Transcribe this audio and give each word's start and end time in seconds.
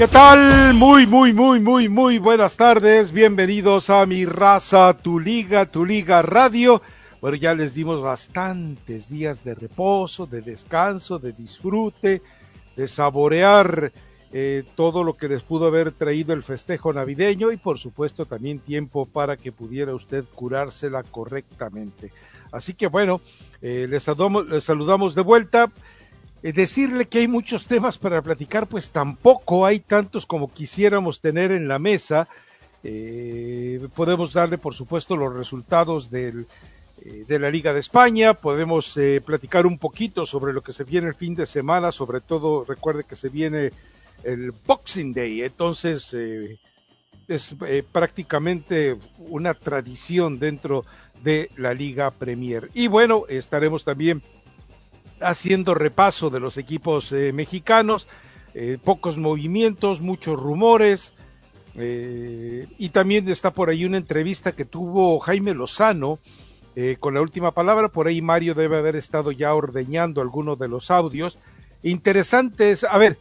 ¿Qué 0.00 0.08
tal? 0.08 0.72
Muy, 0.72 1.06
muy, 1.06 1.34
muy, 1.34 1.60
muy, 1.60 1.90
muy 1.90 2.18
buenas 2.18 2.56
tardes. 2.56 3.12
Bienvenidos 3.12 3.90
a 3.90 4.06
mi 4.06 4.24
raza, 4.24 4.94
tu 4.94 5.20
liga, 5.20 5.66
tu 5.66 5.84
liga 5.84 6.22
radio. 6.22 6.80
Bueno, 7.20 7.36
ya 7.36 7.52
les 7.52 7.74
dimos 7.74 8.00
bastantes 8.00 9.10
días 9.10 9.44
de 9.44 9.54
reposo, 9.54 10.24
de 10.24 10.40
descanso, 10.40 11.18
de 11.18 11.32
disfrute, 11.32 12.22
de 12.76 12.88
saborear 12.88 13.92
eh, 14.32 14.64
todo 14.74 15.04
lo 15.04 15.18
que 15.18 15.28
les 15.28 15.42
pudo 15.42 15.66
haber 15.66 15.92
traído 15.92 16.32
el 16.32 16.44
festejo 16.44 16.94
navideño 16.94 17.52
y 17.52 17.58
por 17.58 17.76
supuesto 17.76 18.24
también 18.24 18.58
tiempo 18.58 19.04
para 19.04 19.36
que 19.36 19.52
pudiera 19.52 19.92
usted 19.94 20.24
curársela 20.34 21.02
correctamente. 21.02 22.10
Así 22.52 22.72
que 22.72 22.86
bueno, 22.86 23.20
eh, 23.60 23.86
les, 23.86 24.04
saludamos, 24.04 24.48
les 24.48 24.64
saludamos 24.64 25.14
de 25.14 25.20
vuelta. 25.20 25.70
Eh, 26.42 26.52
decirle 26.52 27.06
que 27.06 27.18
hay 27.18 27.28
muchos 27.28 27.66
temas 27.66 27.98
para 27.98 28.22
platicar, 28.22 28.66
pues 28.66 28.90
tampoco 28.90 29.66
hay 29.66 29.80
tantos 29.80 30.24
como 30.24 30.52
quisiéramos 30.52 31.20
tener 31.20 31.52
en 31.52 31.68
la 31.68 31.78
mesa. 31.78 32.28
Eh, 32.82 33.86
podemos 33.94 34.32
darle, 34.32 34.56
por 34.56 34.74
supuesto, 34.74 35.16
los 35.16 35.34
resultados 35.34 36.08
eh, 36.12 36.44
de 37.28 37.38
la 37.38 37.50
Liga 37.50 37.74
de 37.74 37.80
España, 37.80 38.34
podemos 38.34 38.98
platicar 39.24 39.66
un 39.66 39.78
poquito 39.78 40.24
sobre 40.26 40.52
lo 40.52 40.62
que 40.62 40.72
se 40.72 40.84
viene 40.84 41.08
el 41.08 41.14
fin 41.14 41.34
de 41.34 41.46
semana, 41.46 41.92
sobre 41.92 42.20
todo 42.20 42.64
recuerde 42.64 43.04
que 43.04 43.16
se 43.16 43.30
viene 43.30 43.72
el 44.22 44.52
Boxing 44.52 45.14
Day, 45.14 45.40
entonces 45.40 46.14
es 47.26 47.56
prácticamente 47.90 48.98
una 49.18 49.54
tradición 49.54 50.38
dentro 50.38 50.84
de 51.22 51.50
la 51.56 51.72
Liga 51.72 52.10
Premier. 52.10 52.70
Y 52.74 52.88
bueno, 52.88 53.24
estaremos 53.28 53.84
también 53.84 54.22
haciendo 55.20 55.74
repaso 55.74 56.30
de 56.30 56.40
los 56.40 56.56
equipos 56.56 57.12
eh, 57.12 57.32
mexicanos, 57.32 58.08
eh, 58.54 58.78
pocos 58.82 59.16
movimientos, 59.16 60.00
muchos 60.00 60.38
rumores, 60.38 61.12
eh, 61.76 62.66
y 62.78 62.88
también 62.88 63.28
está 63.28 63.52
por 63.52 63.70
ahí 63.70 63.84
una 63.84 63.96
entrevista 63.96 64.52
que 64.52 64.64
tuvo 64.64 65.18
Jaime 65.20 65.54
Lozano 65.54 66.18
con 67.00 67.12
la 67.12 67.20
última 67.20 67.50
palabra, 67.52 67.88
por 67.88 68.06
ahí 68.06 68.22
Mario 68.22 68.54
debe 68.54 68.78
haber 68.78 68.96
estado 68.96 69.32
ya 69.32 69.52
ordeñando 69.52 70.22
algunos 70.22 70.58
de 70.58 70.66
los 70.66 70.90
audios. 70.90 71.36
Interesantes, 71.82 72.84
a 72.84 72.96
ver, 72.96 73.18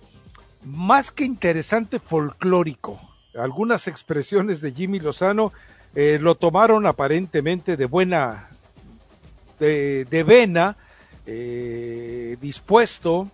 más 0.64 1.12
que 1.12 1.26
interesante, 1.26 2.00
folclórico. 2.00 3.02
Algunas 3.38 3.88
expresiones 3.90 4.62
de 4.62 4.72
Jimmy 4.72 5.02
Lozano 5.02 5.52
lo 5.94 6.36
tomaron 6.36 6.86
aparentemente 6.86 7.76
de 7.76 7.86
buena, 7.86 8.48
de, 9.60 10.06
de 10.06 10.24
vena, 10.24 10.78
eh, 11.32 12.38
dispuesto, 12.42 13.30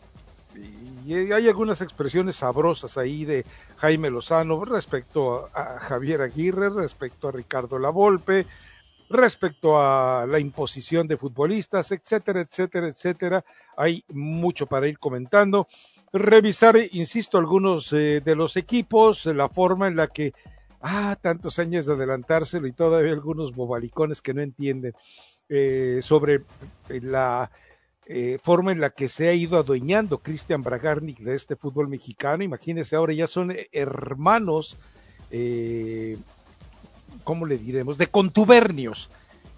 y 1.06 1.14
hay 1.14 1.48
algunas 1.48 1.80
expresiones 1.80 2.36
sabrosas 2.36 2.98
ahí 2.98 3.24
de 3.24 3.46
Jaime 3.78 4.10
Lozano 4.10 4.66
respecto 4.66 5.50
a, 5.54 5.80
Javier 5.80 6.22
Aguirre, 6.22 6.70
respecto 6.70 7.30
a 7.30 7.32
Ricardo 7.32 7.80
Lavolpe, 7.80 8.46
respecto 9.10 9.80
a 9.80 10.26
la 10.28 10.40
imposición 10.40 11.08
de 11.08 11.16
futbolistas, 11.16 11.90
etcétera, 11.94 12.42
etcétera, 12.42 12.90
etcétera. 12.90 13.46
Hay 13.78 14.04
mucho 14.10 14.66
para 14.66 14.90
ir 14.90 15.00
comentando. 15.00 15.68
Revisar, 16.12 16.76
insisto, 16.92 17.38
algunos 17.38 17.94
eh, 17.94 18.20
de 18.20 18.36
los 18.36 18.58
equipos, 18.58 19.26
la 19.28 19.48
forma 19.48 19.88
en 19.88 19.96
la 19.96 20.08
que, 20.08 20.34
ah, 20.82 21.16
tantos 21.22 21.60
años 21.60 21.86
de 21.86 21.94
adelantárselo 21.94 22.68
y 22.68 22.74
todavía 22.74 23.14
algunos 23.14 23.56
bobalicones 23.56 24.22
que 24.22 24.34
no 24.34 24.42
entienden 24.42 24.94
eh, 25.48 26.00
sobre 26.02 26.42
la 26.90 27.50
eh, 28.08 28.38
forma 28.44 28.72
en 28.72 28.80
la 28.80 28.92
que 28.92 29.08
se 29.08 29.30
ha 29.30 29.34
ido 29.34 29.58
adueñando 29.58 30.20
Cristian 30.20 30.62
Bragarnik 30.62 31.20
de 31.20 31.36
este 31.36 31.56
fútbol 31.56 31.88
mexicano. 31.88 32.44
Imagínense, 32.44 32.96
ahora 32.96 33.14
ya 33.14 33.26
son 33.26 33.56
hermanos, 33.72 34.78
eh, 35.32 36.18
¿cómo 37.24 37.46
le 37.46 37.58
diremos? 37.58 37.98
De 37.98 38.08
contubernios. 38.08 39.10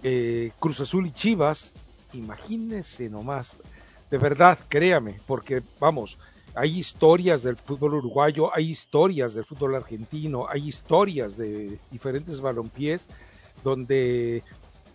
Eh, 0.03 0.51
Cruz 0.59 0.79
Azul 0.79 1.07
y 1.07 1.11
Chivas, 1.11 1.73
imagínense 2.13 3.09
nomás. 3.09 3.55
De 4.09 4.17
verdad, 4.17 4.57
créame, 4.69 5.19
porque 5.27 5.61
vamos, 5.79 6.17
hay 6.55 6.79
historias 6.79 7.43
del 7.43 7.57
fútbol 7.57 7.95
uruguayo, 7.95 8.55
hay 8.55 8.69
historias 8.69 9.33
del 9.33 9.43
fútbol 9.43 9.75
argentino, 9.75 10.47
hay 10.47 10.67
historias 10.67 11.35
de 11.35 11.77
diferentes 11.91 12.39
balompiés 12.39 13.09
donde 13.63 14.43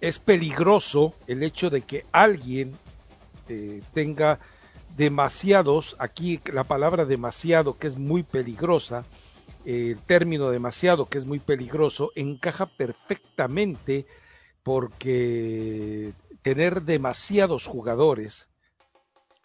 es 0.00 0.18
peligroso 0.18 1.14
el 1.26 1.42
hecho 1.42 1.68
de 1.68 1.82
que 1.82 2.06
alguien 2.12 2.74
eh, 3.48 3.82
tenga 3.92 4.38
demasiados, 4.96 5.96
aquí 5.98 6.40
la 6.52 6.64
palabra 6.64 7.04
demasiado 7.04 7.78
que 7.78 7.86
es 7.86 7.96
muy 7.96 8.22
peligrosa, 8.22 9.04
el 9.64 9.98
término 9.98 10.50
demasiado 10.50 11.06
que 11.06 11.18
es 11.18 11.24
muy 11.24 11.38
peligroso, 11.38 12.10
encaja 12.14 12.66
perfectamente 12.66 14.06
porque 14.62 16.12
tener 16.42 16.82
demasiados 16.82 17.66
jugadores 17.66 18.48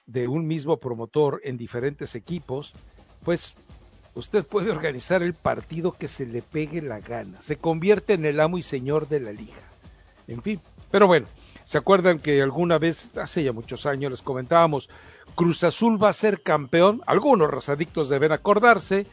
de 0.05 0.27
un 0.27 0.47
mismo 0.47 0.77
promotor 0.77 1.41
en 1.43 1.57
diferentes 1.57 2.15
equipos, 2.15 2.73
pues 3.23 3.55
usted 4.15 4.45
puede 4.45 4.71
organizar 4.71 5.21
el 5.21 5.33
partido 5.33 5.91
que 5.91 6.07
se 6.07 6.25
le 6.25 6.41
pegue 6.41 6.81
la 6.81 6.99
gana, 6.99 7.41
se 7.41 7.57
convierte 7.57 8.13
en 8.13 8.25
el 8.25 8.39
amo 8.39 8.57
y 8.57 8.63
señor 8.63 9.07
de 9.07 9.19
la 9.19 9.31
liga. 9.31 9.53
En 10.27 10.41
fin, 10.41 10.61
pero 10.91 11.07
bueno, 11.07 11.27
¿Se 11.67 11.77
acuerdan 11.77 12.19
que 12.19 12.41
alguna 12.41 12.77
vez, 12.77 13.17
hace 13.17 13.43
ya 13.43 13.51
muchos 13.51 13.85
años, 13.85 14.09
les 14.09 14.21
comentábamos, 14.21 14.89
Cruz 15.35 15.65
Azul 15.65 16.01
va 16.01 16.07
a 16.07 16.13
ser 16.13 16.41
campeón? 16.41 17.01
Algunos 17.05 17.51
razadictos 17.51 18.07
deben 18.07 18.31
acordarse. 18.31 19.05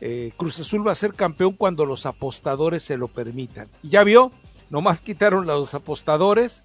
Eh, 0.00 0.32
Cruz 0.36 0.58
Azul 0.58 0.84
va 0.84 0.90
a 0.90 0.96
ser 0.96 1.14
campeón 1.14 1.52
cuando 1.52 1.86
los 1.86 2.06
apostadores 2.06 2.82
se 2.82 2.96
lo 2.96 3.06
permitan. 3.06 3.68
Y 3.84 3.90
ya 3.90 4.02
vio, 4.02 4.32
nomás 4.70 5.00
quitaron 5.00 5.46
los 5.46 5.72
apostadores 5.72 6.64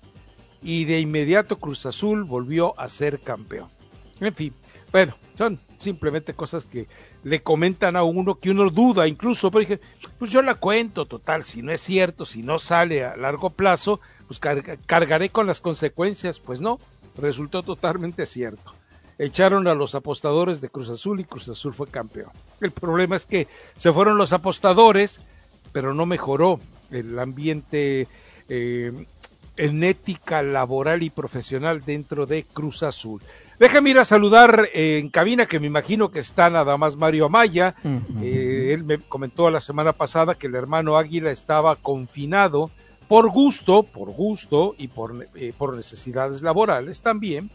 y 0.64 0.86
de 0.86 1.00
inmediato 1.00 1.59
Cruz 1.59 1.86
Azul 1.86 2.24
volvió 2.24 2.74
a 2.80 2.88
ser 2.88 3.20
campeón. 3.20 3.70
En 4.20 4.34
fin, 4.34 4.52
bueno, 4.92 5.16
son 5.35 5.59
simplemente 5.78 6.34
cosas 6.34 6.66
que 6.66 6.88
le 7.23 7.44
comentan 7.44 7.96
a 7.96 8.02
uno 8.02 8.40
que 8.40 8.50
uno 8.50 8.68
duda 8.72 9.08
incluso, 9.08 9.52
pero 9.52 9.59
dije, 9.59 9.79
pues 10.18 10.32
yo 10.32 10.41
la 10.41 10.56
cuento, 10.56 11.06
total, 11.06 11.44
si 11.44 11.61
no 11.61 11.72
es 11.72 11.82
cierto, 11.82 12.26
si 12.26 12.41
no 12.41 12.58
sale 12.58 13.06
a 13.06 13.16
largo 13.16 13.52
plazo, 13.52 14.00
pues 14.27 14.39
cargaré 14.39 15.29
con 15.29 15.47
las 15.47 15.61
consecuencias. 15.61 16.39
Pues 16.39 16.61
no, 16.61 16.79
resultó 17.17 17.63
totalmente 17.63 18.25
cierto. 18.25 18.73
Echaron 19.17 19.67
a 19.67 19.75
los 19.75 19.95
apostadores 19.95 20.59
de 20.59 20.69
Cruz 20.69 20.89
Azul 20.89 21.19
y 21.19 21.23
Cruz 21.23 21.47
Azul 21.47 21.73
fue 21.73 21.87
campeón. 21.87 22.31
El 22.59 22.72
problema 22.72 23.16
es 23.16 23.25
que 23.25 23.47
se 23.77 23.93
fueron 23.93 24.17
los 24.17 24.33
apostadores, 24.33 25.22
pero 25.72 25.93
no 25.93 26.05
mejoró 26.05 26.59
el 26.91 27.17
ambiente 27.17 28.07
eh, 28.49 28.91
en 29.57 29.83
ética 29.83 30.41
laboral 30.41 31.03
y 31.03 31.09
profesional 31.09 31.83
dentro 31.85 32.25
de 32.25 32.43
Cruz 32.43 32.83
Azul. 32.83 33.22
Déjame 33.57 33.91
ir 33.91 33.99
a 33.99 34.05
saludar 34.05 34.69
eh, 34.73 34.99
en 34.99 35.09
cabina, 35.09 35.45
que 35.45 35.61
me 35.61 35.67
imagino 35.67 36.11
que 36.11 36.19
está 36.19 36.49
nada 36.49 36.75
más 36.75 36.97
Mario 36.97 37.25
Amaya. 37.25 37.75
Eh, 38.22 38.72
él 38.73 38.83
me 38.83 38.99
comentó 38.99 39.49
la 39.49 39.61
semana 39.61 39.93
pasada 39.93 40.35
que 40.35 40.47
el 40.47 40.55
hermano 40.55 40.97
Águila 40.97 41.31
estaba 41.31 41.77
confinado 41.77 42.69
por 43.07 43.29
gusto, 43.29 43.84
por 43.84 44.11
gusto 44.11 44.75
y 44.78 44.87
por, 44.87 45.28
eh, 45.35 45.53
por 45.57 45.75
necesidades 45.75 46.41
laborales 46.41 47.02
también. 47.02 47.49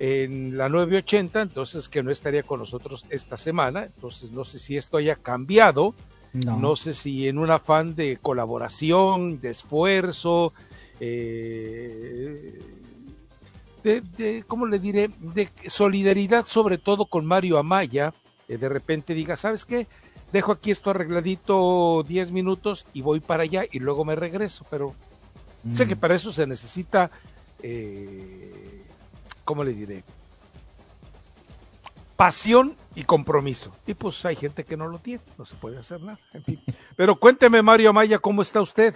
en 0.00 0.58
la 0.58 0.68
980, 0.68 1.40
entonces 1.40 1.88
que 1.88 2.02
no 2.02 2.10
estaría 2.10 2.42
con 2.42 2.58
nosotros 2.58 3.06
esta 3.10 3.36
semana. 3.36 3.84
Entonces 3.84 4.32
no 4.32 4.44
sé 4.44 4.58
si 4.58 4.76
esto 4.76 4.96
haya 4.96 5.14
cambiado. 5.14 5.94
No, 6.32 6.74
sé 6.74 6.94
si 6.94 7.28
en 7.28 7.38
un 7.38 7.48
afán 7.52 7.94
de 7.94 8.18
colaboración, 8.20 9.40
de 9.40 9.50
esfuerzo, 9.50 10.52
eh, 10.98 12.60
de, 13.84 14.44
¿cómo 14.46 14.66
le 14.66 14.78
diré? 14.78 15.10
De 15.20 15.48
solidaridad 15.68 16.44
sobre 16.46 16.78
todo 16.78 17.06
con 17.06 17.24
Mario 17.24 17.58
Amaya, 17.58 18.14
eh, 18.48 18.56
de 18.56 18.68
repente 18.68 19.14
diga, 19.14 19.36
¿sabes 19.36 19.64
qué? 19.64 19.86
Dejo 20.34 20.50
aquí 20.50 20.72
esto 20.72 20.90
arregladito 20.90 22.04
10 22.08 22.32
minutos 22.32 22.86
y 22.92 23.02
voy 23.02 23.20
para 23.20 23.44
allá 23.44 23.62
y 23.70 23.78
luego 23.78 24.04
me 24.04 24.16
regreso, 24.16 24.66
pero 24.68 24.92
sé 25.72 25.86
que 25.86 25.94
mm. 25.94 25.98
para 26.00 26.16
eso 26.16 26.32
se 26.32 26.44
necesita, 26.44 27.08
eh, 27.62 28.82
¿cómo 29.44 29.62
le 29.62 29.72
diré? 29.72 30.02
Pasión 32.16 32.74
y 32.96 33.04
compromiso. 33.04 33.70
Y 33.86 33.94
pues 33.94 34.24
hay 34.24 34.34
gente 34.34 34.64
que 34.64 34.76
no 34.76 34.88
lo 34.88 34.98
tiene, 34.98 35.22
no 35.38 35.46
se 35.46 35.54
puede 35.54 35.78
hacer 35.78 36.02
nada. 36.02 36.18
En 36.32 36.42
fin. 36.42 36.60
Pero 36.96 37.14
cuénteme, 37.14 37.62
Mario 37.62 37.90
Amaya, 37.90 38.18
¿cómo 38.18 38.42
está 38.42 38.60
usted? 38.60 38.92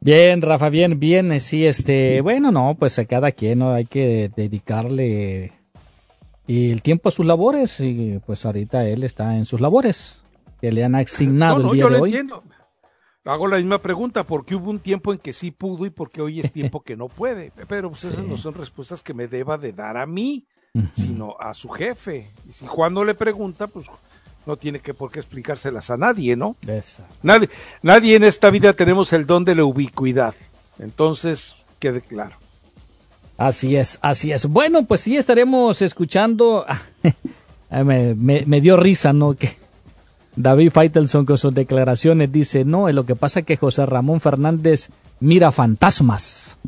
Bien, 0.00 0.42
Rafa, 0.42 0.70
bien, 0.70 0.98
bien. 0.98 1.30
Eh, 1.30 1.38
sí, 1.38 1.68
este, 1.68 2.20
bueno, 2.20 2.50
no, 2.50 2.74
pues 2.76 2.98
a 2.98 3.04
cada 3.04 3.30
quien 3.30 3.60
¿no? 3.60 3.70
hay 3.74 3.86
que 3.86 4.28
dedicarle 4.34 5.52
el 6.48 6.82
tiempo 6.82 7.10
a 7.10 7.12
sus 7.12 7.26
labores 7.26 7.78
y 7.78 8.18
pues 8.26 8.44
ahorita 8.44 8.88
él 8.88 9.04
está 9.04 9.36
en 9.36 9.44
sus 9.44 9.60
labores 9.60 10.24
que 10.60 10.72
le 10.72 10.84
han 10.84 10.94
asignado 10.94 11.70
el 11.70 11.76
día 11.76 11.88
de 11.88 11.96
hoy. 11.96 12.10
Entiendo. 12.10 12.42
Hago 13.24 13.48
la 13.48 13.58
misma 13.58 13.80
pregunta, 13.80 14.24
porque 14.24 14.54
hubo 14.54 14.70
un 14.70 14.80
tiempo 14.80 15.12
en 15.12 15.18
que 15.18 15.32
sí 15.32 15.50
pudo 15.50 15.86
y 15.86 15.90
porque 15.90 16.22
hoy 16.22 16.40
es 16.40 16.52
tiempo 16.52 16.82
que 16.82 16.96
no 16.96 17.08
puede. 17.08 17.52
Pero 17.68 17.90
pues, 17.90 18.04
esas 18.04 18.24
no 18.24 18.36
son 18.36 18.54
respuestas 18.54 19.02
que 19.02 19.14
me 19.14 19.28
deba 19.28 19.58
de 19.58 19.72
dar 19.72 19.96
a 19.96 20.06
mí 20.06 20.46
sino 20.92 21.36
a 21.38 21.54
su 21.54 21.68
jefe. 21.68 22.30
Y 22.48 22.52
si 22.52 22.66
Juan 22.66 22.94
no 22.94 23.04
le 23.04 23.14
pregunta, 23.14 23.66
pues 23.66 23.86
no 24.46 24.56
tiene 24.56 24.80
que 24.80 24.94
por 24.94 25.10
qué 25.10 25.20
explicárselas 25.20 25.90
a 25.90 25.96
nadie, 25.96 26.36
¿no? 26.36 26.56
Nadie, 27.22 27.48
nadie 27.82 28.16
en 28.16 28.24
esta 28.24 28.50
vida 28.50 28.72
tenemos 28.72 29.12
el 29.12 29.26
don 29.26 29.44
de 29.44 29.54
la 29.54 29.64
ubicuidad. 29.64 30.34
Entonces, 30.78 31.54
quede 31.78 32.00
claro. 32.00 32.36
Así 33.36 33.76
es, 33.76 33.98
así 34.02 34.32
es. 34.32 34.46
Bueno, 34.46 34.84
pues 34.84 35.00
sí 35.00 35.16
estaremos 35.16 35.82
escuchando. 35.82 36.66
me, 37.70 38.14
me, 38.14 38.60
dio 38.60 38.76
risa, 38.76 39.12
¿no? 39.12 39.34
Que 39.34 39.56
David 40.36 40.70
Feitelson 40.70 41.26
con 41.26 41.38
sus 41.38 41.54
declaraciones 41.54 42.30
dice, 42.30 42.64
no, 42.64 42.90
lo 42.90 43.04
que 43.04 43.16
pasa 43.16 43.40
es 43.40 43.46
que 43.46 43.56
José 43.56 43.86
Ramón 43.86 44.20
Fernández 44.20 44.90
mira 45.18 45.52
fantasmas. 45.52 46.58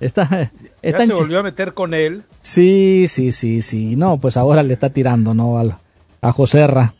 Está, 0.00 0.52
está 0.82 1.06
se 1.06 1.14
volvió 1.14 1.40
a 1.40 1.42
meter 1.42 1.74
con 1.74 1.94
él. 1.94 2.22
Sí, 2.42 3.06
sí, 3.08 3.32
sí, 3.32 3.62
sí. 3.62 3.96
No, 3.96 4.18
pues 4.18 4.36
ahora 4.36 4.62
le 4.62 4.74
está 4.74 4.90
tirando, 4.90 5.34
¿no? 5.34 5.58
A, 5.58 5.80
a 6.20 6.32
Joserra. 6.32 6.94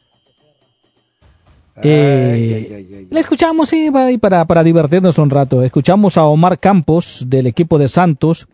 Eh, 1.82 3.08
le 3.10 3.20
escuchamos, 3.20 3.69
sí, 3.69 3.90
para, 4.20 4.44
para 4.44 4.62
divertirnos 4.62 5.19
un 5.19 5.31
rato. 5.31 5.62
Escuchamos 5.62 6.16
a 6.16 6.25
Omar 6.25 6.58
Campos 6.58 7.25
del 7.26 7.46
equipo 7.46 7.78
de 7.78 7.88
Santos, 7.88 8.46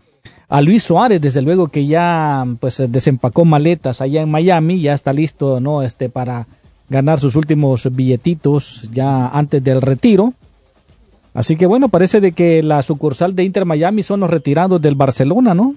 a 0.48 0.60
Luis 0.62 0.84
Suárez, 0.84 1.20
desde 1.20 1.42
luego 1.42 1.68
que 1.68 1.86
ya 1.86 2.46
pues 2.58 2.82
desempacó 2.88 3.44
maletas 3.44 4.00
allá 4.00 4.22
en 4.22 4.30
Miami, 4.30 4.80
ya 4.80 4.94
está 4.94 5.12
listo, 5.12 5.60
¿no? 5.60 5.82
Este 5.82 6.08
para 6.08 6.46
ganar 6.90 7.20
sus 7.20 7.36
últimos 7.36 7.88
billetitos 7.94 8.90
ya 8.92 9.28
antes 9.28 9.62
del 9.64 9.80
retiro. 9.80 10.34
Así 11.32 11.56
que 11.56 11.66
bueno, 11.66 11.88
parece 11.88 12.20
de 12.20 12.32
que 12.32 12.62
la 12.62 12.82
sucursal 12.82 13.34
de 13.34 13.44
Inter 13.44 13.64
Miami 13.64 14.02
son 14.02 14.20
los 14.20 14.30
retirados 14.30 14.82
del 14.82 14.96
Barcelona, 14.96 15.54
¿no? 15.54 15.76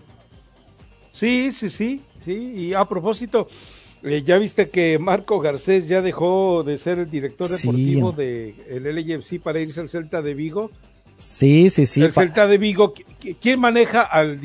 Sí, 1.11 1.51
sí, 1.51 1.69
sí, 1.69 2.01
sí. 2.25 2.33
Y 2.33 2.73
a 2.73 2.85
propósito, 2.85 3.47
eh, 4.01 4.23
ya 4.25 4.39
viste 4.39 4.69
que 4.69 4.97
Marco 4.97 5.39
Garcés 5.39 5.87
ya 5.87 6.01
dejó 6.01 6.63
de 6.63 6.77
ser 6.79 6.97
el 6.97 7.11
director 7.11 7.47
deportivo 7.47 8.11
del 8.11 8.55
de 8.65 9.17
LFC 9.17 9.39
para 9.39 9.59
irse 9.59 9.79
al 9.79 9.89
Celta 9.89 10.23
de 10.23 10.33
Vigo. 10.33 10.71
Sí, 11.23 11.69
sí, 11.69 11.85
sí. 11.85 12.03
El 12.03 12.11
Celta 12.11 12.47
de 12.47 12.57
Vigo, 12.57 12.93
¿quién 13.39 13.59
maneja 13.59 14.01
al 14.01 14.39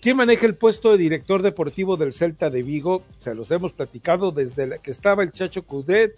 quién 0.00 0.16
maneja 0.16 0.46
el 0.46 0.54
puesto 0.54 0.92
de 0.92 0.98
director 0.98 1.42
deportivo 1.42 1.96
del 1.96 2.12
Celta 2.12 2.48
de 2.48 2.62
Vigo? 2.62 3.02
Se 3.18 3.34
los 3.34 3.50
hemos 3.50 3.72
platicado 3.72 4.30
desde 4.30 4.78
que 4.82 4.90
estaba 4.90 5.22
el 5.22 5.32
Chacho 5.32 5.64
Cudet, 5.64 6.16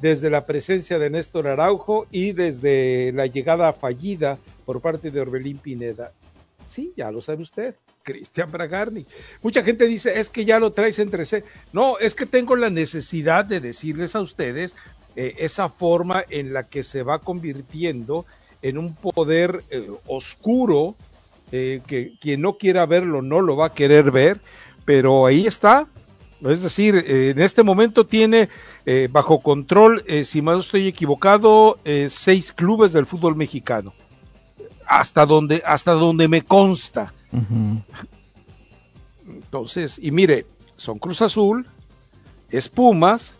desde 0.00 0.30
la 0.30 0.44
presencia 0.44 0.98
de 0.98 1.10
Néstor 1.10 1.48
Araujo 1.48 2.06
y 2.10 2.32
desde 2.32 3.12
la 3.12 3.26
llegada 3.26 3.72
fallida 3.72 4.38
por 4.64 4.80
parte 4.80 5.10
de 5.10 5.20
Orbelín 5.20 5.58
Pineda. 5.58 6.12
Sí, 6.68 6.92
ya 6.96 7.10
lo 7.10 7.20
sabe 7.20 7.42
usted. 7.42 7.74
Cristian 8.02 8.50
Bragarni. 8.50 9.04
Mucha 9.42 9.62
gente 9.62 9.86
dice, 9.86 10.20
es 10.20 10.30
que 10.30 10.44
ya 10.44 10.58
lo 10.58 10.72
traes 10.72 10.98
entre 10.98 11.24
sí. 11.24 11.38
No, 11.72 11.98
es 11.98 12.14
que 12.14 12.26
tengo 12.26 12.56
la 12.56 12.70
necesidad 12.70 13.44
de 13.44 13.60
decirles 13.60 14.14
a 14.14 14.20
ustedes 14.20 14.74
eh, 15.16 15.34
esa 15.38 15.68
forma 15.68 16.24
en 16.30 16.52
la 16.52 16.64
que 16.64 16.82
se 16.82 17.02
va 17.02 17.18
convirtiendo 17.18 18.26
en 18.62 18.78
un 18.78 18.94
poder 18.94 19.64
eh, 19.70 19.88
oscuro, 20.06 20.96
eh, 21.52 21.80
que 21.86 22.14
quien 22.20 22.40
no 22.42 22.58
quiera 22.58 22.86
verlo 22.86 23.22
no 23.22 23.40
lo 23.40 23.56
va 23.56 23.66
a 23.66 23.74
querer 23.74 24.10
ver, 24.10 24.40
pero 24.84 25.26
ahí 25.26 25.46
está. 25.46 25.86
Es 26.42 26.62
decir, 26.62 27.04
en 27.06 27.38
este 27.38 27.62
momento 27.62 28.06
tiene 28.06 28.48
bajo 29.10 29.40
control, 29.42 30.02
si 30.24 30.40
no 30.40 30.58
estoy 30.58 30.88
equivocado, 30.88 31.78
seis 32.08 32.50
clubes 32.50 32.94
del 32.94 33.04
fútbol 33.04 33.36
mexicano. 33.36 33.92
Hasta 34.86 35.26
donde, 35.26 35.62
hasta 35.66 35.92
donde 35.92 36.28
me 36.28 36.40
consta. 36.40 37.12
Entonces, 39.28 39.98
y 40.00 40.12
mire, 40.12 40.46
son 40.76 40.98
Cruz 40.98 41.20
Azul, 41.22 41.66
Espumas, 42.50 43.32
eh, 43.32 43.39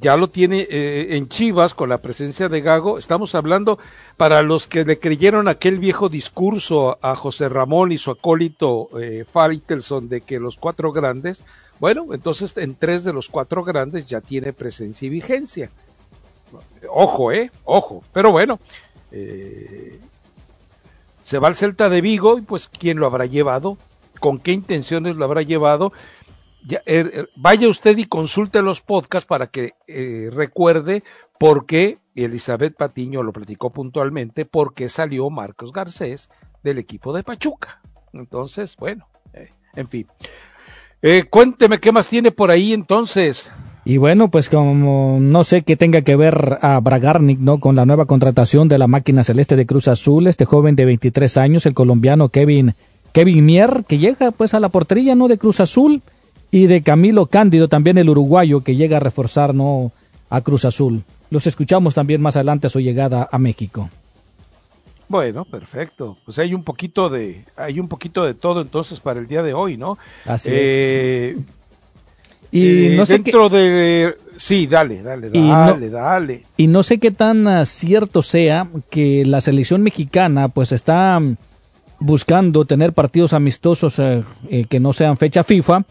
ya 0.00 0.16
lo 0.16 0.28
tiene 0.28 0.66
eh, 0.70 1.16
en 1.16 1.28
Chivas 1.28 1.74
con 1.74 1.88
la 1.88 1.98
presencia 1.98 2.48
de 2.48 2.60
Gago. 2.60 2.98
Estamos 2.98 3.34
hablando 3.34 3.78
para 4.16 4.42
los 4.42 4.66
que 4.66 4.84
le 4.84 4.98
creyeron 4.98 5.48
aquel 5.48 5.78
viejo 5.78 6.08
discurso 6.08 6.98
a 7.02 7.16
José 7.16 7.48
Ramón 7.48 7.92
y 7.92 7.98
su 7.98 8.10
acólito 8.10 8.88
eh, 9.00 9.24
Faitelson 9.30 10.08
de 10.08 10.20
que 10.20 10.38
los 10.38 10.56
cuatro 10.56 10.92
grandes, 10.92 11.44
bueno, 11.80 12.06
entonces 12.12 12.56
en 12.56 12.74
tres 12.74 13.04
de 13.04 13.12
los 13.12 13.28
cuatro 13.28 13.64
grandes 13.64 14.06
ya 14.06 14.20
tiene 14.20 14.52
presencia 14.52 15.06
y 15.06 15.10
vigencia. 15.10 15.70
Ojo, 16.90 17.32
eh, 17.32 17.50
ojo, 17.64 18.04
pero 18.12 18.30
bueno, 18.30 18.60
eh, 19.10 19.98
se 21.22 21.38
va 21.38 21.48
al 21.48 21.54
Celta 21.54 21.88
de 21.88 22.00
Vigo 22.00 22.38
y 22.38 22.42
pues 22.42 22.68
quién 22.68 22.98
lo 22.98 23.06
habrá 23.06 23.26
llevado, 23.26 23.78
con 24.20 24.38
qué 24.38 24.52
intenciones 24.52 25.16
lo 25.16 25.24
habrá 25.24 25.42
llevado. 25.42 25.92
Er, 26.68 26.82
er, 26.86 27.30
vaya 27.36 27.68
usted 27.68 27.96
y 27.98 28.06
consulte 28.06 28.62
los 28.62 28.80
podcasts 28.80 29.26
para 29.26 29.48
que 29.48 29.74
eh, 29.86 30.30
recuerde 30.32 31.02
por 31.38 31.66
qué 31.66 31.98
Elizabeth 32.14 32.74
Patiño 32.76 33.22
lo 33.22 33.32
platicó 33.32 33.70
puntualmente, 33.70 34.46
por 34.46 34.72
qué 34.74 34.88
salió 34.88 35.28
Marcos 35.30 35.72
Garcés 35.72 36.30
del 36.62 36.78
equipo 36.78 37.12
de 37.12 37.22
Pachuca. 37.22 37.80
Entonces, 38.12 38.76
bueno, 38.76 39.06
eh, 39.34 39.50
en 39.74 39.88
fin. 39.88 40.06
Eh, 41.02 41.24
cuénteme 41.28 41.80
qué 41.80 41.92
más 41.92 42.08
tiene 42.08 42.30
por 42.30 42.50
ahí 42.50 42.72
entonces. 42.72 43.52
Y 43.84 43.98
bueno, 43.98 44.30
pues 44.30 44.48
como 44.48 45.18
no 45.20 45.44
sé 45.44 45.62
qué 45.62 45.76
tenga 45.76 46.00
que 46.00 46.16
ver 46.16 46.58
a 46.62 46.80
Bragarnik, 46.80 47.38
¿no? 47.38 47.60
Con 47.60 47.76
la 47.76 47.84
nueva 47.84 48.06
contratación 48.06 48.68
de 48.68 48.78
la 48.78 48.86
máquina 48.86 49.22
celeste 49.22 49.56
de 49.56 49.66
Cruz 49.66 49.88
Azul, 49.88 50.26
este 50.26 50.46
joven 50.46 50.74
de 50.76 50.86
23 50.86 51.36
años, 51.36 51.66
el 51.66 51.74
colombiano 51.74 52.30
Kevin, 52.30 52.74
Kevin 53.12 53.44
Mier, 53.44 53.84
que 53.86 53.98
llega 53.98 54.30
pues 54.30 54.54
a 54.54 54.60
la 54.60 54.70
portería, 54.70 55.14
¿no? 55.14 55.28
De 55.28 55.36
Cruz 55.36 55.60
Azul 55.60 56.00
y 56.54 56.68
de 56.68 56.84
Camilo 56.84 57.26
Cándido, 57.26 57.66
también 57.66 57.98
el 57.98 58.08
uruguayo, 58.08 58.62
que 58.62 58.76
llega 58.76 58.98
a 58.98 59.00
reforzar, 59.00 59.52
¿no? 59.52 59.90
A 60.30 60.40
Cruz 60.40 60.64
Azul. 60.64 61.02
Los 61.28 61.48
escuchamos 61.48 61.96
también 61.96 62.22
más 62.22 62.36
adelante 62.36 62.68
a 62.68 62.70
su 62.70 62.78
llegada 62.78 63.28
a 63.28 63.38
México. 63.40 63.90
Bueno, 65.08 65.44
perfecto. 65.44 66.16
Pues 66.24 66.38
hay 66.38 66.54
un 66.54 66.62
poquito 66.62 67.10
de, 67.10 67.44
hay 67.56 67.80
un 67.80 67.88
poquito 67.88 68.24
de 68.24 68.34
todo 68.34 68.60
entonces 68.60 69.00
para 69.00 69.18
el 69.18 69.26
día 69.26 69.42
de 69.42 69.52
hoy, 69.52 69.76
¿no? 69.76 69.98
Así 70.26 70.50
es. 70.52 71.36
Y 72.52 72.86
eh, 72.86 72.96
no 72.96 73.04
sé 73.04 73.14
dentro 73.14 73.48
de... 73.48 74.16
Sí, 74.36 74.68
dale, 74.68 75.02
dale, 75.02 75.30
dale, 75.30 75.90
dale. 75.90 76.44
Y 76.56 76.68
no 76.68 76.84
sé 76.84 76.98
qué 76.98 77.10
tan 77.10 77.48
ah, 77.48 77.64
cierto 77.64 78.22
sea 78.22 78.68
que 78.90 79.24
la 79.26 79.40
selección 79.40 79.82
mexicana 79.82 80.46
pues 80.46 80.70
está 80.70 81.18
mm, 81.18 81.34
buscando 81.98 82.64
tener 82.64 82.92
partidos 82.92 83.32
amistosos 83.32 83.98
eh, 83.98 84.22
eh, 84.50 84.66
que 84.66 84.78
no 84.78 84.92
sean 84.92 85.16
fecha 85.16 85.42
FIFA 85.42 85.84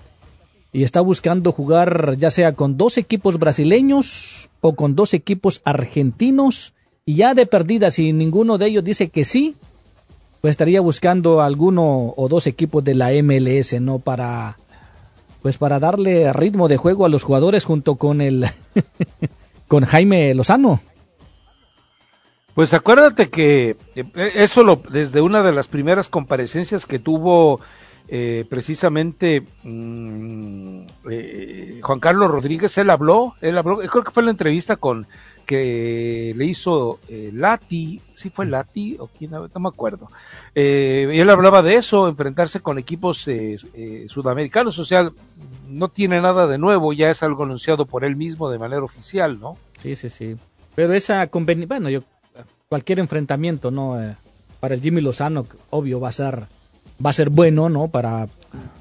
y 0.74 0.84
está 0.84 1.00
buscando 1.01 1.51
jugar 1.51 2.18
ya 2.18 2.32
sea 2.32 2.53
con 2.53 2.77
dos 2.77 2.98
equipos 2.98 3.38
brasileños 3.38 4.50
o 4.60 4.74
con 4.74 4.96
dos 4.96 5.13
equipos 5.13 5.62
argentinos 5.63 6.74
y 7.06 7.15
ya 7.15 7.36
de 7.36 7.46
perdida 7.46 7.92
si 7.92 8.12
ninguno 8.12 8.58
de 8.58 8.68
ellos 8.68 8.84
dice 8.84 9.10
que 9.10 9.24
sí, 9.24 9.56
pues 10.42 10.51
estaría 10.51 10.82
buscando 10.82 11.42
alguno 11.42 12.13
o 12.18 12.27
dos 12.27 12.48
equipos 12.48 12.84
de 12.84 12.96
la 12.96 13.12
MLS, 13.22 13.80
¿no? 13.80 14.00
Para 14.00 14.58
pues 15.44 15.58
para 15.58 15.80
darle 15.80 16.34
ritmo 16.34 16.68
de 16.68 16.77
juego 16.77 17.06
a 17.06 17.10
los 17.10 17.24
jugadores 17.24 17.65
junto 17.65 17.96
con 17.96 18.22
el 18.22 18.48
con 19.68 19.86
Jaime 19.86 20.34
Lozano. 20.34 20.82
Pues 22.56 22.74
acuérdate 22.74 23.30
que 23.30 23.77
eh, 23.96 24.06
eso 24.36 24.63
lo, 24.63 24.82
desde 24.89 25.22
una 25.22 25.44
de 25.44 25.51
las 25.51 25.68
primeras 25.68 26.08
comparecencias 26.08 26.86
que 26.86 27.00
tuvo 27.00 27.60
eh, 28.08 28.46
precisamente 28.50 29.44
mm, 29.64 30.82
eh, 31.10 31.80
Juan 31.82 32.00
Carlos 32.00 32.30
Rodríguez, 32.30 32.78
él 32.78 32.90
habló, 32.90 33.36
él 33.42 33.58
habló, 33.58 33.78
creo 33.78 34.04
que 34.04 34.12
fue 34.12 34.24
la 34.24 34.32
entrevista 34.32 34.76
con 34.76 35.08
que 35.46 36.34
le 36.36 36.46
hizo 36.46 37.00
eh, 37.08 37.32
Lati, 37.34 38.02
sí 38.14 38.30
fue 38.30 38.46
Lati 38.46 38.98
o 39.00 39.08
quién, 39.08 39.32
no 39.32 39.50
me 39.60 39.70
acuerdo. 39.70 40.10
Eh, 40.56 41.10
él 41.12 41.30
hablaba 41.30 41.62
de 41.62 41.76
eso, 41.76 42.08
enfrentarse 42.08 42.62
con 42.62 42.78
equipos 42.78 43.28
eh, 43.28 43.58
sudamericanos, 44.08 44.80
o 44.80 44.86
sea, 44.86 45.12
no 45.68 45.90
tiene 45.90 46.22
nada 46.22 46.48
de 46.48 46.58
nuevo, 46.58 46.94
ya 46.94 47.10
es 47.10 47.24
algo 47.24 47.44
anunciado 47.44 47.86
por 47.86 48.06
él 48.06 48.16
mismo 48.16 48.50
de 48.50 48.60
manera 48.60 48.84
oficial, 48.84 49.40
¿no? 49.40 49.58
Sí, 49.78 49.96
sí, 49.96 50.10
sí. 50.10 50.36
Pero 50.76 50.94
esa 50.94 51.30
bueno, 51.68 51.90
yo 51.90 52.04
cualquier 52.70 53.00
enfrentamiento, 53.00 53.70
¿no? 53.70 53.98
para 54.60 54.76
el 54.76 54.82
Jimmy 54.82 55.02
Lozano, 55.02 55.46
obvio 55.72 56.00
va 56.00 56.10
a 56.10 56.14
ser 56.14 56.48
va 57.04 57.10
a 57.10 57.14
ser 57.14 57.30
bueno, 57.30 57.70
¿no? 57.70 57.88
Para 57.88 58.28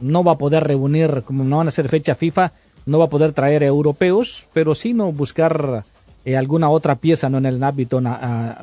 no 0.01 0.25
va 0.25 0.33
a 0.33 0.39
poder 0.39 0.65
reunir, 0.65 1.23
como 1.25 1.45
no 1.45 1.59
van 1.59 1.69
a 1.69 1.73
ser 1.73 1.89
fecha 1.89 2.15
FIFA, 2.15 2.53
no 2.87 2.99
va 2.99 3.07
a 3.07 3.11
poder 3.11 3.33
traer 3.33 3.63
europeos, 3.63 4.47
pero 4.53 4.75
sí 4.75 4.93
no 4.93 5.13
buscar 5.13 5.85
eh, 6.25 6.37
alguna 6.37 6.71
otra 6.71 6.97
pieza 6.97 7.29
no 7.29 7.39
en 7.39 7.47
el 7.47 7.63
ámbito 7.63 8.03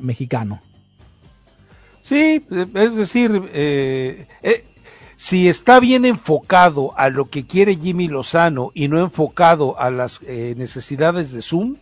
mexicano. 0.01 0.61
Sí, 2.01 2.43
es 2.73 2.95
decir, 2.95 3.43
eh, 3.53 4.27
eh, 4.41 4.65
si 5.15 5.49
está 5.49 5.79
bien 5.79 6.05
enfocado 6.05 6.97
a 6.97 7.09
lo 7.09 7.29
que 7.29 7.45
quiere 7.45 7.75
Jimmy 7.75 8.07
Lozano 8.07 8.71
y 8.73 8.87
no 8.87 8.99
enfocado 9.01 9.79
a 9.79 9.89
las 9.89 10.21
necesidades 10.21 11.33
de 11.33 11.41
Zoom, 11.41 11.75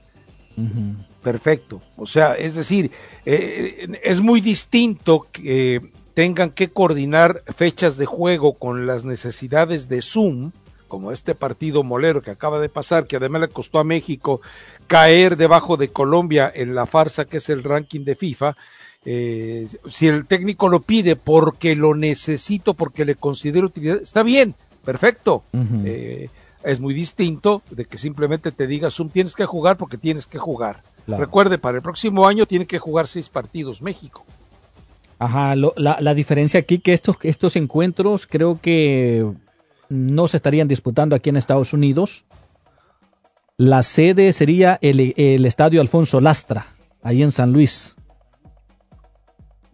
perfecto. 1.24 1.82
O 1.96 2.08
sea, 2.08 2.34
es 2.34 2.56
decir, 2.56 2.92
es 3.24 4.22
muy 4.22 4.42
distinto 4.42 5.28
que 5.32 5.92
tengan 6.18 6.50
que 6.50 6.70
coordinar 6.70 7.44
fechas 7.46 7.96
de 7.96 8.08
juego 8.08 8.54
con 8.54 8.88
las 8.88 9.06
necesidades 9.06 9.88
de 9.88 10.02
Zoom 10.02 10.52
como 10.88 11.12
este 11.12 11.36
partido 11.36 11.84
molero 11.84 12.24
que 12.24 12.32
acaba 12.32 12.60
de 12.60 12.70
pasar, 12.70 13.06
que 13.06 13.18
además 13.18 13.42
le 13.42 13.50
costó 13.50 13.78
a 13.78 13.84
México 13.84 14.42
caer 14.88 15.38
debajo 15.38 15.78
de 15.78 15.90
Colombia 15.90 16.52
en 16.52 16.74
la 16.74 16.88
farsa 16.88 17.26
que 17.26 17.38
es 17.38 17.50
el 17.50 17.64
ranking 17.64 18.04
de 18.04 18.16
FIFA, 18.16 18.58
eh, 19.06 19.68
si 19.92 20.08
el 20.08 20.26
técnico 20.26 20.70
lo 20.70 20.80
pide 20.80 21.18
porque 21.18 21.76
lo 21.76 21.94
necesito, 21.94 22.74
porque 22.74 23.06
le 23.06 23.14
considero 23.14 23.68
utilidad, 23.68 24.02
está 24.02 24.24
bien, 24.24 24.56
perfecto. 24.84 25.44
Eh, 25.86 26.30
es 26.64 26.80
muy 26.80 26.96
distinto 26.96 27.62
de 27.70 27.86
que 27.86 28.00
simplemente 28.00 28.52
te 28.52 28.66
diga 28.66 28.90
Zoom, 28.90 29.10
tienes 29.10 29.36
que 29.36 29.46
jugar 29.46 29.78
porque 29.78 30.00
tienes 30.00 30.26
que 30.26 30.40
jugar. 30.40 30.82
Recuerde, 31.06 31.60
para 31.60 31.78
el 31.78 31.84
próximo 31.84 32.28
año 32.28 32.48
tiene 32.48 32.66
que 32.66 32.80
jugar 32.80 33.06
seis 33.06 33.30
partidos 33.30 33.84
México. 33.84 34.26
Ajá, 35.20 35.56
la, 35.56 35.98
la, 36.00 36.14
diferencia 36.14 36.60
aquí 36.60 36.78
que 36.78 36.94
estos, 36.94 37.18
estos 37.24 37.56
encuentros 37.56 38.28
creo 38.28 38.60
que 38.62 39.26
no 39.90 40.28
se 40.28 40.38
estarían 40.38 40.68
disputando 40.68 41.16
aquí 41.16 41.30
en 41.30 41.38
Estados 41.38 41.74
Unidos. 41.74 42.26
La 43.58 43.82
sede 43.82 44.34
sería 44.34 44.78
el, 44.82 45.46
Estadio 45.46 45.82
Alfonso 45.82 46.22
Lastra, 46.22 46.68
ahí 47.02 47.24
en 47.24 47.32
San 47.32 47.52
Luis. 47.52 47.96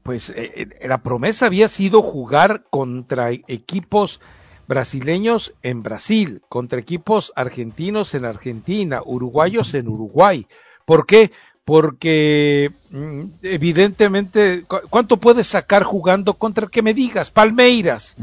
Pues 0.04 0.30
eh, 0.30 0.52
eh, 0.56 0.88
la 0.88 1.04
promesa 1.04 1.48
había 1.48 1.68
sido 1.68 2.02
jugar 2.02 2.64
contra 2.70 3.32
equipos 3.32 4.22
brasileños 4.68 5.54
en 5.62 5.84
Brasil, 5.84 6.42
contra 6.48 6.80
equipos 6.80 7.34
argentinos 7.36 8.14
en 8.16 8.24
Argentina, 8.24 9.02
uruguayos 9.04 9.74
en 9.74 9.90
Uruguay. 9.90 10.48
¿Por 10.86 11.06
qué? 11.06 11.32
Porque 11.66 12.72
mm, 12.90 13.24
evidentemente, 13.44 14.66
¿cuánto 14.90 15.18
puedes 15.18 15.48
sacar 15.48 15.84
jugando 15.84 16.34
contra 16.34 16.68
que 16.68 16.82
me 16.82 16.94
digas? 16.94 17.30
Palmeiras. 17.30 18.16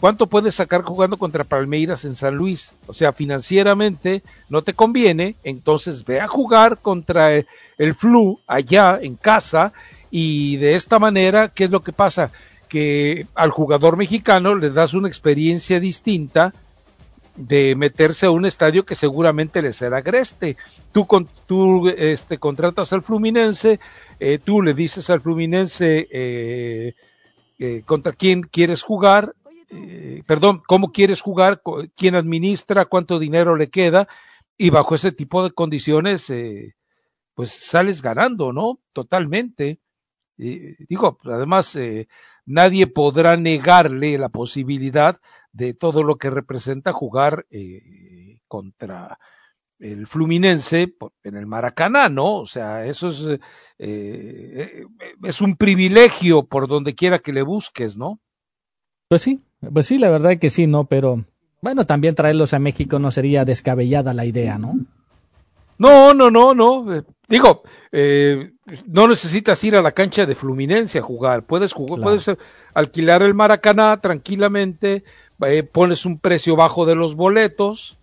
¿Cuánto 0.00 0.26
puedes 0.26 0.56
sacar 0.56 0.82
jugando 0.82 1.16
contra 1.16 1.44
Palmeiras 1.44 2.04
en 2.04 2.14
San 2.14 2.34
Luis? 2.34 2.74
O 2.86 2.94
sea, 2.94 3.12
financieramente 3.12 4.22
no 4.48 4.62
te 4.62 4.74
conviene, 4.74 5.36
entonces 5.44 6.04
ve 6.04 6.20
a 6.20 6.28
jugar 6.28 6.78
contra 6.78 7.36
el 7.36 7.94
Flu 7.94 8.40
allá 8.46 8.98
en 9.00 9.14
casa 9.14 9.72
y 10.10 10.56
de 10.56 10.74
esta 10.74 10.98
manera, 10.98 11.48
¿qué 11.48 11.64
es 11.64 11.70
lo 11.70 11.82
que 11.82 11.92
pasa? 11.92 12.32
Que 12.68 13.26
al 13.34 13.50
jugador 13.50 13.96
mexicano 13.96 14.56
le 14.56 14.70
das 14.70 14.94
una 14.94 15.08
experiencia 15.08 15.78
distinta 15.78 16.52
de 17.38 17.76
meterse 17.76 18.26
a 18.26 18.30
un 18.30 18.44
estadio 18.46 18.84
que 18.84 18.96
seguramente 18.96 19.62
le 19.62 19.72
será 19.72 19.98
agreste. 19.98 20.56
Tú, 20.92 21.06
con, 21.06 21.28
tú 21.46 21.88
este, 21.88 22.38
contratas 22.38 22.92
al 22.92 23.02
Fluminense, 23.02 23.78
eh, 24.18 24.38
tú 24.38 24.60
le 24.60 24.74
dices 24.74 25.08
al 25.08 25.20
Fluminense 25.20 26.08
eh, 26.10 26.94
eh, 27.58 27.82
contra 27.86 28.12
quién 28.12 28.42
quieres 28.42 28.82
jugar, 28.82 29.34
perdón, 30.26 30.62
cómo 30.66 30.92
quieres 30.92 31.20
jugar, 31.20 31.60
quién 31.94 32.14
administra, 32.14 32.86
cuánto 32.86 33.18
dinero 33.18 33.54
le 33.54 33.68
queda, 33.68 34.08
y 34.56 34.70
bajo 34.70 34.94
ese 34.94 35.12
tipo 35.12 35.44
de 35.44 35.50
condiciones, 35.50 36.32
pues 37.34 37.50
sales 37.50 38.00
ganando, 38.00 38.54
¿no? 38.54 38.80
Totalmente. 38.94 39.78
digo, 40.38 41.18
además, 41.22 41.78
nadie 42.46 42.86
podrá 42.86 43.36
negarle 43.36 44.16
la 44.16 44.30
posibilidad 44.30 45.20
de 45.52 45.74
todo 45.74 46.02
lo 46.02 46.16
que 46.16 46.30
representa 46.30 46.92
jugar 46.92 47.46
eh, 47.50 48.38
contra 48.46 49.18
el 49.78 50.06
Fluminense 50.06 50.94
en 51.22 51.36
el 51.36 51.46
Maracaná, 51.46 52.08
¿no? 52.08 52.36
O 52.36 52.46
sea, 52.46 52.84
eso 52.84 53.08
es, 53.10 53.22
eh, 53.28 53.38
eh, 53.78 54.84
es 55.22 55.40
un 55.40 55.56
privilegio 55.56 56.44
por 56.44 56.66
donde 56.66 56.94
quiera 56.94 57.20
que 57.20 57.32
le 57.32 57.42
busques, 57.42 57.96
¿no? 57.96 58.20
Pues 59.08 59.22
sí, 59.22 59.40
pues 59.72 59.86
sí, 59.86 59.98
la 59.98 60.10
verdad 60.10 60.38
que 60.38 60.50
sí, 60.50 60.66
¿no? 60.66 60.84
Pero 60.84 61.24
bueno, 61.62 61.86
también 61.86 62.14
traerlos 62.14 62.54
a 62.54 62.58
México 62.58 62.98
no 62.98 63.10
sería 63.10 63.44
descabellada 63.44 64.14
la 64.14 64.24
idea, 64.24 64.58
¿no? 64.58 64.74
No, 65.78 66.12
no, 66.12 66.28
no, 66.28 66.54
no. 66.54 67.04
Digo, 67.28 67.62
no 68.86 69.08
necesitas 69.08 69.62
ir 69.62 69.76
a 69.76 69.82
la 69.82 69.92
cancha 69.92 70.26
de 70.26 70.34
Fluminense 70.34 70.98
a 70.98 71.02
jugar. 71.02 71.46
Puedes 71.46 71.72
jugar, 71.72 72.00
puedes 72.02 72.28
alquilar 72.74 73.22
el 73.22 73.34
Maracaná 73.34 74.00
tranquilamente, 74.00 75.04
eh, 75.46 75.62
pones 75.62 76.06
un 76.06 76.18
precio 76.18 76.56
bajo 76.56 76.86
de 76.86 76.94
los 76.94 77.14
boletos 77.14 77.96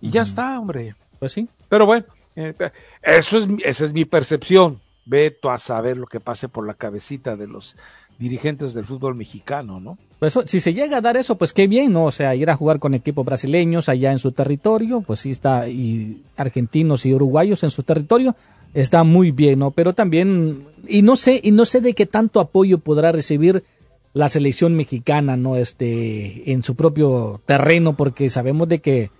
y 0.00 0.10
ya 0.10 0.22
está, 0.22 0.58
hombre. 0.58 0.94
Pues 1.18 1.32
sí. 1.32 1.48
Pero 1.68 1.86
bueno, 1.86 2.06
eh, 2.36 2.54
eso 3.02 3.38
es, 3.38 3.48
esa 3.64 3.84
es 3.84 3.92
mi 3.92 4.04
percepción. 4.04 4.80
Veto 5.04 5.50
a 5.50 5.58
saber 5.58 5.96
lo 5.96 6.06
que 6.06 6.20
pase 6.20 6.48
por 6.48 6.66
la 6.66 6.74
cabecita 6.74 7.36
de 7.36 7.48
los 7.48 7.76
dirigentes 8.18 8.72
del 8.74 8.84
fútbol 8.84 9.14
mexicano, 9.14 9.80
¿no? 9.80 9.98
Pues 10.18 10.38
si 10.46 10.60
se 10.60 10.72
llega 10.72 10.98
a 10.98 11.00
dar 11.00 11.16
eso, 11.16 11.36
pues 11.36 11.52
qué 11.52 11.66
bien, 11.66 11.92
¿no? 11.92 12.04
O 12.04 12.10
sea, 12.12 12.34
ir 12.36 12.48
a 12.48 12.56
jugar 12.56 12.78
con 12.78 12.94
equipos 12.94 13.24
brasileños 13.24 13.88
allá 13.88 14.12
en 14.12 14.20
su 14.20 14.30
territorio, 14.30 15.00
pues 15.00 15.18
sí 15.20 15.30
está, 15.30 15.68
y 15.68 16.22
argentinos 16.36 17.04
y 17.04 17.12
uruguayos 17.12 17.64
en 17.64 17.70
su 17.70 17.82
territorio, 17.82 18.36
está 18.74 19.02
muy 19.02 19.32
bien, 19.32 19.58
¿no? 19.58 19.72
Pero 19.72 19.92
también, 19.94 20.64
y 20.86 21.02
no 21.02 21.16
sé, 21.16 21.40
y 21.42 21.50
no 21.50 21.64
sé 21.64 21.80
de 21.80 21.94
qué 21.94 22.06
tanto 22.06 22.38
apoyo 22.38 22.78
podrá 22.78 23.10
recibir 23.10 23.64
la 24.12 24.28
selección 24.28 24.74
mexicana, 24.74 25.36
¿no? 25.36 25.56
Este, 25.56 26.52
en 26.52 26.62
su 26.62 26.76
propio 26.76 27.40
terreno, 27.46 27.96
porque 27.96 28.28
sabemos 28.30 28.68
de 28.68 28.80
que, 28.80 29.10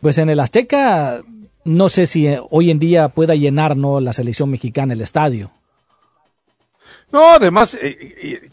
pues 0.00 0.18
en 0.18 0.30
el 0.30 0.40
Azteca, 0.40 1.22
no 1.64 1.88
sé 1.88 2.06
si 2.06 2.28
hoy 2.50 2.70
en 2.70 2.78
día 2.78 3.08
pueda 3.10 3.34
llenar, 3.34 3.76
¿no? 3.76 4.00
La 4.00 4.12
selección 4.12 4.50
mexicana 4.50 4.94
el 4.94 5.00
estadio. 5.00 5.52
No, 7.10 7.30
además, 7.30 7.74
eh, 7.74 7.96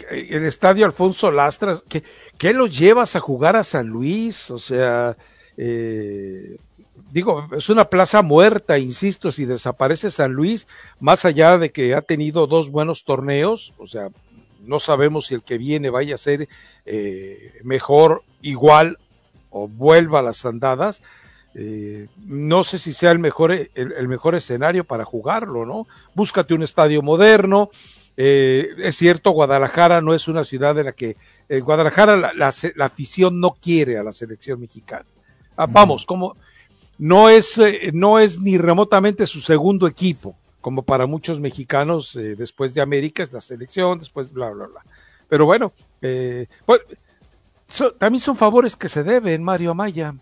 eh, 0.10 0.27
el 0.29 0.45
estadio 0.45 0.86
Alfonso 0.86 1.29
Lastras, 1.29 1.84
¿qué, 1.89 2.03
¿qué, 2.38 2.53
lo 2.53 2.67
llevas 2.67 3.15
a 3.15 3.19
jugar 3.19 3.55
a 3.55 3.63
San 3.63 3.88
Luis? 3.88 4.50
O 4.50 4.60
sea, 4.60 5.17
eh, 5.57 6.57
digo, 7.12 7.48
es 7.57 7.69
una 7.69 7.89
plaza 7.89 8.22
muerta, 8.22 8.77
insisto, 8.77 9.31
si 9.31 9.45
desaparece 9.45 10.12
San 10.12 10.34
Luis, 10.34 10.67
más 11.00 11.25
allá 11.25 11.57
de 11.57 11.72
que 11.72 11.95
ha 11.95 12.01
tenido 12.01 12.48
dos 12.48 12.69
buenos 12.69 13.03
torneos, 13.03 13.74
o 13.77 13.88
sea, 13.88 14.10
no 14.65 14.79
sabemos 14.79 15.27
si 15.27 15.36
el 15.36 15.43
que 15.43 15.57
viene 15.57 15.89
vaya 15.89 16.15
a 16.15 16.17
ser 16.17 16.48
eh, 16.86 17.53
mejor, 17.63 18.24
igual 18.41 18.98
o 19.50 19.67
vuelva 19.67 20.19
a 20.19 20.24
las 20.24 20.45
andadas. 20.45 21.01
Eh, 21.53 22.07
no 22.25 22.63
sé 22.63 22.77
si 22.77 22.91
sea 22.91 23.12
el 23.12 23.19
mejor, 23.19 23.51
el, 23.53 24.07
mejor 24.07 24.36
escenario 24.36 24.84
para 24.84 25.05
jugarlo, 25.05 25.65
¿no? 25.65 25.88
Búscate 26.13 26.53
un 26.53 26.63
estadio 26.63 27.01
moderno. 27.01 27.69
Eh, 28.17 28.69
es 28.79 28.95
cierto, 28.95 29.31
Guadalajara 29.31 30.01
no 30.01 30.13
es 30.13 30.27
una 30.27 30.43
ciudad 30.43 30.77
en 30.77 30.86
la 30.86 30.91
que 30.91 31.17
en 31.48 31.63
Guadalajara 31.63 32.15
la, 32.17 32.34
la, 32.34 32.86
afición 32.86 33.39
no 33.39 33.55
quiere 33.62 33.98
a 33.98 34.03
la 34.03 34.12
selección 34.12 34.60
mexicana. 34.60 35.05
Ah, 35.57 35.67
vamos, 35.69 36.05
como 36.05 36.36
no 36.98 37.29
es, 37.29 37.60
no 37.93 38.19
es 38.19 38.39
ni 38.39 38.57
remotamente 38.57 39.25
su 39.25 39.41
segundo 39.41 39.88
equipo 39.88 40.36
como 40.65 40.81
para 40.81 41.05
muchos 41.05 41.39
mexicanos 41.39 42.15
eh, 42.15 42.36
después 42.36 42.74
de 42.74 42.81
América 42.81 43.22
es 43.22 43.31
la 43.31 43.39
selección, 43.39 44.00
después 44.00 44.31
bla, 44.31 44.50
bla, 44.50 44.65
bla. 44.65 44.81
Pero 45.29 45.45
bueno, 45.45 45.74
eh, 46.01 46.48
también 48.00 48.19
son 48.19 48.36
favores 48.36 48.75
que 48.75 48.89
se 48.89 49.03
deben, 49.03 49.43
Mario 49.43 49.69
Amaya. 49.69 50.15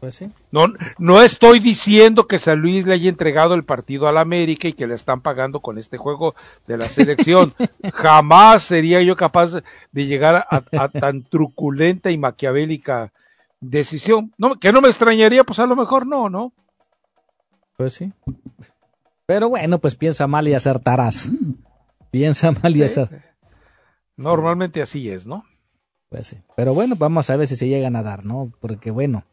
Pues 0.00 0.16
sí. 0.16 0.32
No, 0.50 0.66
no 0.98 1.22
estoy 1.22 1.60
diciendo 1.60 2.26
que 2.26 2.40
San 2.40 2.58
Luis 2.58 2.88
le 2.88 2.94
haya 2.94 3.08
entregado 3.08 3.54
el 3.54 3.62
partido 3.62 4.08
al 4.08 4.18
América 4.18 4.66
y 4.66 4.72
que 4.72 4.88
le 4.88 4.96
están 4.96 5.20
pagando 5.20 5.60
con 5.60 5.78
este 5.78 5.96
juego 5.96 6.34
de 6.66 6.76
la 6.76 6.86
selección. 6.86 7.54
Jamás 7.94 8.64
sería 8.64 9.00
yo 9.00 9.14
capaz 9.14 9.62
de 9.92 10.06
llegar 10.06 10.44
a, 10.50 10.88
tan 10.88 11.22
truculenta 11.22 12.10
y 12.10 12.18
maquiavélica 12.18 13.12
decisión. 13.60 14.34
No, 14.38 14.56
que 14.58 14.72
no 14.72 14.80
me 14.80 14.88
extrañaría, 14.88 15.44
pues 15.44 15.60
a 15.60 15.66
lo 15.66 15.76
mejor 15.76 16.04
no, 16.04 16.28
¿no? 16.28 16.52
Pues 17.76 17.92
sí. 17.92 18.12
Pero 19.26 19.48
bueno, 19.48 19.78
pues 19.78 19.94
piensa 19.94 20.26
mal 20.26 20.46
y 20.48 20.54
acertarás. 20.54 21.28
Piensa 22.10 22.52
mal 22.52 22.76
y 22.76 22.82
acertarás. 22.82 23.24
Normalmente 24.16 24.82
así 24.82 25.10
es, 25.10 25.26
¿no? 25.26 25.44
Pues 26.08 26.28
sí. 26.28 26.36
Pero 26.56 26.74
bueno, 26.74 26.94
vamos 26.96 27.28
a 27.30 27.36
ver 27.36 27.46
si 27.46 27.56
se 27.56 27.68
llegan 27.68 27.96
a 27.96 28.02
dar, 28.02 28.24
¿no? 28.24 28.52
Porque 28.60 28.90
bueno, 28.90 29.24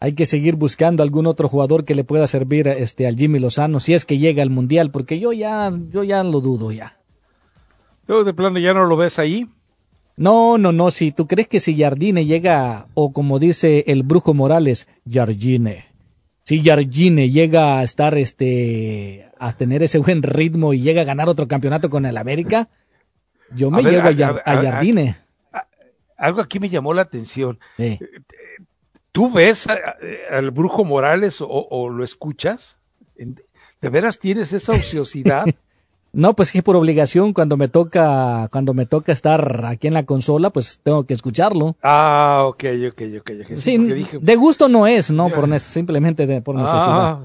hay 0.00 0.14
que 0.14 0.26
seguir 0.26 0.56
buscando 0.56 1.02
algún 1.02 1.26
otro 1.26 1.48
jugador 1.48 1.84
que 1.84 1.94
le 1.94 2.04
pueda 2.04 2.26
servir 2.26 2.68
este 2.68 3.06
al 3.06 3.16
Jimmy 3.16 3.38
Lozano 3.38 3.80
si 3.80 3.94
es 3.94 4.04
que 4.04 4.18
llega 4.18 4.42
al 4.42 4.50
mundial, 4.50 4.90
porque 4.90 5.18
yo 5.18 5.32
ya 5.32 5.72
yo 5.90 6.02
ya 6.02 6.22
lo 6.24 6.40
dudo 6.40 6.72
ya. 6.72 6.98
¿Tú 8.06 8.24
de 8.24 8.34
plano 8.34 8.58
ya 8.58 8.74
no 8.74 8.84
lo 8.84 8.96
ves 8.96 9.18
ahí? 9.18 9.48
No, 10.16 10.58
no, 10.58 10.72
no, 10.72 10.90
si 10.90 11.10
tú 11.10 11.26
crees 11.26 11.48
que 11.48 11.58
si 11.58 11.76
Jardine 11.76 12.24
llega 12.24 12.88
o 12.94 13.12
como 13.12 13.38
dice 13.38 13.84
el 13.86 14.02
brujo 14.02 14.34
Morales, 14.34 14.88
Jardine. 15.10 15.86
Si 16.44 16.62
Jardine 16.62 17.30
llega 17.30 17.78
a 17.78 17.82
estar 17.82 18.16
este 18.18 19.30
a 19.38 19.52
tener 19.52 19.82
ese 19.82 19.98
buen 19.98 20.22
ritmo 20.22 20.74
y 20.74 20.80
llega 20.80 21.00
a 21.00 21.04
ganar 21.04 21.28
otro 21.28 21.48
campeonato 21.48 21.88
con 21.88 22.04
el 22.04 22.18
América, 22.18 22.68
yo 23.54 23.70
me 23.70 23.82
llevo 23.82 24.08
a, 24.08 24.42
Jardine. 24.44 25.16
algo 26.18 26.42
aquí 26.42 26.60
me 26.60 26.68
llamó 26.68 26.92
la 26.92 27.02
atención. 27.02 27.58
¿Tú 29.10 29.32
ves 29.32 29.66
al 30.30 30.50
Brujo 30.50 30.84
Morales 30.84 31.38
o, 31.40 31.88
lo 31.88 32.04
escuchas? 32.04 32.78
¿De 33.16 33.88
veras 33.88 34.18
tienes 34.18 34.52
esa 34.52 34.72
ociosidad? 34.72 35.46
no, 36.14 36.34
pues 36.34 36.52
que 36.52 36.62
por 36.62 36.76
obligación 36.76 37.32
cuando 37.32 37.56
me 37.56 37.68
toca 37.68 38.48
cuando 38.50 38.72
me 38.74 38.86
toca 38.86 39.12
estar 39.12 39.64
aquí 39.66 39.88
en 39.88 39.94
la 39.94 40.04
consola, 40.04 40.50
pues 40.50 40.80
tengo 40.82 41.04
que 41.04 41.14
escucharlo. 41.14 41.76
Ah, 41.82 42.44
ok, 42.46 42.64
ok, 42.88 43.02
ok. 43.20 43.30
Sí, 43.56 43.78
de 43.78 44.36
gusto 44.36 44.68
no 44.68 44.86
es, 44.86 45.10
no 45.10 45.28
por 45.28 45.60
simplemente 45.60 46.40
por 46.40 46.56
necesidad. 46.56 46.84
Ah, 46.86 47.24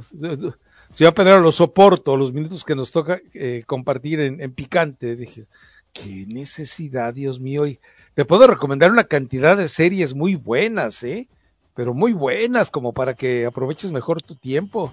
si 0.91 1.03
yo 1.03 1.10
apenas 1.10 1.41
lo 1.41 1.51
soporto, 1.51 2.17
los 2.17 2.34
minutos 2.34 2.63
que 2.63 2.75
nos 2.75 2.91
toca 2.91 3.22
eh, 3.34 3.63
compartir 3.65 4.19
en, 4.19 4.41
en, 4.41 4.51
picante, 4.51 5.15
dije, 5.15 5.46
qué 5.93 6.25
necesidad, 6.27 7.13
Dios 7.13 7.39
mío. 7.39 7.67
Y 7.67 7.79
te 8.15 8.25
puedo 8.25 8.48
recomendar 8.48 8.91
una 8.91 9.03
cantidad 9.03 9.55
de 9.55 9.67
series 9.67 10.15
muy 10.15 10.36
buenas, 10.36 11.03
¿eh? 11.03 11.27
pero 11.75 11.93
muy 11.93 12.12
buenas 12.12 12.72
como 12.72 12.91
para 12.91 13.13
que 13.13 13.46
aproveches 13.46 13.91
mejor 13.91 14.22
tu 14.22 14.36
tiempo. 14.36 14.91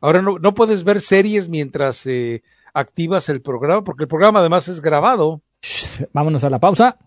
Ahora 0.00 0.20
no, 0.20 0.38
no 0.38 0.54
puedes 0.54 0.82
ver 0.82 1.00
series 1.00 1.48
mientras 1.48 2.04
eh, 2.06 2.42
activas 2.74 3.28
el 3.30 3.40
programa, 3.40 3.82
porque 3.82 4.04
el 4.04 4.08
programa 4.08 4.40
además 4.40 4.68
es 4.68 4.80
grabado. 4.80 5.40
vámonos 6.12 6.44
a 6.44 6.50
la 6.50 6.58
pausa. 6.58 6.98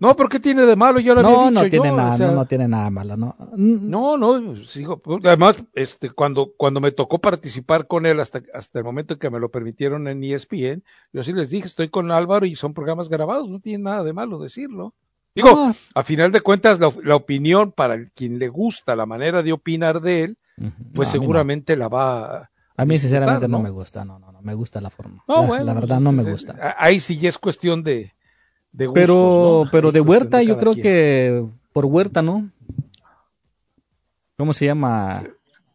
No, 0.00 0.16
¿por 0.16 0.28
qué 0.28 0.40
tiene 0.40 0.62
de 0.62 0.76
malo? 0.76 1.00
Yo 1.00 1.14
lo 1.14 1.22
no, 1.22 1.50
no 1.50 1.68
tiene 1.68 1.92
nada, 1.92 2.16
no, 2.16 2.32
no, 2.32 2.46
tiene 2.46 2.68
nada 2.68 2.90
malo, 2.90 3.16
no. 3.16 3.36
No, 3.56 4.16
no, 4.16 4.56
sigo, 4.64 5.02
además, 5.24 5.62
este, 5.74 6.10
cuando, 6.10 6.52
cuando 6.56 6.80
me 6.80 6.92
tocó 6.92 7.20
participar 7.20 7.86
con 7.86 8.06
él 8.06 8.20
hasta, 8.20 8.42
hasta 8.54 8.78
el 8.78 8.84
momento 8.84 9.14
en 9.14 9.20
que 9.20 9.30
me 9.30 9.40
lo 9.40 9.50
permitieron 9.50 10.08
en 10.08 10.24
ESPN, 10.24 10.82
yo 11.12 11.22
sí 11.22 11.32
les 11.32 11.50
dije, 11.50 11.66
estoy 11.66 11.88
con 11.88 12.10
Álvaro 12.10 12.46
y 12.46 12.54
son 12.54 12.72
programas 12.72 13.08
grabados, 13.08 13.50
no 13.50 13.60
tiene 13.60 13.84
nada 13.84 14.02
de 14.02 14.12
malo 14.12 14.38
decirlo. 14.38 14.94
Digo, 15.34 15.72
a 15.94 16.02
final 16.02 16.30
de 16.30 16.40
cuentas, 16.40 16.78
la, 16.78 17.16
opinión 17.16 17.72
para 17.72 18.04
quien 18.14 18.38
le 18.38 18.48
gusta 18.48 18.94
la 18.96 19.06
manera 19.06 19.42
de 19.42 19.52
opinar 19.52 20.00
de 20.00 20.24
él, 20.24 20.38
pues 20.94 21.08
seguramente 21.08 21.76
la 21.76 21.88
va 21.88 22.36
a. 22.36 22.50
A 22.76 22.84
mí, 22.84 22.98
sinceramente, 22.98 23.48
¿no? 23.48 23.60
me 23.60 23.70
gusta, 23.70 24.04
no, 24.04 24.18
no, 24.18 24.30
no, 24.31 24.31
me 24.42 24.54
gusta 24.54 24.80
la 24.80 24.90
forma. 24.90 25.24
la, 25.26 25.74
verdad, 25.74 26.00
no 26.00 26.12
me 26.12 26.22
pues, 26.22 26.34
gusta. 26.34 26.76
Ahí 26.78 27.00
sí 27.00 27.18
ya 27.18 27.28
es 27.28 27.38
cuestión 27.38 27.82
de, 27.82 28.12
de 28.72 28.86
gustos, 28.86 29.04
Pero, 29.06 29.64
pero 29.70 29.92
de 29.92 30.00
Huerta, 30.00 30.42
yo 30.42 30.58
creo 30.58 30.74
que 30.74 31.44
por 31.72 31.86
Huerta, 31.86 32.22
¿no? 32.22 32.50
¿Cómo 34.36 34.52
se 34.52 34.66
llama? 34.66 35.22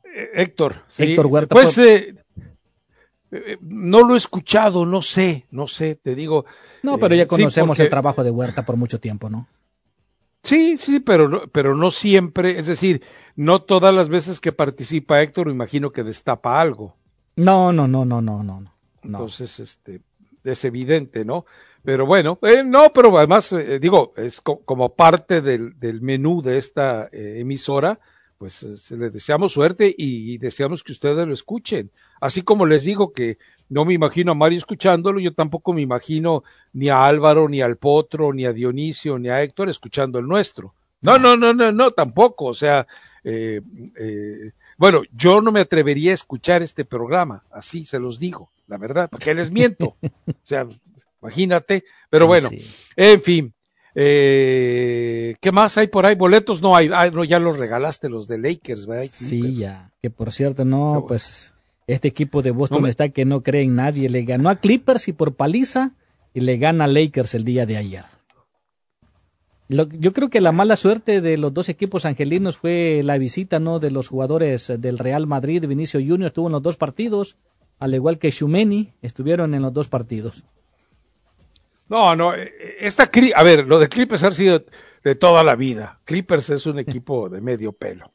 Eh, 0.03 0.29
Héctor. 0.33 0.83
Héctor 0.97 1.27
Huerta. 1.27 1.55
Pues, 1.55 1.77
eh, 1.77 2.15
eh, 3.31 3.57
no 3.61 4.07
lo 4.07 4.15
he 4.15 4.17
escuchado, 4.17 4.85
no 4.85 5.01
sé, 5.01 5.47
no 5.51 5.67
sé, 5.67 5.95
te 5.95 6.15
digo. 6.15 6.45
No, 6.83 6.97
pero 6.97 7.15
ya 7.15 7.23
eh, 7.23 7.27
conocemos 7.27 7.79
el 7.79 7.89
trabajo 7.89 8.23
de 8.23 8.31
Huerta 8.31 8.65
por 8.65 8.77
mucho 8.77 8.99
tiempo, 8.99 9.29
¿no? 9.29 9.47
Sí, 10.43 10.77
sí, 10.77 10.99
pero, 10.99 11.49
pero 11.51 11.75
no 11.75 11.91
siempre, 11.91 12.57
es 12.57 12.67
decir, 12.67 13.03
no 13.35 13.61
todas 13.61 13.93
las 13.93 14.07
veces 14.07 14.39
que 14.39 14.53
participa 14.53 15.21
Héctor, 15.21 15.49
imagino 15.49 15.91
que 15.91 16.03
destapa 16.03 16.61
algo. 16.61 16.96
No, 17.37 17.71
no, 17.71 17.87
no, 17.87 18.03
no, 18.05 18.21
no, 18.21 18.43
no. 18.43 18.73
Entonces, 19.03 19.59
este, 19.59 20.01
es 20.43 20.65
evidente, 20.65 21.23
¿no? 21.23 21.45
Pero 21.83 22.05
bueno, 22.05 22.37
eh, 22.41 22.63
no, 22.65 22.91
pero 22.91 23.17
además, 23.17 23.55
digo, 23.79 24.13
es 24.17 24.41
como 24.41 24.93
parte 24.93 25.41
del, 25.41 25.79
del, 25.79 26.01
menú 26.01 26.41
de 26.41 26.57
esta 26.57 27.07
emisora, 27.13 27.99
pues 28.37 28.91
le 28.91 29.09
deseamos 29.09 29.53
suerte 29.53 29.95
y 29.97 30.37
deseamos 30.37 30.83
que 30.83 30.91
ustedes 30.91 31.25
lo 31.25 31.33
escuchen. 31.33 31.91
Así 32.19 32.41
como 32.41 32.65
les 32.65 32.83
digo 32.83 33.13
que 33.13 33.37
no 33.69 33.85
me 33.85 33.93
imagino 33.93 34.31
a 34.31 34.35
Mario 34.35 34.57
escuchándolo, 34.57 35.19
yo 35.19 35.33
tampoco 35.33 35.73
me 35.73 35.81
imagino 35.81 36.43
ni 36.73 36.89
a 36.89 37.05
Álvaro, 37.05 37.49
ni 37.49 37.61
al 37.61 37.77
Potro, 37.77 38.33
ni 38.33 38.45
a 38.45 38.53
Dionisio, 38.53 39.19
ni 39.19 39.29
a 39.29 39.41
Héctor 39.41 39.69
escuchando 39.69 40.19
el 40.19 40.27
nuestro. 40.27 40.73
No, 41.01 41.19
no, 41.19 41.35
no, 41.37 41.53
no, 41.53 41.71
no, 41.71 41.91
tampoco. 41.91 42.45
O 42.45 42.53
sea, 42.53 42.87
eh, 43.23 43.61
eh, 43.99 44.51
bueno, 44.77 45.01
yo 45.11 45.41
no 45.41 45.51
me 45.51 45.59
atrevería 45.59 46.11
a 46.11 46.15
escuchar 46.15 46.61
este 46.61 46.85
programa, 46.85 47.43
así 47.51 47.83
se 47.83 47.99
los 47.99 48.19
digo, 48.19 48.51
la 48.67 48.77
verdad, 48.77 49.09
porque 49.09 49.33
les 49.33 49.51
miento. 49.51 49.95
o 50.01 50.33
sea, 50.43 50.67
imagínate, 51.21 51.83
pero 52.09 52.27
bueno, 52.27 52.49
en 52.95 53.21
fin. 53.21 53.53
Eh, 53.99 55.35
¿Qué 55.41 55.51
más 55.51 55.75
hay 55.79 55.87
por 55.87 56.05
ahí? 56.05 56.13
Boletos 56.13 56.61
no 56.61 56.75
hay. 56.75 56.87
Ah, 56.93 57.09
no, 57.09 57.23
ya 57.23 57.39
los 57.39 57.57
regalaste 57.57 58.09
los 58.09 58.27
de 58.27 58.37
Lakers, 58.37 58.85
¿verdad? 58.85 59.07
Sí, 59.11 59.55
ya. 59.55 59.91
Que 60.03 60.11
por 60.11 60.31
cierto, 60.31 60.65
no, 60.65 61.05
pues 61.07 61.55
este 61.87 62.07
equipo 62.07 62.43
de 62.43 62.51
Boston 62.51 62.85
está 62.85 63.09
que 63.09 63.25
no 63.25 63.41
cree 63.41 63.63
en 63.63 63.75
nadie. 63.75 64.07
Le 64.07 64.21
ganó 64.21 64.49
a 64.49 64.57
Clippers 64.57 65.07
y 65.07 65.13
por 65.13 65.33
paliza 65.33 65.93
y 66.35 66.41
le 66.41 66.57
gana 66.57 66.83
a 66.83 66.87
Lakers 66.87 67.33
el 67.33 67.43
día 67.43 67.65
de 67.65 67.77
ayer. 67.77 68.05
Yo 69.69 70.13
creo 70.13 70.29
que 70.29 70.41
la 70.41 70.51
mala 70.51 70.75
suerte 70.75 71.21
de 71.21 71.37
los 71.37 71.53
dos 71.53 71.69
equipos 71.69 72.05
angelinos 72.05 72.57
fue 72.57 73.01
la 73.03 73.17
visita 73.17 73.59
no 73.59 73.79
de 73.79 73.91
los 73.91 74.07
jugadores 74.07 74.71
del 74.79 74.97
Real 74.97 75.27
Madrid. 75.27 75.65
Vinicio 75.65 75.99
Junior 75.99 76.27
estuvo 76.27 76.47
en 76.47 76.53
los 76.53 76.63
dos 76.63 76.77
partidos, 76.77 77.37
al 77.79 77.93
igual 77.93 78.17
que 78.17 78.31
Shumeni 78.31 78.93
estuvieron 79.01 79.53
en 79.53 79.61
los 79.61 79.73
dos 79.73 79.89
partidos. 79.89 80.45
No, 81.89 82.15
no, 82.15 82.33
eh, 82.33 82.51
esta 82.79 83.09
a 83.35 83.43
ver, 83.43 83.65
lo 83.65 83.79
de 83.79 83.89
Clippers 83.89 84.23
ha 84.23 84.31
sido 84.31 84.63
de 85.03 85.15
toda 85.15 85.43
la 85.43 85.55
vida. 85.55 85.99
Clippers 86.05 86.49
es 86.49 86.65
un 86.65 86.79
equipo 86.79 87.29
de 87.29 87.41
medio 87.41 87.71
pelo. 87.71 88.13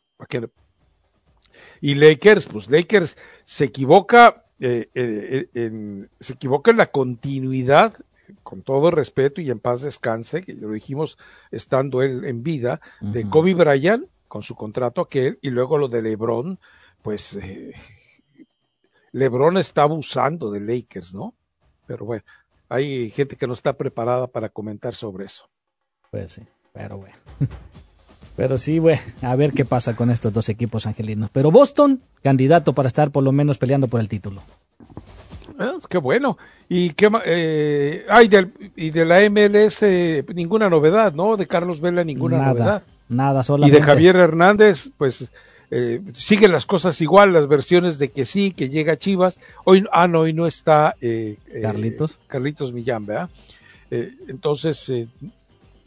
Y 1.80 1.94
Lakers, 1.94 2.46
pues 2.46 2.70
Lakers 2.70 3.16
se 3.44 3.64
equivoca, 3.64 4.44
eh, 4.60 4.88
eh, 4.94 5.48
en, 5.54 6.10
se 6.20 6.34
equivoca 6.34 6.70
en 6.70 6.76
la 6.76 6.86
continuidad, 6.86 7.94
con 8.42 8.62
todo 8.62 8.90
respeto 8.90 9.40
y 9.40 9.50
en 9.50 9.58
paz 9.58 9.82
descanse, 9.82 10.42
que 10.42 10.54
lo 10.54 10.72
dijimos 10.72 11.18
estando 11.50 12.02
él 12.02 12.24
en 12.24 12.42
vida, 12.42 12.80
de 13.00 13.28
Kobe 13.28 13.54
Bryant 13.54 14.06
con 14.28 14.42
su 14.42 14.54
contrato 14.54 15.00
aquel, 15.00 15.38
y 15.42 15.50
luego 15.50 15.78
lo 15.78 15.88
de 15.88 16.02
LeBron, 16.02 16.58
pues 17.02 17.34
eh, 17.36 17.74
LeBron 19.12 19.58
está 19.58 19.82
abusando 19.82 20.50
de 20.50 20.60
Lakers, 20.60 21.14
¿no? 21.14 21.34
Pero 21.86 22.06
bueno, 22.06 22.24
hay 22.68 23.10
gente 23.10 23.36
que 23.36 23.46
no 23.46 23.52
está 23.52 23.74
preparada 23.74 24.26
para 24.26 24.48
comentar 24.48 24.94
sobre 24.94 25.26
eso. 25.26 25.50
Pues 26.10 26.32
sí, 26.32 26.42
pero 26.72 26.98
bueno. 26.98 27.16
Pero 28.34 28.56
sí, 28.56 28.78
güey, 28.78 28.98
a 29.20 29.36
ver 29.36 29.52
qué 29.52 29.66
pasa 29.66 29.94
con 29.94 30.10
estos 30.10 30.32
dos 30.32 30.48
equipos 30.48 30.86
angelinos. 30.86 31.28
Pero 31.30 31.50
Boston, 31.50 32.02
candidato 32.22 32.74
para 32.74 32.88
estar 32.88 33.10
por 33.10 33.22
lo 33.22 33.30
menos 33.30 33.58
peleando 33.58 33.88
por 33.88 34.00
el 34.00 34.08
título. 34.08 34.42
Ah, 35.62 35.78
qué 35.88 35.98
bueno. 35.98 36.36
Y 36.68 36.90
qué 36.90 37.10
eh, 37.24 38.06
ay, 38.08 38.30
y 38.76 38.90
de 38.90 39.04
la 39.04 39.20
MLS 39.30 39.82
ninguna 40.34 40.68
novedad, 40.68 41.12
¿no? 41.12 41.36
De 41.36 41.46
Carlos 41.46 41.80
Vela 41.80 42.04
ninguna 42.04 42.38
novedad. 42.38 42.82
Nada, 43.08 43.42
solamente. 43.42 43.76
Y 43.76 43.80
de 43.80 43.86
Javier 43.86 44.16
Hernández, 44.16 44.90
pues 44.96 45.30
eh, 45.74 46.02
siguen 46.12 46.52
las 46.52 46.66
cosas 46.66 47.00
igual, 47.00 47.32
las 47.32 47.48
versiones 47.48 47.98
de 47.98 48.10
que 48.10 48.26
sí, 48.26 48.52
que 48.52 48.68
llega 48.68 48.98
Chivas. 48.98 49.40
Hoy, 49.64 49.86
ah, 49.90 50.06
no, 50.06 50.20
hoy 50.20 50.34
no 50.34 50.46
está 50.46 50.96
eh, 51.00 51.38
eh 51.50 51.62
Carlitos. 51.62 52.20
Carlitos 52.26 52.74
Millán, 52.74 53.06
¿verdad? 53.06 53.30
Eh, 53.90 54.12
entonces, 54.28 54.84
pues 54.86 55.08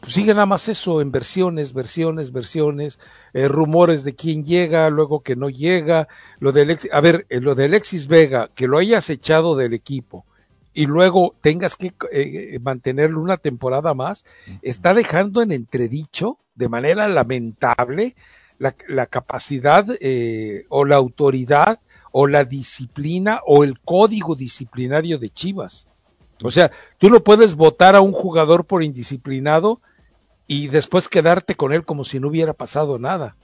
sigue 0.08 0.34
nada 0.34 0.46
más 0.46 0.68
eso, 0.70 1.02
en 1.02 1.12
versiones, 1.12 1.74
versiones, 1.74 2.32
versiones, 2.32 3.00
eh, 3.34 3.48
rumores 3.48 4.04
de 4.04 4.16
quién 4.16 4.44
llega, 4.44 4.90
luego 4.90 5.22
que 5.22 5.36
no 5.36 5.50
llega, 5.50 6.08
lo 6.40 6.52
de 6.52 6.62
Alexis, 6.62 6.92
a 6.94 7.02
ver, 7.02 7.26
eh, 7.30 7.42
lo 7.42 7.56
de 7.56 7.66
Alexis 7.66 8.08
Vega, 8.08 8.50
que 8.54 8.68
lo 8.68 8.78
hayas 8.78 9.10
echado 9.10 9.56
del 9.56 9.74
equipo 9.74 10.26
y 10.76 10.86
luego 10.88 11.36
tengas 11.42 11.78
que 11.78 11.94
eh, 12.12 12.60
mantenerlo 12.62 13.22
una 13.22 13.38
temporada 13.38 13.94
más, 13.94 14.26
está 14.62 14.94
dejando 14.94 15.42
en 15.42 15.54
entredicho 15.54 16.38
de 16.54 16.68
manera 16.68 17.08
lamentable 17.08 18.16
la, 18.60 19.06
capacidad 19.08 19.86
eh, 20.02 20.66
o 20.70 20.86
la 20.86 20.98
autoridad 20.98 21.80
o 22.12 22.28
la 22.28 22.44
disciplina 22.44 23.42
o 23.46 23.64
el 23.64 23.80
código 23.80 24.36
disciplinario 24.36 25.18
de 25.18 25.30
Chivas. 25.30 25.88
O 26.44 26.52
sea, 26.52 26.72
tú 26.98 27.10
no 27.10 27.22
puedes 27.22 27.56
votar 27.56 27.96
a 27.96 28.02
un 28.02 28.12
jugador 28.12 28.66
por 28.66 28.84
indisciplinado 28.84 29.82
y 30.48 30.68
después 30.68 31.08
quedarte 31.08 31.56
con 31.56 31.74
él 31.74 31.86
como 31.86 32.04
si 32.04 32.20
no 32.20 32.28
hubiera 32.28 32.54
pasado 32.54 33.00
nada. 33.00 33.36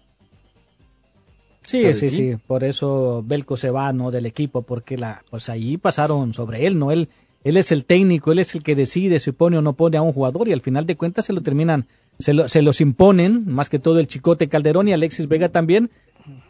Sí, 1.65 1.93
sí, 1.93 2.09
sí, 2.09 2.35
por 2.47 2.63
eso 2.63 3.23
Belco 3.25 3.55
se 3.55 3.69
va, 3.69 3.93
¿no? 3.93 4.11
Del 4.11 4.25
equipo, 4.25 4.63
porque 4.63 4.97
la, 4.97 5.23
pues 5.29 5.47
ahí 5.47 5.77
pasaron 5.77 6.33
sobre 6.33 6.65
él, 6.65 6.77
¿no? 6.77 6.91
Él, 6.91 7.07
él 7.43 7.55
es 7.55 7.71
el 7.71 7.85
técnico, 7.85 8.31
él 8.31 8.39
es 8.39 8.53
el 8.55 8.63
que 8.63 8.75
decide 8.75 9.19
si 9.19 9.31
pone 9.31 9.57
o 9.57 9.61
no 9.61 9.73
pone 9.73 9.97
a 9.97 10.01
un 10.01 10.11
jugador 10.11 10.47
y 10.47 10.53
al 10.53 10.61
final 10.61 10.85
de 10.85 10.97
cuentas 10.97 11.25
se 11.25 11.33
lo 11.33 11.41
terminan, 11.41 11.87
se, 12.19 12.33
lo, 12.33 12.49
se 12.49 12.61
los 12.61 12.81
imponen, 12.81 13.45
más 13.47 13.69
que 13.69 13.79
todo 13.79 13.99
el 13.99 14.07
Chicote 14.07 14.49
Calderón 14.49 14.87
y 14.87 14.93
Alexis 14.93 15.27
Vega 15.27 15.49
también, 15.49 15.91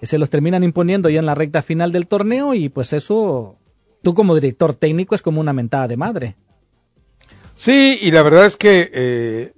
se 0.01 0.17
los 0.17 0.29
terminan 0.29 0.63
imponiendo 0.63 1.09
ya 1.09 1.19
en 1.19 1.25
la 1.25 1.35
recta 1.35 1.61
final 1.61 1.91
del 1.91 2.07
torneo 2.07 2.53
y 2.53 2.69
pues 2.69 2.91
eso, 2.93 3.57
tú 4.01 4.13
como 4.13 4.35
director 4.35 4.73
técnico 4.73 5.13
es 5.13 5.21
como 5.21 5.39
una 5.39 5.53
mentada 5.53 5.87
de 5.87 5.97
madre. 5.97 6.35
Sí, 7.53 7.99
y 8.01 8.11
la 8.11 8.23
verdad 8.23 8.45
es 8.45 8.57
que 8.57 8.89
eh, 8.93 9.53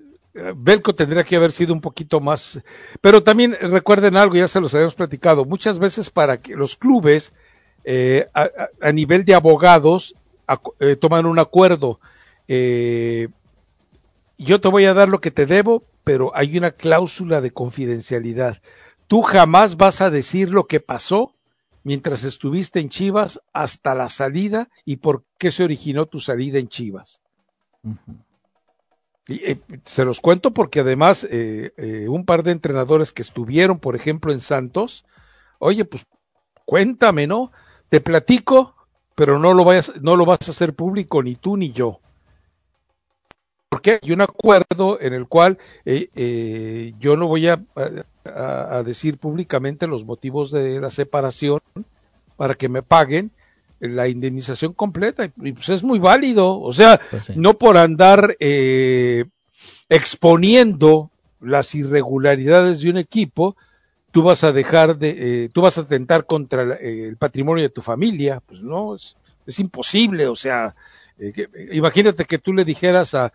Belco 0.55 0.95
tendría 0.95 1.23
que 1.23 1.35
haber 1.35 1.51
sido 1.51 1.73
un 1.73 1.81
poquito 1.81 2.19
más, 2.19 2.61
pero 3.01 3.21
también 3.21 3.55
recuerden 3.61 4.17
algo, 4.17 4.35
ya 4.35 4.47
se 4.47 4.59
los 4.59 4.73
habíamos 4.73 4.95
platicado, 4.95 5.45
muchas 5.45 5.77
veces 5.77 6.09
para 6.09 6.41
que 6.41 6.55
los 6.55 6.75
clubes 6.75 7.33
eh, 7.83 8.29
a, 8.33 8.91
nivel 8.91 9.25
de 9.25 9.35
abogados 9.35 10.15
eh, 10.79 10.95
toman 10.95 11.25
un 11.25 11.39
acuerdo. 11.39 11.99
Eh, 12.47 13.27
yo 14.37 14.61
te 14.61 14.69
voy 14.69 14.85
a 14.85 14.93
dar 14.93 15.09
lo 15.09 15.21
que 15.21 15.31
te 15.31 15.45
debo, 15.45 15.83
pero 16.03 16.31
hay 16.35 16.57
una 16.57 16.71
cláusula 16.71 17.41
de 17.41 17.51
confidencialidad. 17.51 18.61
Tú 19.07 19.21
jamás 19.21 19.77
vas 19.77 20.01
a 20.01 20.09
decir 20.09 20.49
lo 20.49 20.65
que 20.65 20.79
pasó 20.79 21.35
mientras 21.83 22.23
estuviste 22.23 22.79
en 22.79 22.89
Chivas 22.89 23.41
hasta 23.51 23.95
la 23.95 24.09
salida 24.09 24.69
y 24.85 24.97
por 24.97 25.23
qué 25.37 25.51
se 25.51 25.63
originó 25.63 26.05
tu 26.05 26.19
salida 26.19 26.59
en 26.59 26.69
Chivas. 26.69 27.21
Y, 29.27 29.35
eh, 29.49 29.59
se 29.85 30.05
los 30.05 30.19
cuento 30.19 30.51
porque 30.51 30.81
además 30.81 31.25
eh, 31.29 31.71
eh, 31.77 32.07
un 32.09 32.25
par 32.25 32.43
de 32.43 32.51
entrenadores 32.51 33.13
que 33.13 33.21
estuvieron, 33.21 33.79
por 33.79 33.95
ejemplo, 33.95 34.31
en 34.31 34.39
Santos, 34.39 35.05
oye, 35.59 35.85
pues 35.85 36.05
cuéntame, 36.65 37.27
¿no? 37.27 37.51
Te 37.89 38.01
platico, 38.01 38.75
pero 39.15 39.39
no 39.39 39.53
lo, 39.53 39.63
vayas, 39.63 39.93
no 40.01 40.15
lo 40.15 40.25
vas 40.25 40.39
a 40.47 40.51
hacer 40.51 40.73
público 40.73 41.23
ni 41.23 41.35
tú 41.35 41.55
ni 41.55 41.71
yo. 41.71 41.99
Porque 43.69 43.99
hay 44.01 44.11
un 44.11 44.21
acuerdo 44.21 44.99
en 45.01 45.13
el 45.13 45.27
cual 45.27 45.57
yo 45.83 47.17
no 47.17 47.27
voy 47.27 47.47
a, 47.47 47.59
a, 48.23 48.83
decir 48.83 49.17
públicamente 49.17 49.87
los 49.87 50.05
motivos 50.05 50.51
de 50.51 50.79
la 50.79 50.91
separación 50.91 51.59
para 52.37 52.53
que 52.53 52.69
me 52.69 52.83
paguen 52.83 53.31
la 53.87 54.07
indemnización 54.07 54.73
completa 54.73 55.25
y 55.41 55.51
pues 55.51 55.69
es 55.69 55.83
muy 55.83 55.99
válido, 55.99 56.59
o 56.59 56.71
sea, 56.73 56.99
pues 57.11 57.35
no 57.35 57.57
por 57.57 57.77
andar 57.77 58.35
eh, 58.39 59.25
exponiendo 59.89 61.11
las 61.41 61.75
irregularidades 61.75 62.81
de 62.81 62.89
un 62.89 62.97
equipo, 62.97 63.57
tú 64.11 64.23
vas 64.23 64.43
a 64.43 64.53
dejar 64.53 64.97
de, 64.97 65.45
eh, 65.45 65.49
tú 65.49 65.61
vas 65.61 65.77
a 65.77 65.81
atentar 65.81 66.25
contra 66.25 66.75
eh, 66.75 67.07
el 67.07 67.17
patrimonio 67.17 67.63
de 67.63 67.69
tu 67.69 67.81
familia, 67.81 68.41
pues 68.45 68.63
no, 68.63 68.95
es, 68.95 69.17
es 69.45 69.59
imposible, 69.59 70.27
o 70.27 70.35
sea, 70.35 70.75
imagínate 71.71 72.25
que 72.25 72.39
tú 72.39 72.53
le 72.53 72.65
dijeras 72.65 73.13
a, 73.13 73.33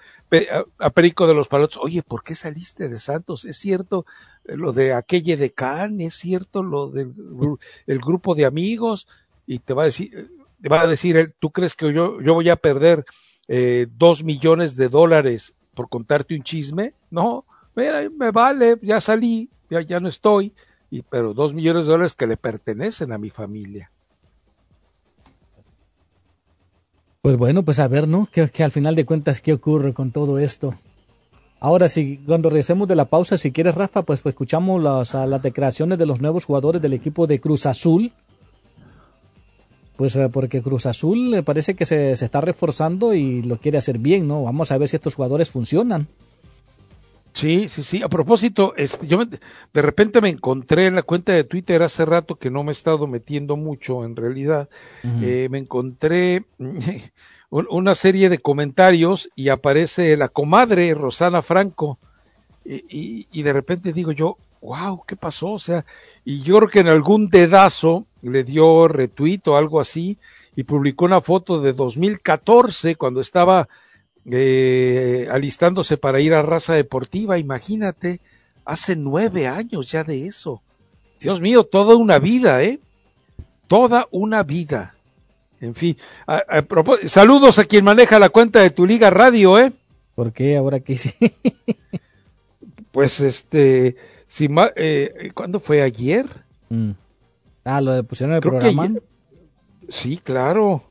a, 0.78 0.90
Perico 0.90 1.26
de 1.26 1.34
los 1.34 1.48
Palotes, 1.48 1.78
oye, 1.80 2.02
¿por 2.02 2.22
qué 2.22 2.34
saliste 2.34 2.88
de 2.88 2.98
Santos? 2.98 3.44
¿Es 3.44 3.56
cierto 3.56 4.04
lo 4.44 4.72
de 4.72 4.94
aquella 4.94 5.36
de 5.36 5.52
Can? 5.52 6.00
¿Es 6.00 6.14
cierto 6.14 6.62
lo 6.62 6.88
del 6.90 7.14
el 7.86 7.98
grupo 7.98 8.34
de 8.34 8.46
amigos? 8.46 9.06
Y 9.46 9.60
te 9.60 9.74
va 9.74 9.82
a 9.82 9.86
decir, 9.86 10.37
va 10.66 10.80
a 10.82 10.86
decir, 10.86 11.34
¿tú 11.38 11.50
crees 11.50 11.74
que 11.74 11.92
yo, 11.92 12.20
yo 12.20 12.34
voy 12.34 12.48
a 12.48 12.56
perder 12.56 13.04
eh, 13.46 13.86
dos 13.96 14.24
millones 14.24 14.76
de 14.76 14.88
dólares 14.88 15.54
por 15.74 15.88
contarte 15.88 16.34
un 16.34 16.42
chisme? 16.42 16.94
No, 17.10 17.44
mira, 17.74 18.08
me 18.10 18.30
vale, 18.30 18.78
ya 18.82 19.00
salí, 19.00 19.50
ya, 19.70 19.80
ya 19.82 20.00
no 20.00 20.08
estoy, 20.08 20.54
y, 20.90 21.02
pero 21.02 21.34
dos 21.34 21.54
millones 21.54 21.86
de 21.86 21.92
dólares 21.92 22.14
que 22.14 22.26
le 22.26 22.36
pertenecen 22.36 23.12
a 23.12 23.18
mi 23.18 23.30
familia. 23.30 23.92
Pues 27.22 27.36
bueno, 27.36 27.64
pues 27.64 27.78
a 27.78 27.88
ver, 27.88 28.08
¿no? 28.08 28.26
Que, 28.26 28.48
que 28.48 28.64
al 28.64 28.70
final 28.70 28.94
de 28.94 29.04
cuentas, 29.04 29.40
¿qué 29.40 29.52
ocurre 29.52 29.92
con 29.92 30.12
todo 30.12 30.38
esto? 30.38 30.74
Ahora, 31.60 31.88
si 31.88 32.18
cuando 32.18 32.50
regresemos 32.50 32.86
de 32.86 32.94
la 32.94 33.06
pausa, 33.06 33.36
si 33.36 33.50
quieres, 33.50 33.74
Rafa, 33.74 34.02
pues, 34.02 34.20
pues 34.20 34.32
escuchamos 34.32 34.82
las, 34.82 35.14
las 35.14 35.42
declaraciones 35.42 35.98
de 35.98 36.06
los 36.06 36.20
nuevos 36.20 36.44
jugadores 36.44 36.80
del 36.80 36.92
equipo 36.92 37.26
de 37.26 37.40
Cruz 37.40 37.66
Azul 37.66 38.12
pues 39.98 40.14
eh, 40.14 40.28
porque 40.32 40.62
Cruz 40.62 40.86
Azul 40.86 41.32
le 41.32 41.42
parece 41.42 41.74
que 41.74 41.84
se, 41.84 42.12
está 42.12 42.40
reforzando 42.40 43.14
y 43.14 43.42
lo 43.42 43.56
quiere 43.56 43.78
hacer 43.78 43.98
bien, 43.98 44.28
¿no? 44.28 44.44
Vamos 44.44 44.70
a 44.70 44.78
ver 44.78 44.86
si 44.86 44.94
estos 44.94 45.16
jugadores 45.16 45.50
funcionan. 45.50 46.06
Sí, 47.32 47.68
sí, 47.68 47.82
sí. 47.82 48.00
A 48.04 48.08
propósito, 48.08 48.74
este, 48.76 49.08
yo 49.08 49.18
de 49.24 49.82
repente 49.82 50.20
me 50.20 50.28
encontré 50.28 50.86
en 50.86 50.94
la 50.94 51.02
cuenta 51.02 51.32
de 51.32 51.42
Twitter 51.42 51.82
hace 51.82 52.04
rato 52.04 52.36
que 52.36 52.48
no 52.48 52.62
me 52.62 52.70
he 52.70 52.72
estado 52.72 53.08
metiendo 53.08 53.56
mucho, 53.56 54.04
en 54.04 54.14
realidad. 54.14 54.68
Eh, 55.20 55.48
me 55.50 55.58
encontré 55.58 56.44
una 57.50 57.96
serie 57.96 58.28
de 58.28 58.38
comentarios 58.38 59.30
y 59.34 59.48
aparece 59.48 60.16
la 60.16 60.28
comadre 60.28 60.94
Rosana 60.94 61.42
Franco. 61.42 61.98
Y, 62.64 63.26
y, 63.32 63.42
de 63.42 63.52
repente 63.52 63.92
digo 63.92 64.12
yo, 64.12 64.36
wow, 64.60 65.02
¿qué 65.04 65.16
pasó? 65.16 65.52
O 65.52 65.58
sea, 65.58 65.84
y 66.24 66.42
yo 66.42 66.58
creo 66.58 66.68
que 66.68 66.80
en 66.80 66.88
algún 66.88 67.30
dedazo 67.30 68.06
le 68.22 68.44
dio 68.44 68.88
retweet 68.88 69.40
o 69.46 69.56
algo 69.56 69.80
así 69.80 70.18
y 70.56 70.64
publicó 70.64 71.04
una 71.04 71.20
foto 71.20 71.60
de 71.60 71.72
2014 71.72 72.96
cuando 72.96 73.20
estaba 73.20 73.68
eh, 74.30 75.28
alistándose 75.30 75.96
para 75.96 76.20
ir 76.20 76.34
a 76.34 76.42
raza 76.42 76.74
deportiva, 76.74 77.38
imagínate, 77.38 78.20
hace 78.64 78.96
nueve 78.96 79.46
años 79.46 79.90
ya 79.90 80.04
de 80.04 80.26
eso. 80.26 80.62
Dios 81.20 81.40
mío, 81.40 81.64
toda 81.64 81.96
una 81.96 82.18
vida, 82.18 82.62
¿eh? 82.62 82.80
Toda 83.66 84.06
una 84.10 84.42
vida. 84.42 84.94
En 85.60 85.74
fin, 85.74 85.96
saludos 87.06 87.58
a 87.58 87.64
quien 87.64 87.84
maneja 87.84 88.18
la 88.18 88.28
cuenta 88.28 88.60
de 88.60 88.70
tu 88.70 88.86
liga 88.86 89.10
radio, 89.10 89.58
¿eh? 89.58 89.72
¿Por 90.14 90.32
qué 90.32 90.56
ahora 90.56 90.80
qué 90.80 90.96
sí? 90.96 91.12
pues 92.92 93.20
este, 93.20 93.96
si 94.26 94.48
eh, 94.76 95.30
¿cuándo 95.34 95.58
fue 95.60 95.82
ayer? 95.82 96.26
Mm. 96.68 96.90
Ah, 97.68 97.82
lo 97.82 97.92
de 97.92 98.02
pusieron 98.02 98.34
el 98.34 98.40
programa. 98.40 98.88
sí, 99.90 100.16
claro. 100.16 100.82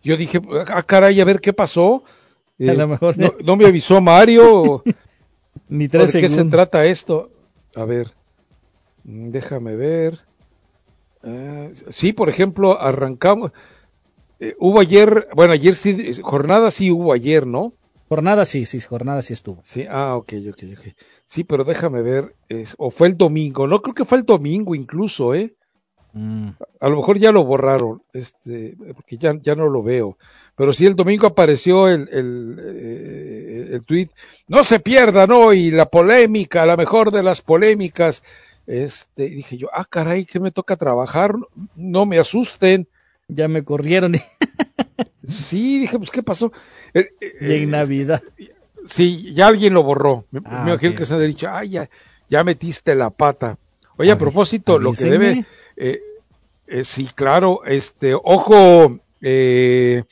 Yo 0.00 0.16
dije, 0.16 0.40
ah, 0.68 0.82
caray, 0.84 1.20
a 1.20 1.24
ver 1.24 1.40
qué 1.40 1.52
pasó. 1.52 2.04
a 2.60 2.72
lo 2.72 2.82
eh, 2.84 2.86
mejor 2.86 3.16
no, 3.42 3.56
me 3.56 3.66
avisó 3.66 4.00
Mario. 4.00 4.84
Ni 5.68 5.88
tres 5.88 6.12
¿De 6.12 6.20
qué 6.20 6.28
se 6.28 6.44
trata 6.44 6.84
esto? 6.84 7.32
A 7.74 7.84
ver, 7.84 8.14
mm, 9.02 9.30
déjame 9.30 9.74
ver. 9.74 10.20
Ah, 11.24 11.70
sí, 11.90 12.12
por 12.12 12.28
ejemplo, 12.28 12.80
arrancamos. 12.80 13.50
Eh, 14.38 14.54
hubo 14.60 14.78
ayer, 14.78 15.26
bueno, 15.34 15.52
ayer 15.52 15.74
sí, 15.74 16.12
jornada 16.22 16.70
sí 16.70 16.92
hubo 16.92 17.12
ayer, 17.12 17.44
¿no? 17.44 17.72
Jornada 18.08 18.44
sí, 18.44 18.66
sí, 18.66 18.78
jornada 18.78 19.20
sí 19.20 19.32
estuvo. 19.32 19.62
Sí, 19.64 19.84
ah, 19.90 20.14
ok, 20.14 20.32
ok, 20.50 20.62
ok. 20.78 20.94
Sí, 21.26 21.42
pero 21.42 21.64
déjame 21.64 22.02
ver, 22.02 22.36
o 22.76 22.92
fue 22.92 23.08
el 23.08 23.16
domingo, 23.16 23.66
no 23.66 23.82
creo 23.82 23.96
que 23.96 24.04
fue 24.04 24.18
el 24.18 24.24
domingo 24.24 24.76
incluso, 24.76 25.34
¿eh? 25.34 25.57
Mm. 26.18 26.48
A 26.80 26.88
lo 26.88 26.96
mejor 26.96 27.18
ya 27.18 27.30
lo 27.30 27.44
borraron, 27.44 28.02
este, 28.12 28.76
porque 28.92 29.16
ya, 29.16 29.38
ya 29.40 29.54
no 29.54 29.68
lo 29.68 29.84
veo. 29.84 30.18
Pero 30.56 30.72
sí 30.72 30.84
el 30.84 30.96
domingo 30.96 31.28
apareció 31.28 31.86
el, 31.86 32.08
el, 32.10 32.60
eh, 32.60 33.68
el 33.74 33.84
tweet, 33.84 34.08
no 34.48 34.64
se 34.64 34.80
pierda, 34.80 35.28
¿no? 35.28 35.52
Y 35.52 35.70
la 35.70 35.86
polémica, 35.86 36.66
la 36.66 36.76
mejor 36.76 37.12
de 37.12 37.22
las 37.22 37.40
polémicas. 37.40 38.24
Este, 38.66 39.28
dije 39.28 39.56
yo, 39.56 39.68
ah, 39.72 39.84
caray, 39.84 40.24
que 40.24 40.40
me 40.40 40.50
toca 40.50 40.76
trabajar, 40.76 41.34
no 41.76 42.04
me 42.04 42.18
asusten. 42.18 42.88
Ya 43.28 43.46
me 43.46 43.62
corrieron. 43.62 44.14
sí, 45.24 45.80
dije, 45.80 45.98
pues, 45.98 46.10
¿qué 46.10 46.24
pasó? 46.24 46.50
Eh, 46.94 47.10
eh, 47.20 47.36
y 47.40 47.52
en 47.62 47.70
Navidad. 47.70 48.22
Sí, 48.86 49.32
ya 49.34 49.46
alguien 49.46 49.74
lo 49.74 49.84
borró. 49.84 50.26
Me, 50.32 50.40
ah, 50.46 50.64
imagino 50.66 50.96
que 50.96 51.06
se 51.06 51.14
ha 51.14 51.18
dicho, 51.18 51.48
ay, 51.48 51.70
ya, 51.70 51.90
ya 52.28 52.42
metiste 52.42 52.96
la 52.96 53.10
pata. 53.10 53.56
Oye, 53.98 54.10
a, 54.12 54.18
propósito, 54.18 54.78
lo 54.78 54.92
que 54.92 55.04
debe, 55.04 55.44
eh, 55.76 56.00
eh, 56.68 56.84
sí, 56.84 57.08
claro, 57.14 57.64
este, 57.64 58.14
ojo, 58.14 59.00
eh, 59.20 60.04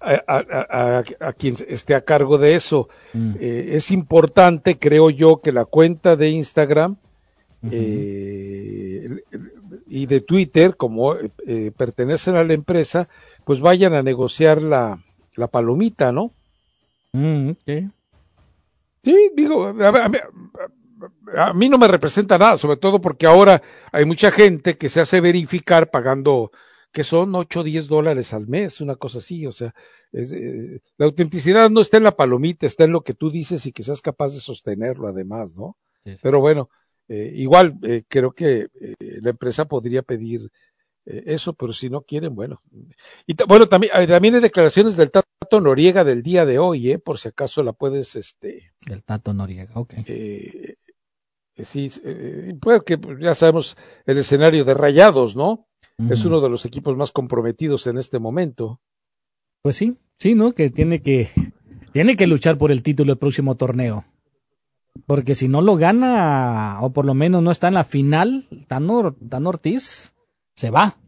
a, 0.00 1.04
quien 1.38 1.54
esté 1.68 1.94
a 1.94 2.04
cargo 2.04 2.38
de 2.38 2.56
eso. 2.56 2.88
Mm. 3.12 3.34
es 3.38 3.90
importante, 3.92 4.78
creo 4.78 5.10
yo, 5.10 5.40
que 5.40 5.52
la 5.52 5.64
cuenta 5.64 6.16
de 6.16 6.30
Instagram 6.30 6.96
y 9.86 10.06
de 10.06 10.20
Twitter, 10.26 10.76
como 10.76 11.14
pertenecen 11.76 12.34
a 12.34 12.42
la 12.42 12.54
empresa, 12.54 13.08
pues 13.44 13.60
vayan 13.60 13.94
a 13.94 14.02
negociar 14.02 14.60
la, 14.60 15.04
la 15.36 15.46
palomita, 15.46 16.10
¿no? 16.10 16.32
Mm, 17.12 17.50
Sí, 19.04 19.30
digo, 19.34 19.66
a, 19.66 20.10
a 21.36 21.52
mí 21.52 21.68
no 21.68 21.78
me 21.78 21.88
representa 21.88 22.38
nada, 22.38 22.56
sobre 22.56 22.76
todo 22.76 23.00
porque 23.00 23.26
ahora 23.26 23.62
hay 23.90 24.04
mucha 24.04 24.30
gente 24.30 24.76
que 24.76 24.88
se 24.88 25.00
hace 25.00 25.20
verificar 25.20 25.90
pagando 25.90 26.50
que 26.92 27.04
son 27.04 27.34
8 27.34 27.60
o 27.60 27.62
10 27.64 27.88
dólares 27.88 28.34
al 28.34 28.46
mes, 28.46 28.80
una 28.80 28.96
cosa 28.96 29.18
así, 29.18 29.46
o 29.46 29.52
sea, 29.52 29.74
eh, 30.12 30.80
la 30.98 31.06
autenticidad 31.06 31.70
no 31.70 31.80
está 31.80 31.96
en 31.96 32.04
la 32.04 32.16
palomita, 32.16 32.66
está 32.66 32.84
en 32.84 32.92
lo 32.92 33.02
que 33.02 33.14
tú 33.14 33.30
dices 33.30 33.64
y 33.64 33.72
que 33.72 33.82
seas 33.82 34.02
capaz 34.02 34.34
de 34.34 34.40
sostenerlo 34.40 35.08
además, 35.08 35.56
¿no? 35.56 35.76
Pero 36.20 36.40
bueno, 36.40 36.68
eh, 37.08 37.32
igual 37.34 37.78
eh, 37.82 38.02
creo 38.06 38.32
que 38.32 38.66
la 38.98 39.30
empresa 39.30 39.64
podría 39.64 40.02
pedir 40.02 40.50
eso, 41.04 41.54
pero 41.54 41.72
si 41.72 41.90
no 41.90 42.02
quieren, 42.02 42.34
bueno. 42.34 42.62
Y 43.26 43.34
bueno, 43.48 43.68
también, 43.68 43.92
también 44.06 44.36
hay 44.36 44.40
declaraciones 44.40 44.96
del 44.96 45.10
Tato 45.10 45.60
Noriega 45.60 46.04
del 46.04 46.22
día 46.22 46.44
de 46.44 46.58
hoy, 46.58 46.92
¿eh? 46.92 46.98
por 46.98 47.18
si 47.18 47.28
acaso 47.28 47.62
la 47.62 47.72
puedes, 47.72 48.14
este. 48.14 48.72
El 48.86 49.02
Tato 49.02 49.34
Noriega, 49.34 49.72
ok. 49.74 49.94
Sí, 51.54 51.90
pues 52.60 52.82
que 52.84 52.98
ya 53.20 53.34
sabemos 53.34 53.76
el 54.06 54.18
escenario 54.18 54.64
de 54.64 54.74
rayados, 54.74 55.36
¿no? 55.36 55.66
Es 56.10 56.24
uno 56.24 56.40
de 56.40 56.48
los 56.48 56.64
equipos 56.64 56.96
más 56.96 57.12
comprometidos 57.12 57.86
en 57.86 57.98
este 57.98 58.18
momento. 58.18 58.80
Pues 59.62 59.76
sí, 59.76 59.98
sí, 60.18 60.34
¿no? 60.34 60.52
Que 60.52 60.68
tiene 60.68 61.00
que, 61.00 61.30
tiene 61.92 62.16
que 62.16 62.26
luchar 62.26 62.58
por 62.58 62.72
el 62.72 62.82
título 62.82 63.12
el 63.12 63.18
próximo 63.18 63.54
torneo. 63.56 64.04
Porque 65.06 65.34
si 65.34 65.48
no 65.48 65.62
lo 65.62 65.76
gana, 65.76 66.78
o 66.80 66.92
por 66.92 67.06
lo 67.06 67.14
menos 67.14 67.42
no 67.42 67.50
está 67.50 67.68
en 67.68 67.74
la 67.74 67.84
final, 67.84 68.46
Dan, 68.68 69.46
Ortiz 69.46 70.14
se 70.54 70.70
va. 70.70 70.98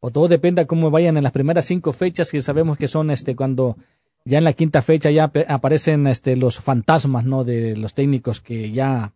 O 0.00 0.10
todo 0.10 0.28
depende 0.28 0.62
de 0.62 0.66
cómo 0.66 0.90
vayan 0.90 1.16
en 1.16 1.22
las 1.22 1.32
primeras 1.32 1.66
cinco 1.66 1.92
fechas, 1.92 2.30
que 2.30 2.40
sabemos 2.40 2.78
que 2.78 2.88
son 2.88 3.10
este 3.10 3.36
cuando 3.36 3.76
ya 4.24 4.38
en 4.38 4.44
la 4.44 4.52
quinta 4.52 4.82
fecha 4.82 5.10
ya 5.10 5.30
aparecen 5.48 6.06
este 6.06 6.36
los 6.36 6.58
fantasmas, 6.58 7.24
¿no? 7.24 7.44
De 7.44 7.76
los 7.76 7.94
técnicos 7.94 8.40
que 8.40 8.72
ya 8.72 9.12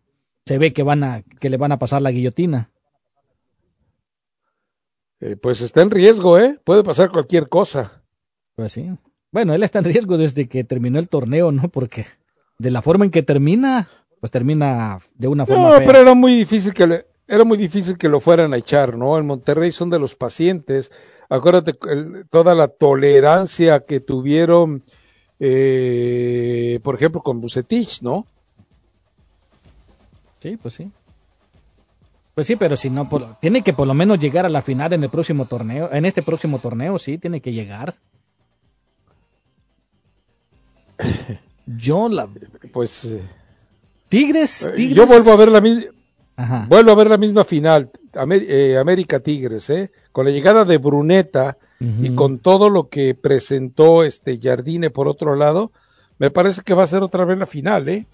se 0.47 0.57
ve 0.57 0.71
que 0.71 0.81
van 0.81 1.03
a, 1.03 1.23
que 1.41 1.49
le 1.49 1.57
van 1.57 1.73
a 1.73 1.79
pasar 1.79 2.01
la 2.01 2.11
guillotina. 2.11 2.71
Eh, 5.19 5.35
pues 5.35 5.59
está 5.59 5.81
en 5.81 5.91
riesgo, 5.91 6.39
¿eh? 6.39 6.57
Puede 6.63 6.85
pasar 6.85 7.11
cualquier 7.11 7.49
cosa. 7.49 8.03
Pues 8.55 8.71
sí. 8.71 8.89
Bueno, 9.29 9.53
él 9.53 9.63
está 9.63 9.79
en 9.79 9.85
riesgo 9.85 10.17
desde 10.17 10.47
que 10.47 10.63
terminó 10.63 10.99
el 10.99 11.09
torneo, 11.09 11.51
¿no? 11.51 11.67
Porque 11.67 12.05
de 12.59 12.71
la 12.71 12.81
forma 12.81 13.03
en 13.03 13.11
que 13.11 13.23
termina, 13.23 13.89
pues 14.21 14.31
termina 14.31 14.99
de 15.15 15.27
una 15.27 15.45
forma. 15.45 15.79
No, 15.79 15.85
pero 15.85 15.99
era 15.99 16.13
muy 16.13 16.33
difícil 16.33 16.73
que 16.73 17.03
era 17.27 17.43
muy 17.43 17.57
difícil 17.57 17.97
que 17.97 18.07
lo 18.07 18.21
fueran 18.21 18.53
a 18.53 18.57
echar, 18.57 18.97
¿no? 18.97 19.17
En 19.17 19.25
Monterrey 19.25 19.73
son 19.73 19.89
de 19.89 19.99
los 19.99 20.15
pacientes. 20.15 20.91
Acuérdate 21.27 21.73
toda 22.29 22.55
la 22.55 22.69
tolerancia 22.69 23.81
que 23.81 23.99
tuvieron, 23.99 24.85
eh, 25.41 26.79
por 26.83 26.95
ejemplo, 26.95 27.21
con 27.21 27.41
Bucetich, 27.41 28.01
¿no? 28.01 28.27
Sí, 30.39 30.57
pues 30.57 30.73
sí. 30.73 30.91
Pues 32.35 32.45
sí, 32.45 32.55
pero 32.55 32.77
si 32.77 32.89
no, 32.89 33.09
tiene 33.41 33.63
que 33.63 33.73
por 33.73 33.87
lo 33.87 33.95
menos 33.95 34.19
llegar 34.19 34.45
a 34.45 34.49
la 34.49 34.61
final 34.61 34.93
en 34.93 35.03
el 35.03 35.09
próximo 35.09 35.45
torneo. 35.45 35.89
En 35.91 36.05
este 36.05 36.21
próximo 36.21 36.59
torneo, 36.59 36.99
sí, 36.99 37.17
tiene 37.17 37.41
que 37.41 37.51
llegar. 37.51 37.95
Yo 41.65 42.09
la. 42.09 42.29
Pues. 42.71 43.05
Eh, 43.05 43.23
Tigres, 44.07 44.71
Tigres. 44.75 44.95
Yo 44.95 45.05
vuelvo 45.07 45.31
a 45.31 45.35
ver 45.35 45.47
la 45.49 45.61
misma. 45.61 45.91
Vuelvo 46.69 46.91
a 46.91 46.95
ver 46.95 47.09
la 47.09 47.17
misma 47.17 47.43
final. 47.43 47.89
Eh, 48.13 48.77
América 48.77 49.19
Tigres, 49.19 49.69
¿eh? 49.71 49.91
Con 50.11 50.25
la 50.25 50.31
llegada 50.31 50.65
de 50.65 50.77
Bruneta 50.77 51.57
y 51.79 52.15
con 52.15 52.39
todo 52.39 52.69
lo 52.69 52.89
que 52.89 53.13
presentó 53.15 54.03
este 54.03 54.39
Jardine 54.41 54.89
por 54.89 55.07
otro 55.07 55.35
lado, 55.35 55.71
me 56.17 56.31
parece 56.31 56.61
que 56.61 56.73
va 56.73 56.83
a 56.83 56.87
ser 56.87 57.03
otra 57.03 57.25
vez 57.25 57.37
la 57.37 57.45
final, 57.45 57.87
¿eh? 57.89 58.05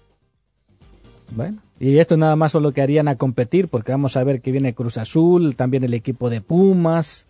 Bueno, 1.30 1.58
y 1.80 1.98
esto 1.98 2.16
nada 2.16 2.36
más 2.36 2.52
solo 2.52 2.72
que 2.72 2.82
harían 2.82 3.08
a 3.08 3.16
competir, 3.16 3.68
porque 3.68 3.92
vamos 3.92 4.16
a 4.16 4.24
ver 4.24 4.40
que 4.40 4.52
viene 4.52 4.74
Cruz 4.74 4.96
Azul, 4.98 5.56
también 5.56 5.84
el 5.84 5.94
equipo 5.94 6.30
de 6.30 6.40
Pumas, 6.40 7.28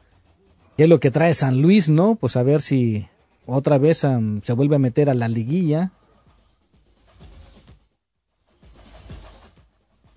qué 0.76 0.85
es 0.85 0.88
lo 0.88 1.00
que 1.00 1.11
trae 1.11 1.35
San 1.35 1.62
Luis, 1.62 1.88
¿no? 1.88 2.16
Pues 2.16 2.37
a 2.37 2.42
ver 2.42 2.61
si 2.61 3.07
otra 3.46 3.78
vez 3.78 3.98
se 3.98 4.52
vuelve 4.52 4.76
a 4.76 4.80
meter 4.80 5.11
a 5.11 5.14
la 5.14 5.28
liguilla. 5.28 5.92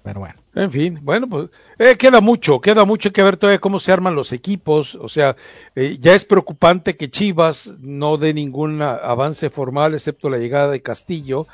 Pero 0.04 0.20
bueno. 0.22 0.36
En 0.58 0.72
fin, 0.72 1.00
bueno, 1.04 1.28
pues 1.30 1.50
eh, 1.78 1.96
queda 1.98 2.20
mucho, 2.20 2.60
queda 2.60 2.84
mucho 2.84 3.14
que 3.14 3.22
ver 3.22 3.38
todavía 3.38 3.60
cómo 3.60 3.78
se 3.78 3.92
arman 3.92 4.16
los 4.16 4.34
equipos. 4.34 4.96
O 4.96 5.08
sea, 5.08 5.36
eh, 5.76 5.98
ya 6.00 6.16
es 6.16 6.26
preocupante 6.26 6.98
que 6.98 7.12
Chivas 7.12 7.76
no 7.80 8.18
dé 8.18 8.34
ningún 8.34 8.82
avance 8.82 9.52
formal, 9.52 9.94
excepto 9.94 10.32
la 10.32 10.40
llegada 10.40 10.72
de 10.72 10.82
Castillo. 10.82 11.46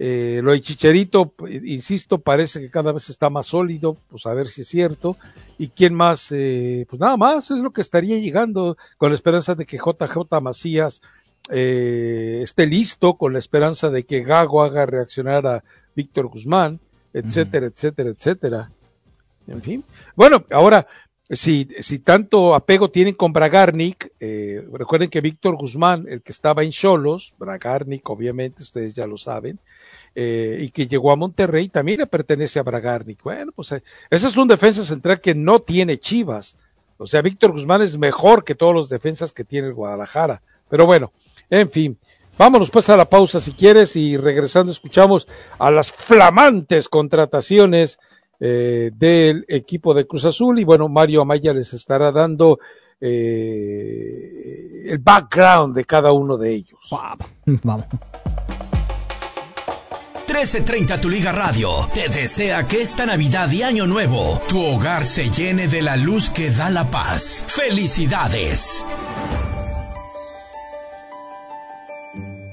Eh, 0.00 0.40
lo 0.44 0.52
de 0.52 0.60
Chicherito, 0.60 1.34
insisto, 1.64 2.18
parece 2.18 2.60
que 2.60 2.70
cada 2.70 2.92
vez 2.92 3.10
está 3.10 3.30
más 3.30 3.46
sólido, 3.46 3.96
pues 4.08 4.26
a 4.26 4.34
ver 4.34 4.46
si 4.46 4.60
es 4.62 4.68
cierto. 4.68 5.16
Y 5.58 5.68
quién 5.68 5.94
más, 5.94 6.30
eh, 6.30 6.86
pues 6.88 7.00
nada 7.00 7.16
más, 7.16 7.50
es 7.50 7.58
lo 7.58 7.72
que 7.72 7.80
estaría 7.80 8.18
llegando 8.18 8.76
con 8.96 9.10
la 9.10 9.16
esperanza 9.16 9.54
de 9.54 9.66
que 9.66 9.78
JJ 9.78 10.40
Macías 10.40 11.02
eh, 11.50 12.40
esté 12.42 12.66
listo, 12.66 13.14
con 13.14 13.32
la 13.32 13.38
esperanza 13.38 13.90
de 13.90 14.04
que 14.04 14.22
Gago 14.22 14.62
haga 14.62 14.86
reaccionar 14.86 15.46
a 15.46 15.64
Víctor 15.96 16.28
Guzmán, 16.28 16.78
etcétera, 17.12 17.66
etcétera, 17.66 18.10
etcétera. 18.10 18.70
En 19.48 19.62
fin. 19.62 19.84
Bueno, 20.14 20.44
ahora, 20.50 20.86
si, 21.30 21.68
si 21.80 21.98
tanto 21.98 22.54
apego 22.54 22.90
tienen 22.90 23.14
con 23.14 23.32
Bragarnik, 23.32 24.12
eh, 24.18 24.66
recuerden 24.72 25.10
que 25.10 25.20
Víctor 25.20 25.56
Guzmán, 25.56 26.06
el 26.08 26.22
que 26.22 26.32
estaba 26.32 26.62
en 26.62 26.70
Cholos, 26.70 27.34
Bragarnik, 27.38 28.08
obviamente, 28.08 28.62
ustedes 28.62 28.94
ya 28.94 29.06
lo 29.06 29.18
saben, 29.18 29.58
eh, 30.14 30.58
y 30.60 30.70
que 30.70 30.86
llegó 30.86 31.12
a 31.12 31.16
Monterrey, 31.16 31.68
también 31.68 31.98
le 31.98 32.06
pertenece 32.06 32.58
a 32.58 32.62
Bragarnik. 32.62 33.22
Bueno, 33.22 33.52
pues 33.54 33.72
eh, 33.72 33.82
ese 34.10 34.26
es 34.26 34.36
un 34.36 34.48
defensa 34.48 34.82
central 34.84 35.20
que 35.20 35.34
no 35.34 35.60
tiene 35.60 35.98
Chivas. 35.98 36.56
O 36.96 37.06
sea, 37.06 37.20
Víctor 37.20 37.52
Guzmán 37.52 37.82
es 37.82 37.98
mejor 37.98 38.42
que 38.42 38.54
todos 38.54 38.74
los 38.74 38.88
defensas 38.88 39.32
que 39.32 39.44
tiene 39.44 39.68
el 39.68 39.74
Guadalajara. 39.74 40.42
Pero 40.68 40.86
bueno, 40.86 41.12
en 41.50 41.70
fin. 41.70 41.98
Vámonos 42.38 42.70
pues 42.70 42.88
a 42.88 42.96
la 42.96 43.10
pausa 43.10 43.40
si 43.40 43.50
quieres 43.50 43.96
y 43.96 44.16
regresando 44.16 44.70
escuchamos 44.70 45.26
a 45.58 45.72
las 45.72 45.90
flamantes 45.90 46.88
contrataciones 46.88 47.98
eh, 48.40 48.90
del 48.94 49.44
equipo 49.48 49.94
de 49.94 50.06
Cruz 50.06 50.24
Azul 50.24 50.58
y 50.58 50.64
bueno, 50.64 50.88
Mario 50.88 51.22
Amaya 51.22 51.52
les 51.52 51.72
estará 51.72 52.12
dando 52.12 52.58
eh, 53.00 54.84
el 54.86 54.98
background 54.98 55.74
de 55.74 55.84
cada 55.84 56.12
uno 56.12 56.36
de 56.36 56.54
ellos. 56.54 56.78
Vamos. 57.62 57.86
1330 60.28 61.00
Tu 61.00 61.08
Liga 61.08 61.32
Radio 61.32 61.70
te 61.94 62.08
desea 62.08 62.68
que 62.68 62.82
esta 62.82 63.06
Navidad 63.06 63.50
y 63.50 63.62
Año 63.62 63.86
Nuevo 63.86 64.40
tu 64.48 64.62
hogar 64.62 65.06
se 65.06 65.30
llene 65.30 65.68
de 65.68 65.80
la 65.80 65.96
luz 65.96 66.30
que 66.30 66.50
da 66.50 66.70
la 66.70 66.90
paz. 66.90 67.44
¡Felicidades! 67.48 68.84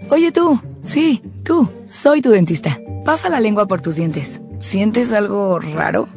Oye 0.10 0.32
tú, 0.32 0.62
sí, 0.84 1.21
tú, 1.43 1.69
soy 1.86 2.21
tu 2.21 2.30
dentista. 2.30 2.80
Pasa 3.04 3.28
la 3.28 3.39
lengua 3.39 3.67
por 3.67 3.82
tus 3.82 3.95
dientes. 3.95 4.39
¿Sientes 4.65 5.13
algo 5.13 5.60
raro? 5.60 6.10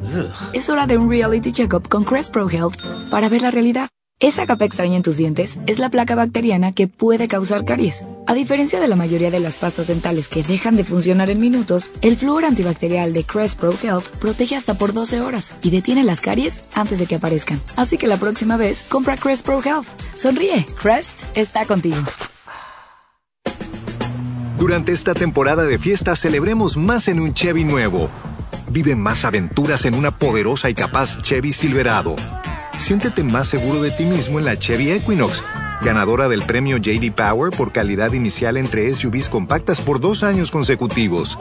Es 0.53 0.69
hora 0.69 0.87
de 0.87 0.97
un 0.97 1.07
reality 1.07 1.51
checkup 1.51 1.87
con 1.87 2.03
Crest 2.03 2.33
Pro 2.33 2.49
Health 2.49 2.81
para 3.11 3.29
ver 3.29 3.43
la 3.43 3.51
realidad. 3.51 3.89
Esa 4.19 4.47
capa 4.47 4.65
extraña 4.65 4.97
en 4.97 5.03
tus 5.03 5.17
dientes 5.17 5.59
es 5.67 5.77
la 5.77 5.91
placa 5.91 6.15
bacteriana 6.15 6.71
que 6.73 6.87
puede 6.87 7.27
causar 7.27 7.63
caries. 7.63 8.07
A 8.25 8.33
diferencia 8.33 8.79
de 8.79 8.87
la 8.87 8.95
mayoría 8.95 9.29
de 9.29 9.39
las 9.39 9.55
pastas 9.55 9.85
dentales 9.85 10.27
que 10.27 10.41
dejan 10.41 10.75
de 10.75 10.83
funcionar 10.83 11.29
en 11.29 11.39
minutos, 11.39 11.91
el 12.01 12.17
flúor 12.17 12.43
antibacterial 12.43 13.13
de 13.13 13.23
Crest 13.23 13.59
Pro 13.59 13.71
Health 13.71 14.07
protege 14.19 14.55
hasta 14.55 14.73
por 14.73 14.93
12 14.93 15.21
horas 15.21 15.53
y 15.61 15.69
detiene 15.69 16.03
las 16.03 16.19
caries 16.19 16.63
antes 16.73 16.97
de 16.97 17.05
que 17.05 17.15
aparezcan. 17.15 17.61
Así 17.75 17.99
que 17.99 18.07
la 18.07 18.17
próxima 18.17 18.57
vez, 18.57 18.83
compra 18.89 19.15
Crest 19.15 19.45
Pro 19.45 19.61
Health. 19.63 19.85
Sonríe, 20.15 20.65
Crest 20.81 21.21
está 21.37 21.65
contigo. 21.65 22.01
Durante 24.57 24.91
esta 24.91 25.13
temporada 25.13 25.65
de 25.65 25.77
fiesta 25.77 26.15
celebremos 26.15 26.77
más 26.77 27.07
en 27.07 27.19
un 27.19 27.35
Chevy 27.35 27.63
nuevo. 27.63 28.09
Vive 28.69 28.95
más 28.95 29.25
aventuras 29.25 29.85
en 29.85 29.93
una 29.93 30.11
poderosa 30.11 30.69
y 30.69 30.75
capaz 30.75 31.21
Chevy 31.21 31.53
Silverado. 31.53 32.15
Siéntete 32.77 33.23
más 33.23 33.47
seguro 33.47 33.81
de 33.81 33.91
ti 33.91 34.05
mismo 34.05 34.39
en 34.39 34.45
la 34.45 34.57
Chevy 34.57 34.91
Equinox, 34.91 35.43
ganadora 35.81 36.29
del 36.29 36.43
premio 36.43 36.77
JD 36.77 37.11
Power 37.11 37.51
por 37.51 37.71
calidad 37.71 38.13
inicial 38.13 38.57
entre 38.57 38.93
SUVs 38.93 39.29
compactas 39.29 39.81
por 39.81 39.99
dos 39.99 40.23
años 40.23 40.51
consecutivos. 40.51 41.37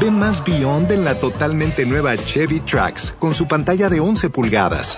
Ve 0.00 0.10
más 0.10 0.44
Beyond 0.44 0.92
en 0.92 1.04
la 1.04 1.18
totalmente 1.18 1.84
nueva 1.84 2.16
Chevy 2.16 2.60
Trax 2.60 3.14
con 3.18 3.34
su 3.34 3.46
pantalla 3.46 3.90
de 3.90 4.00
11 4.00 4.30
pulgadas. 4.30 4.96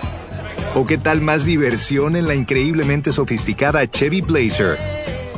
¿O 0.75 0.85
qué 0.85 0.97
tal 0.97 1.21
más 1.21 1.45
diversión 1.45 2.15
en 2.15 2.27
la 2.27 2.35
increíblemente 2.35 3.11
sofisticada 3.11 3.85
Chevy 3.89 4.21
Blazer? 4.21 4.77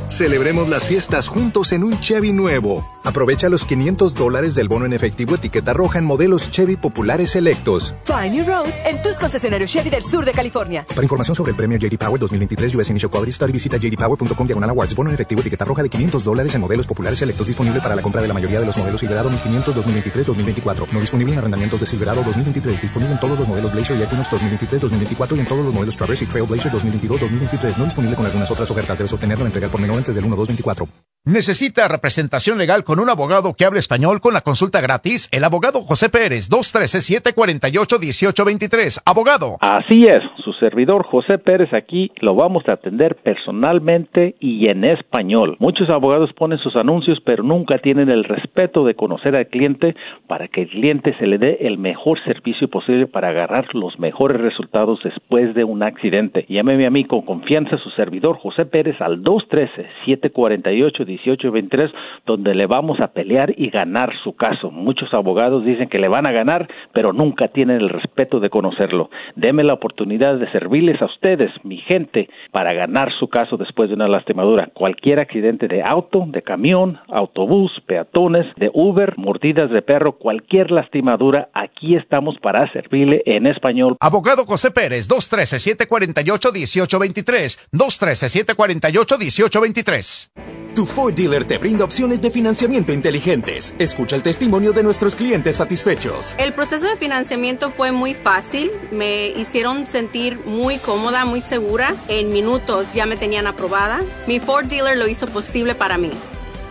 Celebremos 0.07 0.69
las 0.69 0.85
fiestas 0.85 1.27
juntos 1.27 1.71
en 1.71 1.83
un 1.83 1.99
Chevy 1.99 2.31
nuevo. 2.31 2.94
Aprovecha 3.05 3.49
los 3.49 3.65
500 3.65 4.15
dólares 4.15 4.55
del 4.55 4.67
bono 4.67 4.85
en 4.85 4.93
efectivo 4.93 5.35
etiqueta 5.35 5.73
roja 5.73 5.99
en 5.99 6.05
modelos 6.05 6.49
Chevy 6.49 6.75
populares 6.75 7.31
selectos. 7.31 7.93
Find 8.03 8.33
new 8.33 8.43
roads 8.43 8.81
en 8.83 9.01
tus 9.03 9.17
concesionarios 9.17 9.71
Chevy 9.71 9.91
del 9.91 10.03
sur 10.03 10.25
de 10.25 10.33
California. 10.33 10.87
Para 10.87 11.03
información 11.03 11.35
sobre 11.35 11.51
el 11.51 11.55
premio 11.55 11.77
JD 11.77 11.97
Power 11.99 12.19
2023 12.19 12.73
US 12.73 12.89
Initial 12.89 13.11
Study 13.31 13.51
visita 13.51 13.77
jdpower.com 13.77 14.47
diagonal 14.47 14.71
awards. 14.71 14.95
Bono 14.95 15.11
en 15.11 15.13
efectivo 15.13 15.41
etiqueta 15.41 15.65
roja 15.65 15.83
de 15.83 15.89
500 15.89 16.23
dólares 16.23 16.55
en 16.55 16.61
modelos 16.61 16.87
populares 16.87 17.19
selectos 17.19 17.47
disponible 17.47 17.79
para 17.79 17.95
la 17.95 18.01
compra 18.01 18.21
de 18.21 18.27
la 18.27 18.33
mayoría 18.33 18.59
de 18.59 18.65
los 18.65 18.75
modelos 18.75 18.99
Silverado 18.99 19.29
1500 19.29 19.75
2023-2024. 19.85 20.87
No 20.91 20.99
disponible 20.99 21.33
en 21.33 21.39
arrendamientos 21.39 21.79
de 21.79 21.85
Silverado 21.85 22.23
2023. 22.23 22.81
Disponible 22.81 23.13
en 23.13 23.19
todos 23.19 23.37
los 23.37 23.47
modelos 23.47 23.71
Blazer 23.71 23.97
y 23.99 24.01
Equinox 24.01 24.31
2023-2024 24.31 25.37
y 25.37 25.39
en 25.41 25.45
todos 25.45 25.63
los 25.63 25.73
modelos 25.73 25.95
Traverse 25.95 26.25
y 26.25 26.27
Trailblazer 26.27 26.71
2022-2023. 26.71 27.77
No 27.77 27.85
disponible 27.85 28.15
con 28.15 28.25
algunas 28.25 28.49
otras 28.49 28.71
ofertas. 28.71 28.97
Debes 28.97 29.13
obtenerlo 29.13 29.43
en 29.43 29.47
entregar 29.47 29.69
por 29.69 29.79
menor 29.79 29.99
antes 29.99 30.15
del 30.15 30.25
1-2-24. 30.25 31.14
¿Necesita 31.27 31.87
representación 31.87 32.59
legal 32.59 32.83
con 32.83 32.99
un 32.99 33.09
abogado 33.09 33.55
que 33.57 33.65
hable 33.65 33.79
español 33.79 34.21
con 34.21 34.35
la 34.35 34.41
consulta 34.41 34.79
gratis? 34.79 35.27
El 35.31 35.43
abogado 35.43 35.81
José 35.81 36.09
Pérez, 36.09 36.51
213-748-1823. 36.51 39.01
Abogado. 39.03 39.57
Así 39.59 40.05
es, 40.05 40.19
su 40.43 40.53
servidor 40.53 41.03
José 41.03 41.39
Pérez 41.39 41.73
aquí 41.73 42.11
lo 42.21 42.35
vamos 42.35 42.61
a 42.67 42.73
atender 42.73 43.15
personalmente 43.15 44.35
y 44.39 44.69
en 44.69 44.83
español. 44.83 45.57
Muchos 45.57 45.89
abogados 45.89 46.31
ponen 46.33 46.59
sus 46.59 46.75
anuncios, 46.75 47.17
pero 47.25 47.41
nunca 47.41 47.79
tienen 47.79 48.09
el 48.09 48.23
respeto 48.23 48.85
de 48.85 48.93
conocer 48.93 49.35
al 49.35 49.47
cliente 49.47 49.95
para 50.27 50.47
que 50.47 50.61
el 50.61 50.69
cliente 50.69 51.17
se 51.17 51.25
le 51.25 51.39
dé 51.39 51.57
el 51.61 51.79
mejor 51.79 52.23
servicio 52.23 52.67
posible 52.67 53.07
para 53.07 53.29
agarrar 53.29 53.73
los 53.73 53.97
mejores 53.97 54.39
resultados 54.39 54.99
después 55.03 55.55
de 55.55 55.63
un 55.63 55.81
accidente. 55.81 56.45
Llámeme 56.47 56.85
a 56.85 56.91
mí 56.91 57.05
con 57.05 57.23
confianza 57.23 57.79
su 57.79 57.89
servidor 57.89 58.37
José 58.37 58.67
Pérez 58.67 59.01
al 59.01 59.23
213 59.23 59.87
748 60.05 61.14
1823, 61.15 61.91
donde 62.25 62.55
le 62.55 62.67
vamos 62.67 62.99
a 62.99 63.07
pelear 63.07 63.53
y 63.57 63.69
ganar 63.69 64.11
su 64.23 64.35
caso. 64.35 64.71
Muchos 64.71 65.13
abogados 65.13 65.65
dicen 65.65 65.89
que 65.89 65.99
le 65.99 66.07
van 66.07 66.27
a 66.27 66.31
ganar, 66.31 66.67
pero 66.93 67.11
nunca 67.13 67.49
tienen 67.49 67.81
el 67.81 67.89
respeto 67.89 68.39
de 68.39 68.49
conocerlo. 68.49 69.09
Deme 69.35 69.63
la 69.63 69.73
oportunidad 69.73 70.37
de 70.37 70.49
servirles 70.51 71.01
a 71.01 71.05
ustedes, 71.05 71.51
mi 71.63 71.77
gente, 71.77 72.29
para 72.51 72.73
ganar 72.73 73.11
su 73.19 73.27
caso 73.27 73.57
después 73.57 73.89
de 73.89 73.95
una 73.95 74.07
lastimadura. 74.07 74.69
Cualquier 74.73 75.19
accidente 75.19 75.67
de 75.67 75.83
auto, 75.85 76.23
de 76.27 76.41
camión, 76.41 76.99
autobús, 77.09 77.71
peatones, 77.85 78.45
de 78.57 78.71
Uber, 78.73 79.13
mordidas 79.17 79.69
de 79.69 79.81
perro, 79.81 80.13
cualquier 80.13 80.71
lastimadura, 80.71 81.49
aquí 81.53 81.95
estamos 81.95 82.37
para 82.41 82.71
servirle 82.71 83.21
en 83.25 83.47
español. 83.47 83.97
Abogado 83.99 84.45
José 84.45 84.71
Pérez, 84.71 85.09
213-748-1823. 85.09 87.67
213-748-1823. 87.71 90.44
Tu 90.75 90.85
Ford 90.85 91.13
dealer 91.13 91.45
te 91.45 91.57
brinda 91.57 91.85
opciones 91.85 92.19
de 92.19 92.29
financiamiento 92.29 92.91
inteligentes. 92.91 93.73
Escucha 93.79 94.17
el 94.17 94.23
testimonio 94.23 94.73
de 94.73 94.83
nuestros 94.83 95.15
clientes 95.15 95.55
satisfechos. 95.55 96.35
El 96.37 96.53
proceso 96.53 96.85
de 96.85 96.97
financiamiento 96.97 97.71
fue 97.71 97.93
muy 97.93 98.13
fácil. 98.13 98.69
Me 98.91 99.29
hicieron 99.29 99.87
sentir 99.87 100.37
muy 100.45 100.77
cómoda, 100.79 101.23
muy 101.23 101.39
segura. 101.39 101.95
En 102.09 102.27
minutos 102.27 102.93
ya 102.93 103.05
me 103.05 103.15
tenían 103.15 103.47
aprobada. 103.47 104.01
Mi 104.27 104.41
Ford 104.41 104.65
dealer 104.65 104.97
lo 104.97 105.07
hizo 105.07 105.27
posible 105.27 105.75
para 105.75 105.97
mí. 105.97 106.11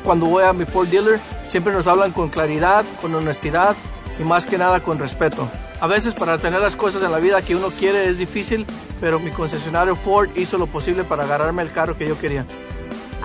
Cuando 0.04 0.26
voy 0.26 0.44
a 0.44 0.52
mi 0.52 0.66
Ford 0.66 0.88
dealer, 0.88 1.18
siempre 1.48 1.72
nos 1.72 1.86
hablan 1.86 2.12
con 2.12 2.28
claridad, 2.28 2.84
con 3.00 3.14
honestidad 3.14 3.74
y 4.20 4.22
más 4.22 4.44
que 4.44 4.58
nada 4.58 4.80
con 4.80 4.98
respeto. 4.98 5.48
A 5.80 5.86
veces 5.86 6.12
para 6.12 6.36
tener 6.36 6.60
las 6.60 6.76
cosas 6.76 7.02
en 7.02 7.10
la 7.10 7.20
vida 7.20 7.40
que 7.40 7.56
uno 7.56 7.70
quiere 7.70 8.06
es 8.10 8.18
difícil, 8.18 8.66
pero 9.00 9.18
mi 9.18 9.30
concesionario 9.30 9.96
Ford 9.96 10.28
hizo 10.36 10.58
lo 10.58 10.66
posible 10.66 11.04
para 11.04 11.24
agarrarme 11.24 11.62
el 11.62 11.72
carro 11.72 11.96
que 11.96 12.06
yo 12.06 12.18
quería. 12.18 12.44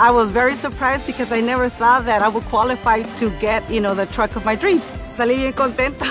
I 0.02 0.12
was 0.12 0.32
very 0.32 0.56
surprised 0.56 1.06
because 1.08 1.34
I 1.34 1.42
never 1.42 1.68
thought 1.68 2.06
that 2.06 2.22
I 2.22 2.30
would 2.30 2.46
qualify 2.46 3.02
to 3.18 3.30
get, 3.42 3.70
you 3.70 3.82
know, 3.82 3.94
the 3.94 4.06
truck 4.06 4.34
of 4.38 4.46
my 4.46 4.56
dreams. 4.56 4.90
Salí 5.18 5.36
bien 5.36 5.52
contenta. 5.52 6.06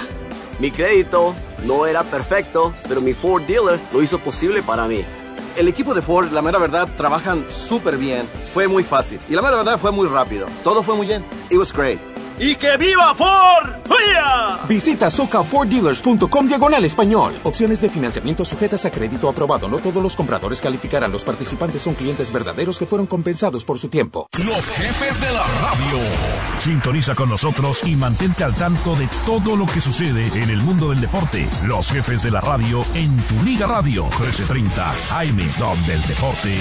Mi 0.59 0.70
crédito 0.70 1.35
no 1.64 1.87
era 1.87 2.05
perfecto, 2.05 2.74
pero 2.87 3.01
mi 3.01 3.14
Ford 3.14 3.42
dealer 3.46 3.81
lo 3.90 4.03
hizo 4.03 4.18
posible 4.18 4.62
para 4.62 4.87
mí. 4.87 5.03
El 5.57 5.68
equipo 5.68 5.94
de 5.94 6.03
Ford, 6.03 6.31
la 6.33 6.42
mera 6.42 6.59
verdad, 6.59 6.87
trabajan 6.98 7.46
súper 7.48 7.96
bien. 7.96 8.27
Fue 8.53 8.68
muy 8.68 8.85
fácil. 8.85 9.20
Y 9.31 9.33
la 9.33 9.40
mera 9.40 9.57
verdad 9.57 9.79
fue 9.79 9.90
muy 9.90 10.07
rápido. 10.07 10.46
Todo 10.62 10.83
fue 10.83 10.94
muy 10.94 11.07
bien. 11.07 11.24
It 11.48 11.57
was 11.57 11.72
great. 11.72 11.98
¡Y 12.40 12.55
que 12.55 12.77
viva 12.77 13.14
Ford! 13.14 13.70
¡Huya! 13.87 14.59
Visita 14.68 15.11
socaforddealers.com 15.11 16.46
diagonal 16.46 16.85
español. 16.85 17.35
Opciones 17.42 17.81
de 17.81 17.88
financiamiento 17.88 18.44
sujetas 18.44 18.85
a 18.85 18.90
crédito 18.90 19.29
aprobado. 19.29 19.68
No 19.68 19.79
todos 19.79 20.03
los 20.03 20.14
compradores 20.14 20.61
calificarán. 20.61 21.11
Los 21.11 21.24
participantes 21.24 21.83
son 21.83 21.94
clientes 21.94 22.33
verdaderos 22.33 22.79
que 22.79 22.87
fueron 22.87 23.07
compensados 23.07 23.64
por 23.64 23.79
su 23.79 23.88
tiempo. 23.88 24.29
Los 24.38 24.66
jefes 24.66 25.20
de 25.20 25.33
la 25.33 25.42
radio. 25.42 25.98
Sintoniza 26.59 27.14
con 27.14 27.29
nosotros 27.29 27.83
y 27.85 27.96
mantente 27.96 28.44
al 28.44 28.55
tanto 28.55 28.94
de 28.94 29.09
todo 29.27 29.57
lo 29.57 29.66
que 29.66 29.81
sucede 29.81 30.27
en 30.35 30.51
el 30.51 30.59
mundo 30.59 30.90
del 30.90 31.01
deporte. 31.01 31.48
Los 31.64 31.90
jefes 31.90 32.22
de 32.22 32.31
la 32.31 32.40
radio 32.40 32.83
en 32.94 33.16
tu 33.22 33.42
Liga 33.44 33.66
Radio 33.66 34.05
1330 34.05 34.90
AM, 35.18 35.38
donde 35.59 35.94
el 35.94 36.03
deporte 36.03 36.55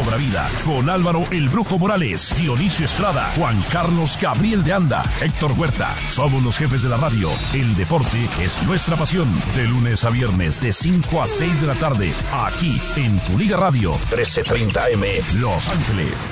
obra 0.00 0.16
vida. 0.16 0.50
Con 0.64 0.88
Álvaro 0.90 1.24
El 1.30 1.48
Brujo 1.48 1.78
Morales, 1.78 2.34
Dionisio 2.36 2.84
Estrada, 2.84 3.32
Juan 3.36 3.64
Carlos 3.72 4.18
Gabriel 4.20 4.62
de 4.62 4.72
Anda. 4.72 5.04
Héctor 5.20 5.52
Huerta. 5.52 5.94
Somos 6.08 6.42
los 6.42 6.58
jefes 6.58 6.82
de 6.82 6.88
la 6.88 6.96
radio. 6.96 7.30
El 7.52 7.74
deporte 7.76 8.28
es 8.40 8.62
nuestra 8.64 8.96
pasión. 8.96 9.28
De 9.54 9.66
lunes 9.66 10.04
a 10.04 10.10
viernes, 10.10 10.60
de 10.60 10.72
5 10.72 11.22
a 11.22 11.26
6 11.26 11.62
de 11.62 11.66
la 11.66 11.74
tarde, 11.74 12.12
aquí 12.32 12.80
en 12.96 13.18
Tu 13.20 13.38
Liga 13.38 13.56
Radio, 13.56 13.94
1330M, 14.10 15.32
Los 15.34 15.68
Ángeles. 15.68 16.28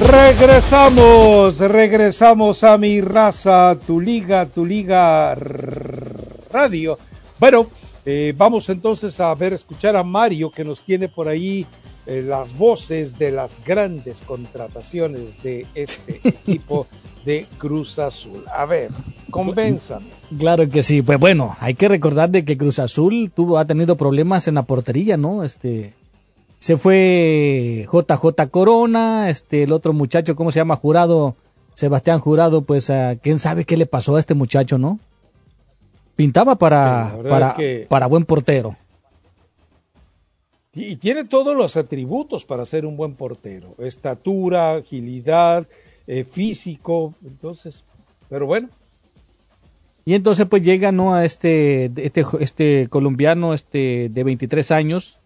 Regresamos, 0.07 1.59
regresamos 1.59 2.65
a 2.65 2.79
mi 2.79 3.01
raza, 3.03 3.77
tu 3.87 4.01
liga, 4.01 4.47
tu 4.47 4.65
liga 4.65 5.35
radio. 6.51 6.99
Bueno, 7.39 7.67
eh, 8.07 8.33
vamos 8.37 8.69
entonces 8.71 9.21
a 9.21 9.35
ver, 9.35 9.53
escuchar 9.53 9.97
a 9.97 10.03
Mario 10.03 10.51
que 10.51 10.65
nos 10.65 10.83
tiene 10.83 11.09
por 11.09 11.29
ahí 11.29 11.67
eh, 12.07 12.25
las 12.27 12.57
voces 12.57 13.19
de 13.19 13.31
las 13.31 13.63
grandes 13.65 14.23
contrataciones 14.23 15.43
de 15.43 15.67
este 15.75 16.21
equipo 16.29 16.87
de 17.27 17.47
Cruz 17.59 17.99
Azul. 17.99 18.45
A 18.53 18.65
ver, 18.65 18.91
convénzame. 19.31 20.07
Claro 20.39 20.69
que 20.71 20.83
sí, 20.83 21.03
pues 21.03 21.21
bueno, 21.21 21.57
hay 21.61 21.75
que 21.75 21.89
recordar 21.89 22.31
de 22.31 22.45
que 22.45 22.57
Cruz 22.57 22.79
Azul 22.79 23.31
tuvo, 23.35 23.59
ha 23.59 23.67
tenido 23.67 23.97
problemas 23.97 24.49
en 24.49 24.55
la 24.55 24.63
portería, 24.63 25.19
¿no? 25.19 25.45
Este, 25.45 25.95
se 26.61 26.77
fue 26.77 27.87
JJ 27.91 28.47
Corona, 28.51 29.29
este, 29.31 29.65
el 29.65 29.73
otro 29.73 29.93
muchacho, 29.93 30.37
¿cómo 30.37 30.53
se 30.53 30.61
llama? 30.61 30.77
Jurado, 30.77 31.35
Sebastián 31.75 32.21
Jurado, 32.21 32.63
pues, 32.63 32.93
quién 33.23 33.39
sabe 33.41 33.65
qué 33.65 33.77
le 33.77 33.87
pasó 33.87 34.15
a 34.17 34.21
este 34.21 34.35
muchacho, 34.35 34.79
¿no? 34.79 35.01
Pintaba 36.17 36.57
para, 36.57 37.09
Sí, 37.11 37.17
la 37.17 37.23
verdad 37.23 37.31
para, 37.31 37.49
es 37.49 37.55
que- 37.55 37.87
para 37.89 38.07
buen 38.07 38.25
portero. 38.25 38.77
Y 40.73 40.97
tiene 40.97 41.25
todos 41.25 41.57
los 41.57 41.77
atributos 41.77 42.45
para 42.45 42.65
ser 42.65 42.87
un 42.87 42.97
buen 42.97 43.15
portero. 43.15 43.75
Estatura, 43.79 44.77
agilidad, 44.77 45.67
eh, 46.07 46.25
físico. 46.25 47.15
Entonces, 47.25 47.85
pero 48.29 48.47
bueno. 48.47 48.69
Y 50.05 50.15
entonces 50.15 50.47
pues 50.47 50.63
llega 50.63 50.93
¿no? 50.93 51.15
a 51.15 51.25
este, 51.25 51.91
este, 51.97 52.25
este 52.39 52.87
colombiano 52.89 53.53
este, 53.53 54.11
de 54.11 54.25
23 54.25 54.71
años, 54.71 55.19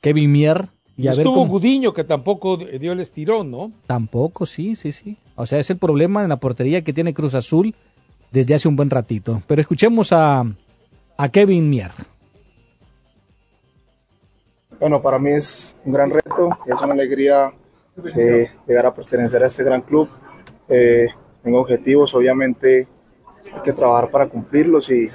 Kevin 0.00 0.32
Mier. 0.32 0.68
Y, 0.98 1.06
a 1.06 1.12
estuvo 1.12 1.42
ver 1.42 1.48
Gudiño 1.48 1.94
que 1.94 2.02
tampoco 2.02 2.56
dio 2.56 2.92
el 2.92 2.98
estirón, 2.98 3.52
¿no? 3.52 3.70
Tampoco, 3.86 4.44
sí, 4.44 4.74
sí, 4.74 4.90
sí. 4.90 5.16
O 5.36 5.46
sea, 5.46 5.60
es 5.60 5.70
el 5.70 5.78
problema 5.78 6.24
en 6.24 6.28
la 6.28 6.40
portería 6.40 6.82
que 6.82 6.92
tiene 6.92 7.14
Cruz 7.14 7.36
Azul 7.36 7.72
desde 8.32 8.54
hace 8.54 8.66
un 8.66 8.74
buen 8.74 8.90
ratito. 8.90 9.40
Pero 9.46 9.60
escuchemos 9.60 10.12
a, 10.12 10.44
a 11.16 11.28
Kevin 11.28 11.70
Mier. 11.70 11.92
Bueno, 14.80 15.00
para 15.00 15.20
mí 15.20 15.30
es 15.30 15.76
un 15.84 15.92
gran 15.92 16.10
reto, 16.10 16.50
es 16.66 16.82
una 16.82 16.94
alegría 16.94 17.52
eh, 18.16 18.50
llegar 18.66 18.86
a 18.86 18.94
pertenecer 18.94 19.42
a 19.44 19.46
este 19.46 19.62
gran 19.62 19.82
club. 19.82 20.08
Eh, 20.68 21.06
tengo 21.44 21.60
objetivos, 21.60 22.12
obviamente 22.14 22.88
hay 23.54 23.62
que 23.62 23.72
trabajar 23.72 24.10
para 24.10 24.28
cumplirlos 24.28 24.90
y, 24.90 25.08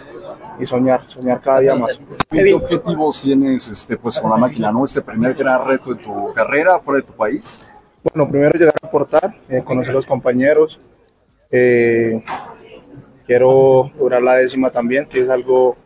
y 0.60 0.66
soñar, 0.66 1.08
soñar 1.08 1.42
cada 1.42 1.60
día 1.60 1.76
más. 1.76 2.00
¿Qué 2.30 2.54
objetivos 2.54 3.22
tienes 3.22 3.68
este, 3.70 3.98
pues, 3.98 4.20
con 4.20 4.30
la 4.30 4.38
máquina, 4.38 4.72
no? 4.72 4.86
Este 4.86 5.02
primer 5.02 5.34
gran 5.34 5.66
reto 5.66 5.94
de 5.94 6.04
tu 6.04 6.34
carrera 6.34 6.80
fuera 6.80 7.02
de 7.02 7.08
tu 7.08 7.14
país. 7.14 7.66
Bueno, 8.04 8.30
primero 8.30 8.58
llegar 8.58 8.76
a 8.82 8.88
aportar, 8.88 9.36
eh, 9.50 9.62
conocer 9.64 9.92
a 9.92 9.96
los 9.96 10.06
compañeros. 10.06 10.80
quiero 13.26 13.92
lograr 13.98 14.22
la 14.22 14.36
décima 14.36 14.70
también, 14.70 15.06
que 15.06 15.22
es 15.22 15.30
algo 15.30 15.78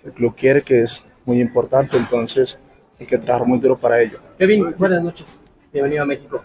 que 0.00 0.08
el 0.08 0.14
club 0.14 0.34
quiere, 0.36 0.62
que 0.62 0.82
es 0.82 1.04
muy 1.24 1.40
importante. 1.40 1.96
Entonces, 1.96 2.58
hay 2.98 3.06
que 3.06 3.18
trabajar 3.18 3.46
muy 3.46 3.58
duro 3.58 3.76
para 3.76 4.00
ello. 4.00 4.18
Kevin, 4.38 4.74
buenas 4.78 5.02
noches. 5.02 5.40
Bienvenido 5.72 6.04
a 6.04 6.06
México. 6.06 6.42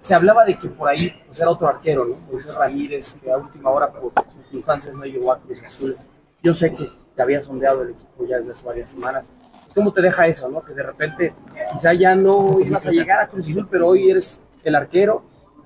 Se 0.00 0.14
hablaba 0.14 0.44
de 0.44 0.58
que 0.58 0.68
por 0.68 0.88
ahí 0.88 1.12
pues, 1.26 1.38
era 1.38 1.50
otro 1.50 1.68
arquero, 1.68 2.04
¿no? 2.04 2.16
José 2.30 2.52
Ramírez, 2.52 3.14
que 3.22 3.30
a 3.30 3.36
última 3.36 3.70
hora 3.70 3.88
por 3.92 4.12
circunstancias 4.42 4.96
no 4.96 5.04
llegó 5.04 5.32
a 5.32 5.38
Cruz 5.38 5.62
Azul. 5.62 5.94
Yo 6.42 6.52
sé 6.52 6.74
que 6.74 6.90
te 7.14 7.22
había 7.22 7.42
sondeado 7.42 7.82
el 7.82 7.90
equipo 7.90 8.26
ya 8.26 8.38
desde 8.38 8.52
hace 8.52 8.66
varias 8.66 8.88
semanas. 8.88 9.30
¿Cómo 9.74 9.92
te 9.92 10.02
deja 10.02 10.26
eso, 10.26 10.48
no? 10.48 10.62
Que 10.62 10.74
de 10.74 10.82
repente 10.82 11.34
quizá 11.72 11.94
ya 11.94 12.14
no 12.14 12.60
ibas 12.60 12.86
a 12.86 12.90
llegar 12.90 13.20
a 13.20 13.28
Cruz 13.28 13.48
Azul, 13.48 13.66
pero 13.70 13.88
hoy 13.88 14.10
eres 14.10 14.40
el 14.64 14.74
arquero, 14.74 15.22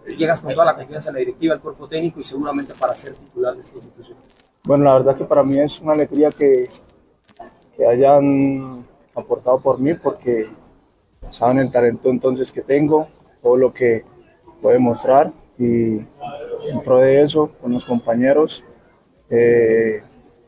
llegas 0.07 0.41
con 0.41 0.53
toda 0.53 0.67
la 0.67 0.75
confianza 0.75 1.11
de 1.11 1.15
la 1.15 1.19
directiva, 1.21 1.55
el 1.55 1.61
cuerpo 1.61 1.89
técnico 1.89 2.21
y 2.21 2.25
seguramente 2.25 2.73
para 2.79 2.95
ser 2.95 3.15
titular 3.15 3.55
de 3.55 3.61
esta 3.61 3.75
institución. 3.75 4.17
Bueno, 4.65 4.85
la 4.85 4.95
verdad 4.95 5.17
que 5.17 5.25
para 5.25 5.43
mí 5.43 5.59
es 5.59 5.81
una 5.81 5.93
alegría 5.93 6.31
que, 6.31 6.69
que 7.77 7.87
hayan 7.87 8.87
aportado 9.15 9.61
por 9.61 9.79
mí 9.79 9.95
porque 9.95 10.49
saben 11.31 11.59
el 11.59 11.71
talento 11.71 12.11
entonces 12.11 12.53
que 12.53 12.63
tengo, 12.63 13.09
todo 13.43 13.57
lo 13.57 13.73
que 13.73 14.05
puedo 14.61 14.79
mostrar 14.81 15.33
y 15.59 15.99
en 15.99 16.81
pro 16.85 17.01
de 17.01 17.23
eso, 17.23 17.51
con 17.61 17.73
los 17.73 17.85
compañeros, 17.85 18.63
eh, 19.31 20.03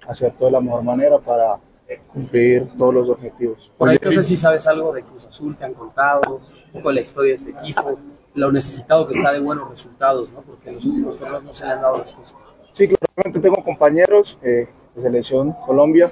hacer 0.09 0.33
todo 0.33 0.47
de 0.47 0.53
la 0.53 0.61
mejor 0.61 0.83
manera 0.83 1.19
para 1.19 1.61
cumplir 2.13 2.69
todos 2.77 2.95
los 2.95 3.11
objetivos. 3.11 3.71
Por 3.79 3.89
ahí 3.89 3.99
no 4.03 4.13
sé 4.13 4.23
si 4.23 4.37
sabes 4.37 4.67
algo 4.67 4.93
de 4.93 5.03
Cruz 5.03 5.27
Azul, 5.27 5.57
te 5.57 5.65
han 5.65 5.75
contado, 5.75 6.41
un 6.67 6.73
poco 6.73 6.89
de 6.89 6.97
la 6.97 7.01
historia 7.01 7.31
de 7.31 7.35
este 7.37 7.51
equipo, 7.51 7.99
lo 8.35 8.53
necesitado 8.53 9.07
que 9.07 9.15
está 9.15 9.33
de 9.33 9.41
buenos 9.41 9.71
resultados, 9.71 10.33
¿no? 10.33 10.43
porque 10.43 10.69
en 10.69 10.75
los 10.77 10.85
últimos 10.85 11.19
torneos 11.19 11.45
no 11.45 11.55
se 11.55 11.65
le 11.65 11.71
han 11.73 11.83
dado 11.83 11.99
las 11.99 12.13
cosas. 12.13 12.37
Sí, 12.73 12.89
claramente 12.89 13.41
tengo 13.41 13.63
compañeros 13.63 14.39
eh, 14.43 14.69
de 14.95 15.03
Selección 15.03 15.53
Colombia, 15.65 16.11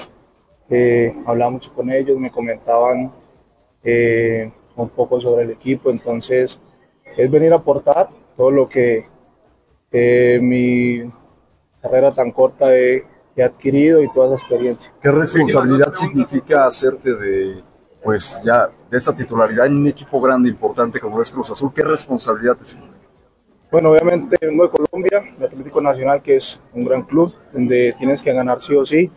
eh, 0.69 1.15
hablaba 1.27 1.51
mucho 1.51 1.73
con 1.75 1.91
ellos, 1.91 2.19
me 2.19 2.31
comentaban 2.31 3.13
eh, 3.85 4.51
un 4.75 4.89
poco 4.89 5.21
sobre 5.21 5.45
el 5.45 5.51
equipo, 5.51 5.91
entonces 5.91 6.61
es 7.17 7.31
venir 7.31 7.53
a 7.53 7.57
aportar 7.57 8.09
todo 8.37 8.51
lo 8.51 8.69
que 8.69 9.07
eh, 9.93 10.39
mi 10.43 11.11
carrera 11.81 12.13
tan 12.13 12.33
corta 12.33 12.77
he, 12.77 13.05
adquirido 13.45 14.03
y 14.03 14.13
toda 14.13 14.35
esa 14.35 14.37
experiencia. 14.37 14.93
¿Qué 15.03 15.11
responsabilidad 15.11 15.95
significa 15.95 16.67
hacerte 16.67 17.15
de, 17.15 17.63
pues 18.03 18.41
ya, 18.45 18.71
de 18.91 18.97
esta 18.97 19.15
titularidad 19.15 19.67
en 19.67 19.77
un 19.77 19.87
equipo 19.89 20.21
grande, 20.21 20.49
importante 20.49 21.01
como 21.01 21.21
es 21.21 21.31
Cruz 21.31 21.51
Azul? 21.51 21.73
¿Qué 21.75 21.83
responsabilidad 21.83 22.57
te 22.57 22.65
significa? 22.65 22.97
Bueno, 23.71 23.91
obviamente 23.91 24.37
vengo 24.41 24.65
de 24.65 24.71
Colombia, 24.71 25.25
el 25.39 25.45
Atlético 25.45 25.81
Nacional, 25.81 26.23
que 26.23 26.37
es 26.37 26.61
un 26.73 26.85
gran 26.85 27.03
club, 27.03 27.35
donde 27.53 27.95
tienes 27.99 28.23
que 28.23 28.33
ganar 28.33 28.61
sí 28.61 28.75
o 28.77 28.87
sí, 28.87 29.11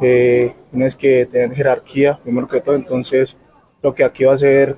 eh, 0.00 0.54
tienes 0.70 0.94
que 0.96 1.26
tener 1.26 1.52
jerarquía, 1.54 2.18
primero 2.22 2.46
que 2.46 2.60
todo, 2.60 2.76
entonces 2.76 3.36
lo 3.82 3.94
que 3.94 4.04
aquí 4.04 4.24
va 4.24 4.34
a 4.34 4.38
ser 4.38 4.76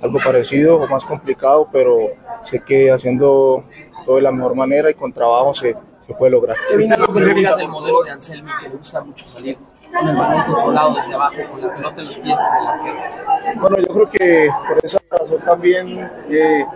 algo 0.00 0.18
parecido 0.24 0.76
o 0.76 0.86
más 0.86 1.04
complicado, 1.04 1.68
pero 1.72 2.10
sé 2.42 2.60
que 2.60 2.90
haciendo 2.90 3.64
todo 4.06 4.16
de 4.16 4.22
la 4.22 4.32
mejor 4.32 4.54
manera 4.54 4.90
y 4.90 4.94
con 4.94 5.12
trabajo 5.12 5.52
se, 5.52 5.74
se 6.06 6.14
puede 6.14 6.32
lograr. 6.32 6.56
¿Qué 6.68 6.76
viene 6.76 6.94
algo 6.94 7.12
que 7.12 7.20
le 7.20 7.34
digas 7.34 7.56
del 7.56 7.68
modelo 7.68 8.02
de 8.02 8.10
Anselmi, 8.10 8.50
que 8.60 8.68
le 8.68 8.76
gusta 8.76 9.02
mucho 9.02 9.26
salir 9.26 9.58
con 9.92 10.08
el 10.08 10.16
balón 10.16 10.42
controlado 10.44 10.94
desde 10.94 11.14
abajo, 11.14 11.36
con 11.50 11.60
la 11.60 11.74
pelota 11.74 12.00
en 12.00 12.06
los 12.06 12.18
pies 12.18 12.36
desde 12.38 12.64
la 12.64 13.60
Bueno, 13.60 13.76
yo 13.78 13.94
creo 13.94 14.10
que 14.10 14.50
por 14.68 14.84
esa 14.84 14.98
razón 15.10 15.40
también 15.44 16.10
eh, 16.28 16.66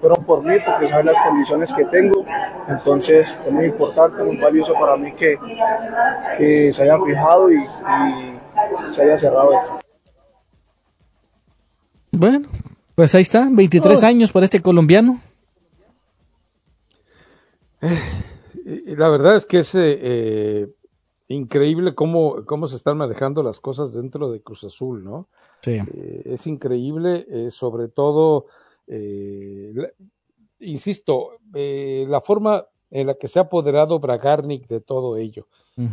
fueron 0.00 0.24
por 0.24 0.42
mí, 0.42 0.56
porque 0.64 0.88
saben 0.88 1.06
las 1.06 1.20
condiciones 1.22 1.72
que 1.72 1.84
tengo. 1.86 2.24
Entonces 2.68 3.36
es 3.46 3.52
muy 3.52 3.66
importante, 3.66 4.22
muy 4.22 4.36
valioso 4.36 4.74
para 4.74 4.96
mí 4.96 5.12
que, 5.12 5.38
que 6.38 6.72
se 6.72 6.82
hayan 6.82 7.04
fijado 7.04 7.50
y, 7.50 7.56
y 7.56 8.90
se 8.90 9.02
haya 9.02 9.18
cerrado 9.18 9.56
esto. 9.56 9.80
Bueno, 12.12 12.48
pues 12.94 13.14
ahí 13.14 13.22
está, 13.22 13.48
23 13.50 14.02
años 14.04 14.32
para 14.32 14.44
este 14.44 14.62
colombiano. 14.62 15.20
Eh, 17.82 17.98
la 18.66 19.08
verdad 19.08 19.36
es 19.36 19.46
que 19.46 19.60
es 19.60 19.74
eh, 19.74 19.98
eh, 20.00 20.68
increíble 21.28 21.94
cómo, 21.94 22.44
cómo 22.44 22.66
se 22.66 22.76
están 22.76 22.98
manejando 22.98 23.42
las 23.42 23.60
cosas 23.60 23.92
dentro 23.92 24.30
de 24.30 24.42
Cruz 24.42 24.64
Azul, 24.64 25.04
¿no? 25.04 25.28
Sí. 25.62 25.80
es 26.24 26.46
increíble, 26.46 27.50
sobre 27.50 27.88
todo 27.88 28.46
eh, 28.86 29.72
insisto, 30.60 31.38
eh, 31.54 32.06
la 32.08 32.20
forma 32.20 32.66
en 32.90 33.08
la 33.08 33.14
que 33.14 33.28
se 33.28 33.38
ha 33.38 33.42
apoderado 33.42 33.98
Bragarnik 33.98 34.66
de 34.68 34.80
todo 34.80 35.16
ello. 35.16 35.48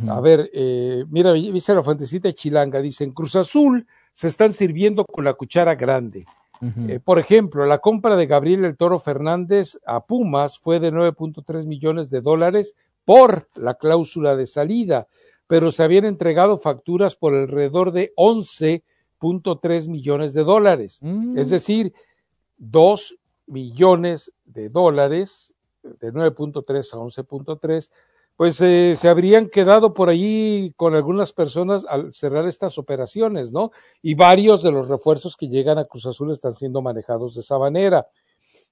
A 0.07 0.21
ver, 0.21 0.49
eh, 0.53 1.03
mira, 1.09 1.33
dice 1.33 1.75
la 1.75 1.83
fuentecita 1.83 2.31
chilanga, 2.31 2.81
dice, 2.81 3.03
en 3.03 3.11
Cruz 3.11 3.35
Azul 3.35 3.85
se 4.13 4.29
están 4.29 4.53
sirviendo 4.53 5.03
con 5.03 5.25
la 5.25 5.33
cuchara 5.33 5.75
grande. 5.75 6.25
Eh, 6.61 6.99
por 7.03 7.19
ejemplo, 7.19 7.65
la 7.65 7.79
compra 7.79 8.15
de 8.15 8.25
Gabriel 8.25 8.63
el 8.63 8.77
Toro 8.77 8.99
Fernández 8.99 9.79
a 9.85 10.05
Pumas 10.05 10.59
fue 10.59 10.79
de 10.79 10.93
9.3 10.93 11.65
millones 11.65 12.09
de 12.09 12.21
dólares 12.21 12.73
por 13.05 13.49
la 13.55 13.75
cláusula 13.75 14.35
de 14.35 14.47
salida, 14.47 15.07
pero 15.47 15.71
se 15.71 15.83
habían 15.83 16.05
entregado 16.05 16.57
facturas 16.57 17.15
por 17.15 17.35
alrededor 17.35 17.91
de 17.91 18.13
11.3 18.15 19.87
millones 19.89 20.33
de 20.33 20.43
dólares. 20.43 20.99
Mm. 21.01 21.37
Es 21.37 21.49
decir, 21.49 21.93
2 22.57 23.17
millones 23.47 24.31
de 24.45 24.69
dólares, 24.69 25.53
de 25.83 26.13
9.3 26.13 26.93
a 26.93 26.97
11.3, 26.97 27.91
pues 28.35 28.59
eh, 28.61 28.95
se 28.97 29.09
habrían 29.09 29.47
quedado 29.47 29.93
por 29.93 30.09
allí 30.09 30.73
con 30.75 30.95
algunas 30.95 31.31
personas 31.31 31.85
al 31.87 32.13
cerrar 32.13 32.47
estas 32.47 32.77
operaciones, 32.77 33.53
¿no? 33.53 33.71
Y 34.01 34.15
varios 34.15 34.63
de 34.63 34.71
los 34.71 34.87
refuerzos 34.87 35.37
que 35.37 35.49
llegan 35.49 35.77
a 35.77 35.85
Cruz 35.85 36.05
Azul 36.05 36.31
están 36.31 36.53
siendo 36.53 36.81
manejados 36.81 37.35
de 37.35 37.41
esa 37.41 37.59
manera. 37.59 38.07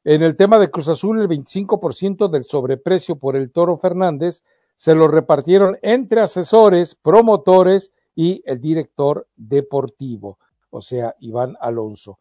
En 0.03 0.23
el 0.23 0.35
tema 0.35 0.57
de 0.57 0.71
Cruz 0.71 0.87
Azul, 0.87 1.21
el 1.21 1.27
25% 1.27 2.27
del 2.27 2.43
sobreprecio 2.43 3.17
por 3.17 3.35
el 3.35 3.51
Toro 3.51 3.77
Fernández 3.77 4.41
se 4.75 4.95
lo 4.95 5.07
repartieron 5.07 5.77
entre 5.83 6.21
asesores, 6.21 6.95
promotores 6.95 7.91
y 8.15 8.41
el 8.45 8.59
director 8.59 9.27
deportivo, 9.35 10.39
o 10.71 10.81
sea, 10.81 11.15
Iván 11.19 11.55
Alonso. 11.61 12.17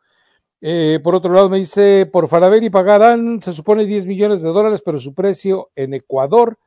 Eh, 0.61 1.01
por 1.03 1.15
otro 1.15 1.33
lado, 1.33 1.49
me 1.49 1.57
dice, 1.57 2.05
por 2.05 2.29
Faraberi 2.29 2.69
pagarán, 2.69 3.41
se 3.41 3.55
supone 3.55 3.87
10 3.87 4.05
millones 4.05 4.43
de 4.43 4.51
dólares, 4.51 4.83
pero 4.85 5.01
su 5.01 5.15
precio 5.15 5.71
en 5.75 5.95
Ecuador 5.95 6.59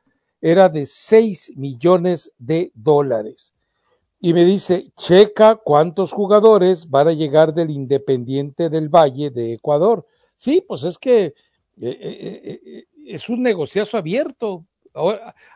era 0.44 0.68
de 0.68 0.84
6 0.84 1.52
millones 1.56 2.30
de 2.36 2.70
dólares. 2.74 3.54
Y 4.20 4.34
me 4.34 4.44
dice, 4.44 4.92
checa 4.94 5.54
cuántos 5.56 6.12
jugadores 6.12 6.90
van 6.90 7.08
a 7.08 7.12
llegar 7.14 7.54
del 7.54 7.70
Independiente 7.70 8.68
del 8.68 8.90
Valle 8.90 9.30
de 9.30 9.54
Ecuador. 9.54 10.06
Sí, 10.36 10.62
pues 10.68 10.82
es 10.82 10.98
que 10.98 11.24
eh, 11.24 11.34
eh, 11.80 12.84
es 13.06 13.30
un 13.30 13.42
negociazo 13.42 13.96
abierto. 13.96 14.66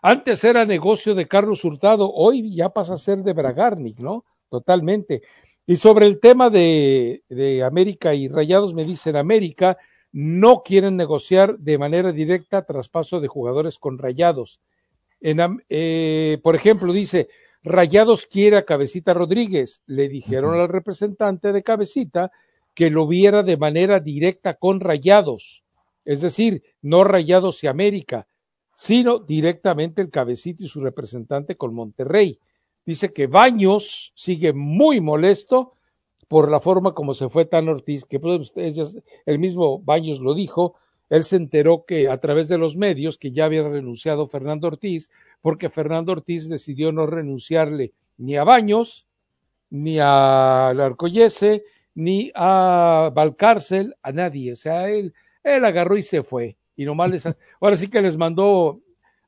Antes 0.00 0.42
era 0.42 0.64
negocio 0.64 1.14
de 1.14 1.28
Carlos 1.28 1.66
Hurtado, 1.66 2.10
hoy 2.10 2.54
ya 2.54 2.70
pasa 2.70 2.94
a 2.94 2.96
ser 2.96 3.18
de 3.18 3.34
Bragarnik, 3.34 4.00
¿no? 4.00 4.24
Totalmente. 4.48 5.20
Y 5.66 5.76
sobre 5.76 6.06
el 6.06 6.18
tema 6.18 6.48
de, 6.48 7.24
de 7.28 7.62
América 7.62 8.14
y 8.14 8.28
Rayados, 8.28 8.72
me 8.72 8.86
dicen 8.86 9.16
América 9.16 9.76
no 10.12 10.62
quieren 10.62 10.96
negociar 10.96 11.58
de 11.58 11.76
manera 11.76 12.10
directa 12.12 12.64
traspaso 12.64 13.20
de 13.20 13.28
jugadores 13.28 13.78
con 13.78 13.98
Rayados. 13.98 14.62
En, 15.20 15.62
eh, 15.68 16.38
por 16.42 16.54
ejemplo, 16.56 16.92
dice, 16.92 17.28
Rayados 17.62 18.26
quiere 18.26 18.56
a 18.56 18.64
Cabecita 18.64 19.14
Rodríguez. 19.14 19.82
Le 19.86 20.08
dijeron 20.08 20.58
al 20.58 20.68
representante 20.68 21.52
de 21.52 21.62
Cabecita 21.62 22.30
que 22.74 22.90
lo 22.90 23.06
viera 23.06 23.42
de 23.42 23.56
manera 23.56 24.00
directa 24.00 24.54
con 24.54 24.80
Rayados. 24.80 25.64
Es 26.04 26.20
decir, 26.20 26.62
no 26.82 27.04
Rayados 27.04 27.62
y 27.64 27.66
América. 27.66 28.26
sino 28.80 29.18
directamente 29.18 30.00
el 30.00 30.08
cabecito 30.08 30.62
y 30.62 30.68
su 30.68 30.80
representante 30.80 31.56
con 31.56 31.74
Monterrey. 31.74 32.38
Dice 32.86 33.12
que 33.12 33.26
Baños 33.26 34.12
sigue 34.14 34.52
muy 34.52 35.00
molesto 35.00 35.72
por 36.28 36.48
la 36.48 36.60
forma 36.60 36.94
como 36.94 37.12
se 37.12 37.28
fue 37.28 37.44
Tan 37.44 37.68
Ortiz, 37.68 38.04
que 38.04 38.20
pues, 38.20 38.38
ustedes 38.38 39.00
el 39.26 39.40
mismo 39.40 39.80
Baños 39.80 40.20
lo 40.20 40.32
dijo, 40.32 40.76
él 41.10 41.24
se 41.24 41.36
enteró 41.36 41.84
que 41.86 42.08
a 42.08 42.18
través 42.18 42.48
de 42.48 42.58
los 42.58 42.76
medios 42.76 43.16
que 43.16 43.32
ya 43.32 43.46
había 43.46 43.62
renunciado 43.62 44.28
Fernando 44.28 44.68
Ortiz, 44.68 45.10
porque 45.40 45.70
Fernando 45.70 46.12
Ortiz 46.12 46.48
decidió 46.48 46.92
no 46.92 47.06
renunciarle 47.06 47.92
ni 48.16 48.36
a 48.36 48.44
Baños, 48.44 49.06
ni 49.70 49.98
a 50.00 50.72
Larcoyese, 50.74 51.64
ni 51.94 52.30
a 52.34 53.10
Valcárcel, 53.14 53.94
a 54.02 54.12
nadie. 54.12 54.52
O 54.52 54.56
sea, 54.56 54.88
él, 54.90 55.14
él 55.42 55.64
agarró 55.64 55.96
y 55.96 56.02
se 56.02 56.22
fue. 56.22 56.56
Y 56.76 56.84
nomás 56.84 57.10
les, 57.10 57.24
ahora 57.60 57.76
sí 57.76 57.88
que 57.88 58.02
les 58.02 58.16
mandó 58.16 58.80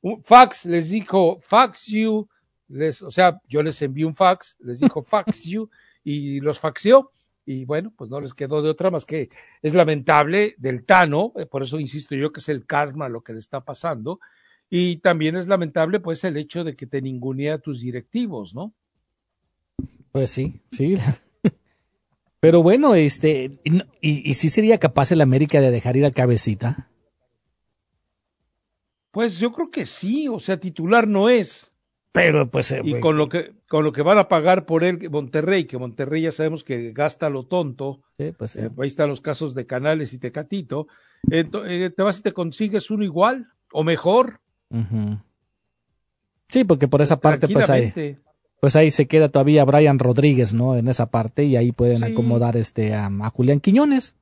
un 0.02 0.22
fax, 0.22 0.66
les 0.66 0.90
dijo 0.90 1.40
fax 1.42 1.86
you, 1.86 2.28
les, 2.68 3.02
o 3.02 3.10
sea, 3.10 3.40
yo 3.48 3.62
les 3.62 3.80
envié 3.82 4.04
un 4.04 4.14
fax, 4.14 4.56
les 4.60 4.80
dijo 4.80 5.02
fax 5.02 5.44
you, 5.44 5.68
y 6.04 6.40
los 6.40 6.58
faxió 6.58 7.10
y 7.50 7.64
bueno, 7.64 7.92
pues 7.96 8.08
no 8.08 8.20
les 8.20 8.32
quedó 8.32 8.62
de 8.62 8.70
otra 8.70 8.92
más 8.92 9.04
que 9.04 9.28
es 9.60 9.74
lamentable 9.74 10.54
del 10.56 10.84
Tano, 10.84 11.32
eh, 11.36 11.46
por 11.46 11.64
eso 11.64 11.80
insisto 11.80 12.14
yo 12.14 12.32
que 12.32 12.38
es 12.38 12.48
el 12.48 12.64
karma 12.64 13.08
lo 13.08 13.22
que 13.22 13.32
le 13.32 13.40
está 13.40 13.64
pasando, 13.64 14.20
y 14.68 14.98
también 14.98 15.34
es 15.34 15.48
lamentable 15.48 15.98
pues 15.98 16.22
el 16.22 16.36
hecho 16.36 16.62
de 16.62 16.76
que 16.76 16.86
te 16.86 17.02
ningunea 17.02 17.54
a 17.54 17.58
tus 17.58 17.80
directivos, 17.80 18.54
¿no? 18.54 18.72
Pues 20.12 20.30
sí, 20.30 20.60
sí. 20.70 20.94
Pero 22.40 22.62
bueno, 22.62 22.94
este, 22.94 23.50
y, 23.64 24.30
y, 24.30 24.34
sí 24.34 24.48
sería 24.48 24.78
capaz 24.78 25.10
el 25.10 25.20
América 25.20 25.60
de 25.60 25.72
dejar 25.72 25.96
ir 25.96 26.04
al 26.04 26.14
cabecita. 26.14 26.88
Pues 29.10 29.40
yo 29.40 29.50
creo 29.50 29.72
que 29.72 29.86
sí, 29.86 30.28
o 30.28 30.38
sea, 30.38 30.56
titular 30.56 31.08
no 31.08 31.28
es. 31.28 31.74
Pero 32.12 32.48
pues. 32.48 32.70
Eh, 32.70 32.80
y 32.84 32.98
con 33.00 33.18
lo 33.18 33.28
que 33.28 33.59
con 33.70 33.84
lo 33.84 33.92
que 33.92 34.02
van 34.02 34.18
a 34.18 34.26
pagar 34.26 34.66
por 34.66 34.82
él 34.82 34.98
Monterrey, 35.12 35.62
que 35.62 35.78
Monterrey 35.78 36.22
ya 36.22 36.32
sabemos 36.32 36.64
que 36.64 36.90
gasta 36.90 37.30
lo 37.30 37.46
tonto. 37.46 38.00
pues 38.36 38.56
eh, 38.56 38.68
ahí 38.76 38.88
están 38.88 39.08
los 39.08 39.20
casos 39.20 39.54
de 39.54 39.64
Canales 39.64 40.12
y 40.12 40.18
Tecatito. 40.18 40.88
Eh, 41.30 41.44
te 41.44 42.02
vas 42.02 42.18
y 42.18 42.22
te 42.22 42.32
consigues 42.32 42.90
uno 42.90 43.04
igual 43.04 43.46
o 43.72 43.84
mejor. 43.84 44.40
Sí, 46.48 46.64
porque 46.64 46.88
por 46.88 47.00
esa 47.00 47.20
parte 47.20 47.46
pues 47.46 47.70
ahí, 47.70 48.18
pues 48.60 48.74
ahí 48.74 48.90
se 48.90 49.06
queda 49.06 49.28
todavía 49.28 49.64
Brian 49.64 50.00
Rodríguez, 50.00 50.52
¿no? 50.52 50.74
En 50.74 50.88
esa 50.88 51.12
parte 51.12 51.44
y 51.44 51.54
ahí 51.54 51.70
pueden 51.70 52.02
acomodar 52.02 52.56
este 52.56 52.92
a, 52.92 53.08
Julián 53.32 53.60
Quiñones. 53.60 54.16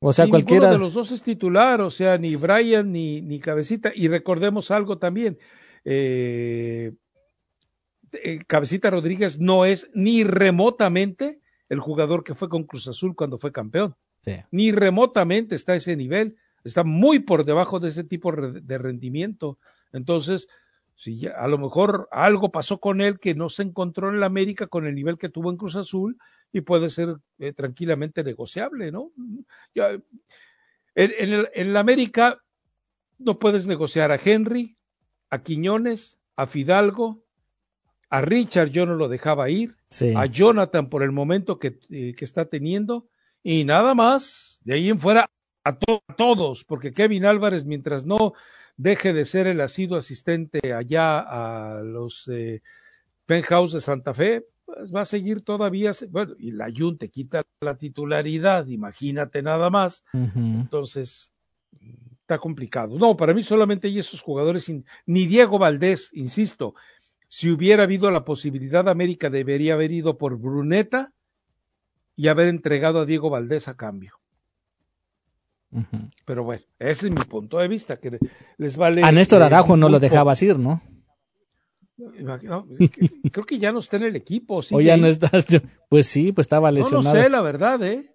O 0.00 0.12
sea, 0.12 0.28
cualquiera 0.28 0.70
de 0.70 0.76
los 0.76 0.92
dos 0.92 1.12
es 1.12 1.22
titular, 1.22 1.80
o 1.80 1.88
sea, 1.88 2.18
ni 2.18 2.36
Brian 2.36 2.92
ni, 2.92 3.22
ni 3.22 3.40
Cabecita. 3.40 3.90
Y 3.94 4.08
recordemos 4.08 4.70
algo 4.70 4.98
también, 4.98 5.38
eh, 5.86 6.92
Cabecita 8.46 8.90
Rodríguez 8.90 9.38
no 9.38 9.64
es 9.64 9.90
ni 9.94 10.24
remotamente 10.24 11.40
el 11.68 11.80
jugador 11.80 12.24
que 12.24 12.34
fue 12.34 12.48
con 12.48 12.64
Cruz 12.64 12.88
Azul 12.88 13.14
cuando 13.14 13.38
fue 13.38 13.52
campeón. 13.52 13.96
Ni 14.50 14.72
remotamente 14.72 15.54
está 15.54 15.72
a 15.72 15.76
ese 15.76 15.96
nivel. 15.96 16.36
Está 16.64 16.82
muy 16.82 17.18
por 17.18 17.44
debajo 17.44 17.80
de 17.80 17.90
ese 17.90 18.04
tipo 18.04 18.32
de 18.32 18.78
rendimiento. 18.78 19.58
Entonces, 19.92 20.48
si 20.96 21.26
a 21.26 21.46
lo 21.48 21.58
mejor 21.58 22.08
algo 22.10 22.50
pasó 22.50 22.78
con 22.78 23.00
él 23.00 23.18
que 23.18 23.34
no 23.34 23.48
se 23.48 23.62
encontró 23.62 24.10
en 24.10 24.20
la 24.20 24.26
América 24.26 24.66
con 24.66 24.86
el 24.86 24.94
nivel 24.94 25.18
que 25.18 25.28
tuvo 25.28 25.50
en 25.50 25.56
Cruz 25.56 25.76
Azul 25.76 26.16
y 26.52 26.62
puede 26.62 26.88
ser 26.88 27.16
eh, 27.38 27.52
tranquilamente 27.52 28.22
negociable, 28.22 28.92
¿no? 28.92 29.12
en, 29.74 30.04
en, 30.94 31.48
en 31.52 31.72
la 31.72 31.80
América 31.80 32.42
no 33.18 33.38
puedes 33.38 33.66
negociar 33.66 34.12
a 34.12 34.20
Henry, 34.22 34.76
a 35.30 35.42
Quiñones, 35.42 36.18
a 36.36 36.46
Fidalgo, 36.46 37.23
a 38.10 38.20
Richard 38.20 38.70
yo 38.70 38.86
no 38.86 38.94
lo 38.94 39.08
dejaba 39.08 39.50
ir, 39.50 39.76
a 40.16 40.26
Jonathan 40.26 40.88
por 40.88 41.02
el 41.02 41.12
momento 41.12 41.58
que, 41.58 41.78
eh, 41.90 42.14
que, 42.16 42.24
está 42.24 42.46
teniendo, 42.46 43.08
y 43.42 43.64
nada 43.64 43.94
más, 43.94 44.60
de 44.64 44.74
ahí 44.74 44.90
en 44.90 44.98
fuera 44.98 45.30
a, 45.64 45.76
todos, 46.16 46.64
porque 46.64 46.92
Kevin 46.92 47.24
Álvarez, 47.24 47.64
mientras 47.64 48.04
no 48.04 48.34
deje 48.76 49.12
de 49.12 49.24
ser 49.24 49.46
el 49.46 49.60
asiduo 49.60 49.96
asistente 49.96 50.74
allá 50.74 51.18
a 51.18 51.82
los 51.82 52.28
eh, 52.28 52.62
Penthouse 53.26 53.72
de 53.72 53.80
Santa 53.80 54.14
Fe, 54.14 54.46
pues 54.64 54.94
va 54.94 55.02
a 55.02 55.06
seguir 55.06 55.42
todavía, 55.42 55.92
bueno, 56.10 56.34
y 56.38 56.52
la 56.52 56.70
Jun 56.74 56.98
te 56.98 57.10
quita 57.10 57.42
la 57.60 57.76
titularidad, 57.76 58.66
imagínate 58.66 59.42
nada 59.42 59.70
más, 59.70 60.04
entonces 60.12 61.30
está 62.24 62.38
complicado. 62.38 62.98
No, 62.98 63.16
para 63.16 63.34
mí 63.34 63.42
solamente 63.42 63.88
hay 63.88 63.98
esos 63.98 64.22
jugadores, 64.22 64.72
ni 65.06 65.26
Diego 65.26 65.58
Valdés, 65.58 66.10
insisto, 66.14 66.74
si 67.34 67.50
hubiera 67.50 67.82
habido 67.82 68.12
la 68.12 68.24
posibilidad, 68.24 68.88
América 68.88 69.28
debería 69.28 69.72
haber 69.72 69.90
ido 69.90 70.18
por 70.18 70.38
Bruneta 70.38 71.12
y 72.14 72.28
haber 72.28 72.46
entregado 72.46 73.00
a 73.00 73.06
Diego 73.06 73.28
Valdés 73.28 73.66
a 73.66 73.76
cambio. 73.76 74.12
Pero 76.24 76.44
bueno, 76.44 76.62
ese 76.78 77.08
es 77.08 77.12
mi 77.12 77.24
punto 77.24 77.58
de 77.58 77.66
vista, 77.66 77.96
que 77.96 78.20
les 78.56 78.76
vale. 78.76 79.02
A 79.02 79.10
Néstor 79.10 79.42
Arajo 79.42 79.76
no 79.76 79.88
lo 79.88 79.98
dejabas 79.98 80.40
ir, 80.44 80.60
¿no? 80.60 80.80
creo 83.32 83.44
que 83.44 83.58
ya 83.58 83.72
no 83.72 83.80
está 83.80 83.96
en 83.96 84.04
el 84.04 84.14
equipo. 84.14 84.62
¿sí? 84.62 84.72
O 84.72 84.80
ya 84.80 84.96
no 84.96 85.08
estás. 85.08 85.44
Pues 85.88 86.06
sí, 86.06 86.30
pues 86.30 86.44
estaba 86.44 86.70
lesionado. 86.70 87.02
No, 87.02 87.14
no 87.14 87.20
sé, 87.20 87.28
la 87.28 87.40
verdad, 87.40 87.82
¿eh? 87.82 88.14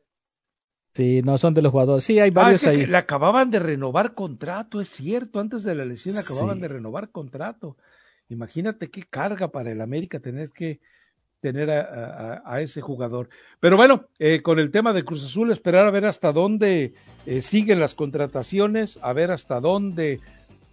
Sí, 0.93 1.23
no 1.25 1.37
son 1.37 1.53
de 1.53 1.61
los 1.61 1.73
jugadores. 1.73 2.05
Sí, 2.05 2.19
hay 2.19 2.29
ah, 2.29 2.33
varios 2.33 2.65
ahí. 2.65 2.85
le 2.85 2.95
acababan 2.95 3.51
de 3.51 3.59
renovar 3.59 4.13
contrato, 4.13 4.79
es 4.79 4.87
cierto. 4.87 5.41
Antes 5.41 5.63
de 5.63 5.75
la 5.75 5.83
lesión 5.83 6.17
acababan 6.17 6.61
de 6.61 6.69
renovar 6.69 7.11
contrato. 7.11 7.75
Imagínate 8.29 8.89
qué 8.89 9.03
carga 9.03 9.49
para 9.49 9.71
el 9.71 9.81
América 9.81 10.19
tener 10.19 10.49
que 10.51 10.79
tener 11.41 11.69
a, 11.71 12.61
ese 12.61 12.81
jugador. 12.81 13.29
Pero 13.61 13.77
bueno, 13.77 14.07
eh, 14.19 14.41
con 14.41 14.59
el 14.59 14.71
tema 14.71 14.91
de 14.91 15.03
Cruz 15.03 15.23
Azul, 15.23 15.51
esperar 15.51 15.85
a 15.85 15.91
ver 15.91 16.05
hasta 16.05 16.33
dónde 16.33 16.93
eh, 17.25 17.41
siguen 17.41 17.79
las 17.79 17.95
contrataciones, 17.95 18.99
a 19.01 19.13
ver 19.13 19.31
hasta 19.31 19.61
dónde. 19.61 20.19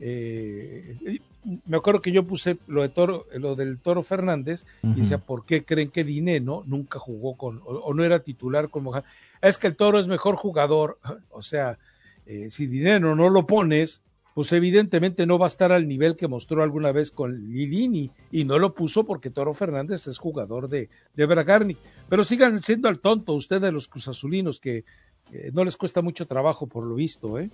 Eh, 0.01 1.21
me 1.65 1.77
acuerdo 1.77 2.03
que 2.03 2.11
yo 2.11 2.25
puse 2.25 2.59
lo 2.67 2.83
de 2.83 2.89
Toro, 2.89 3.27
lo 3.35 3.55
del 3.55 3.79
Toro 3.79 4.03
Fernández 4.03 4.67
y 4.83 5.01
decía, 5.01 5.19
¿por 5.19 5.45
qué 5.47 5.65
creen 5.65 5.91
que 5.91 6.03
Dineno 6.03 6.65
nunca 6.67 6.99
jugó 6.99 7.37
con, 7.37 7.63
o, 7.65 7.95
no 7.95 8.03
era 8.03 8.21
titular 8.21 8.69
con 8.69 8.83
Mohamed? 8.83 9.05
es 9.41 9.59
que 9.59 9.69
el 9.69 9.77
toro 9.77 10.01
es 10.01 10.09
mejor 10.09 10.37
jugador. 10.37 10.99
O 11.31 11.43
sea, 11.43 11.79
eh, 12.25 12.49
si 12.51 12.67
dinero 12.67 13.15
no 13.15 13.29
lo 13.29 13.47
pones, 13.47 14.03
pues 14.37 14.53
evidentemente 14.53 15.25
no 15.25 15.39
va 15.39 15.47
a 15.47 15.49
estar 15.49 15.73
al 15.73 15.89
nivel 15.89 16.15
que 16.15 16.29
mostró 16.29 16.63
alguna 16.63 16.93
vez 16.93 17.11
con 17.11 17.49
Lilini 17.49 18.11
y 18.31 18.45
no 18.45 18.59
lo 18.59 18.75
puso 18.75 19.07
porque 19.07 19.31
Toro 19.31 19.55
Fernández 19.55 20.07
es 20.09 20.19
jugador 20.19 20.69
de, 20.69 20.91
de 21.15 21.25
Bragarni. 21.25 21.79
Pero 22.11 22.23
sigan 22.23 22.63
siendo 22.63 22.91
al 22.91 22.99
tonto 22.99 23.33
ustedes 23.33 23.73
los 23.73 23.89
cruzazulinos 23.89 24.61
que 24.61 24.85
eh, 25.33 25.51
no 25.55 25.65
les 25.65 25.79
cuesta 25.79 26.03
mucho 26.03 26.27
trabajo 26.27 26.67
por 26.67 26.85
lo 26.85 26.97
visto, 26.97 27.39
¿eh? 27.39 27.49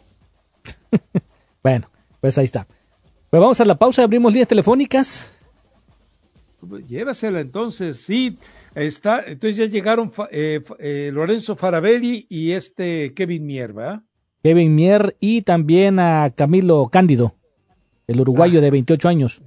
bueno, 1.62 1.86
pues 2.20 2.36
ahí 2.38 2.46
está. 2.46 2.66
Pues 3.30 3.40
vamos 3.40 3.60
a 3.60 3.64
la 3.64 3.76
pausa, 3.78 4.02
abrimos 4.02 4.32
líneas 4.32 4.48
telefónicas. 4.48 5.38
Llévasela 6.88 7.38
entonces, 7.38 7.98
sí. 7.98 8.38
Está, 8.74 9.22
entonces 9.24 9.56
ya 9.56 9.66
llegaron 9.66 10.12
eh, 10.32 10.60
eh, 10.80 11.10
Lorenzo 11.12 11.54
Farabelli 11.54 12.26
y 12.28 12.50
este 12.50 13.14
Kevin 13.14 13.46
Mier, 13.46 13.72
¿verdad? 13.72 14.02
Kevin 14.42 14.74
Mier 14.74 15.16
y 15.20 15.42
también 15.42 15.98
a 15.98 16.32
Camilo 16.34 16.88
Cándido, 16.90 17.34
el 18.06 18.20
uruguayo 18.20 18.60
de 18.60 18.70
28 18.70 19.08
años. 19.08 19.42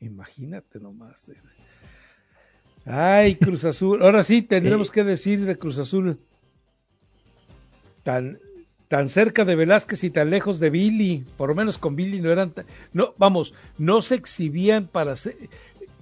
Imagínate 0.00 0.78
nomás. 0.78 1.28
Eh. 1.28 1.36
Ay, 2.86 3.34
Cruz 3.36 3.64
Azul. 3.64 4.02
Ahora 4.02 4.24
sí, 4.24 4.42
tendremos 4.42 4.90
que 4.90 5.04
decir 5.04 5.44
de 5.44 5.58
Cruz 5.58 5.78
Azul. 5.78 6.18
Tan, 8.02 8.38
tan 8.88 9.08
cerca 9.08 9.44
de 9.44 9.56
Velázquez 9.56 10.04
y 10.04 10.10
tan 10.10 10.30
lejos 10.30 10.58
de 10.58 10.70
Billy. 10.70 11.24
Por 11.36 11.50
lo 11.50 11.54
menos 11.54 11.76
con 11.76 11.96
Billy 11.96 12.20
no 12.20 12.30
eran. 12.30 12.54
no, 12.92 13.14
vamos, 13.18 13.54
no 13.78 14.00
se 14.00 14.14
exhibían 14.14 14.86
para 14.86 15.16
ser 15.16 15.36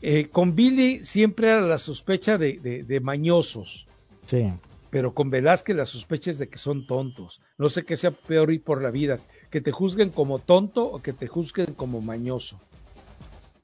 eh, 0.00 0.28
con 0.30 0.54
Billy 0.54 1.04
siempre 1.04 1.48
era 1.48 1.60
la 1.62 1.78
sospecha 1.78 2.38
de, 2.38 3.00
mañosos. 3.02 3.88
Sí. 4.26 4.52
Pero 4.90 5.14
con 5.14 5.30
Velázquez 5.30 5.76
la 5.76 5.86
sospecha 5.86 6.30
es 6.30 6.38
de 6.38 6.48
que 6.48 6.58
son 6.58 6.86
tontos. 6.86 7.40
No 7.58 7.68
sé 7.68 7.84
qué 7.84 7.96
sea 7.96 8.10
peor 8.10 8.52
ir 8.52 8.62
por 8.62 8.82
la 8.82 8.90
vida, 8.90 9.18
que 9.50 9.60
te 9.60 9.72
juzguen 9.72 10.10
como 10.10 10.38
tonto 10.38 10.84
o 10.86 11.02
que 11.02 11.12
te 11.12 11.28
juzguen 11.28 11.74
como 11.74 12.00
mañoso. 12.00 12.60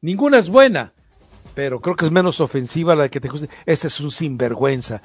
Ninguna 0.03 0.39
es 0.39 0.51
buena, 0.51 0.93
pero 1.55 1.81
creo 1.81 1.97
que 1.97 2.05
es 2.05 2.11
menos 2.11 2.41
ofensiva 2.41 2.95
la 2.95 3.05
de 3.05 3.11
que 3.11 3.21
te 3.21 3.29
juzguen. 3.29 3.51
Ese 3.65 3.87
es 3.87 4.01
un 4.01 4.11
sinvergüenza. 4.11 5.03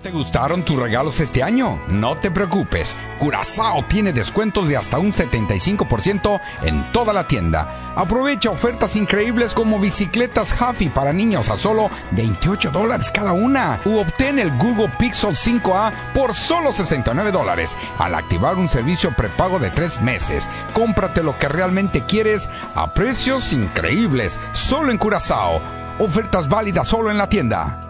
¿Te 0.02 0.10
gustaron 0.10 0.64
tus 0.64 0.80
regalos 0.80 1.20
este 1.20 1.42
año? 1.42 1.78
No 1.88 2.16
te 2.16 2.30
preocupes, 2.30 2.96
Curazao 3.18 3.82
tiene 3.82 4.14
descuentos 4.14 4.66
de 4.66 4.78
hasta 4.78 4.98
un 4.98 5.12
75% 5.12 6.40
en 6.62 6.90
toda 6.90 7.12
la 7.12 7.28
tienda. 7.28 7.92
Aprovecha 7.96 8.48
ofertas 8.48 8.96
increíbles 8.96 9.52
como 9.52 9.78
bicicletas 9.78 10.56
Huffy 10.58 10.88
para 10.88 11.12
niños 11.12 11.50
a 11.50 11.58
solo 11.58 11.90
28 12.12 12.70
dólares 12.70 13.10
cada 13.10 13.34
una 13.34 13.78
u 13.84 13.98
obtén 13.98 14.38
el 14.38 14.50
Google 14.56 14.90
Pixel 14.98 15.36
5A 15.36 15.92
por 16.14 16.34
solo 16.34 16.72
69 16.72 17.30
dólares 17.30 17.76
al 17.98 18.14
activar 18.14 18.56
un 18.56 18.70
servicio 18.70 19.14
prepago 19.14 19.58
de 19.58 19.68
3 19.68 20.00
meses. 20.00 20.48
Cómprate 20.72 21.22
lo 21.22 21.38
que 21.38 21.48
realmente 21.50 22.06
quieres 22.06 22.48
a 22.74 22.94
precios 22.94 23.52
increíbles, 23.52 24.40
solo 24.54 24.92
en 24.92 24.96
Curazao. 24.96 25.60
Ofertas 25.98 26.48
válidas 26.48 26.88
solo 26.88 27.10
en 27.10 27.18
la 27.18 27.28
tienda. 27.28 27.89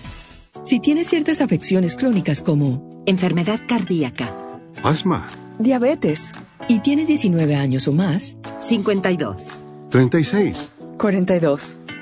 Si 0.63 0.79
tienes 0.79 1.07
ciertas 1.07 1.41
afecciones 1.41 1.95
crónicas 1.95 2.41
como 2.41 3.03
enfermedad 3.05 3.59
cardíaca, 3.67 4.29
asma, 4.83 5.25
diabetes 5.59 6.31
y 6.67 6.79
tienes 6.79 7.07
19 7.07 7.55
años 7.55 7.87
o 7.87 7.93
más, 7.93 8.37
52, 8.61 9.63
36, 9.89 10.73
42. 10.97 11.77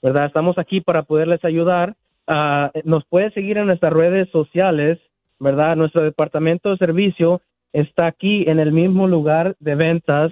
¿verdad? 0.02 0.26
Estamos 0.26 0.58
aquí 0.58 0.82
para 0.82 1.04
poderles 1.04 1.44
ayudar. 1.44 1.96
Ah, 2.28 2.72
nos 2.84 3.06
puede 3.06 3.32
seguir 3.32 3.58
en 3.58 3.68
nuestras 3.68 3.94
redes 3.94 4.30
sociales, 4.30 5.00
¿verdad? 5.40 5.76
Nuestro 5.76 6.04
departamento 6.04 6.70
de 6.70 6.78
servicio 6.78 7.42
está 7.74 8.08
aquí 8.08 8.46
en 8.48 8.60
el 8.60 8.72
mismo 8.72 9.08
lugar 9.08 9.56
de 9.60 9.76
ventas. 9.76 10.32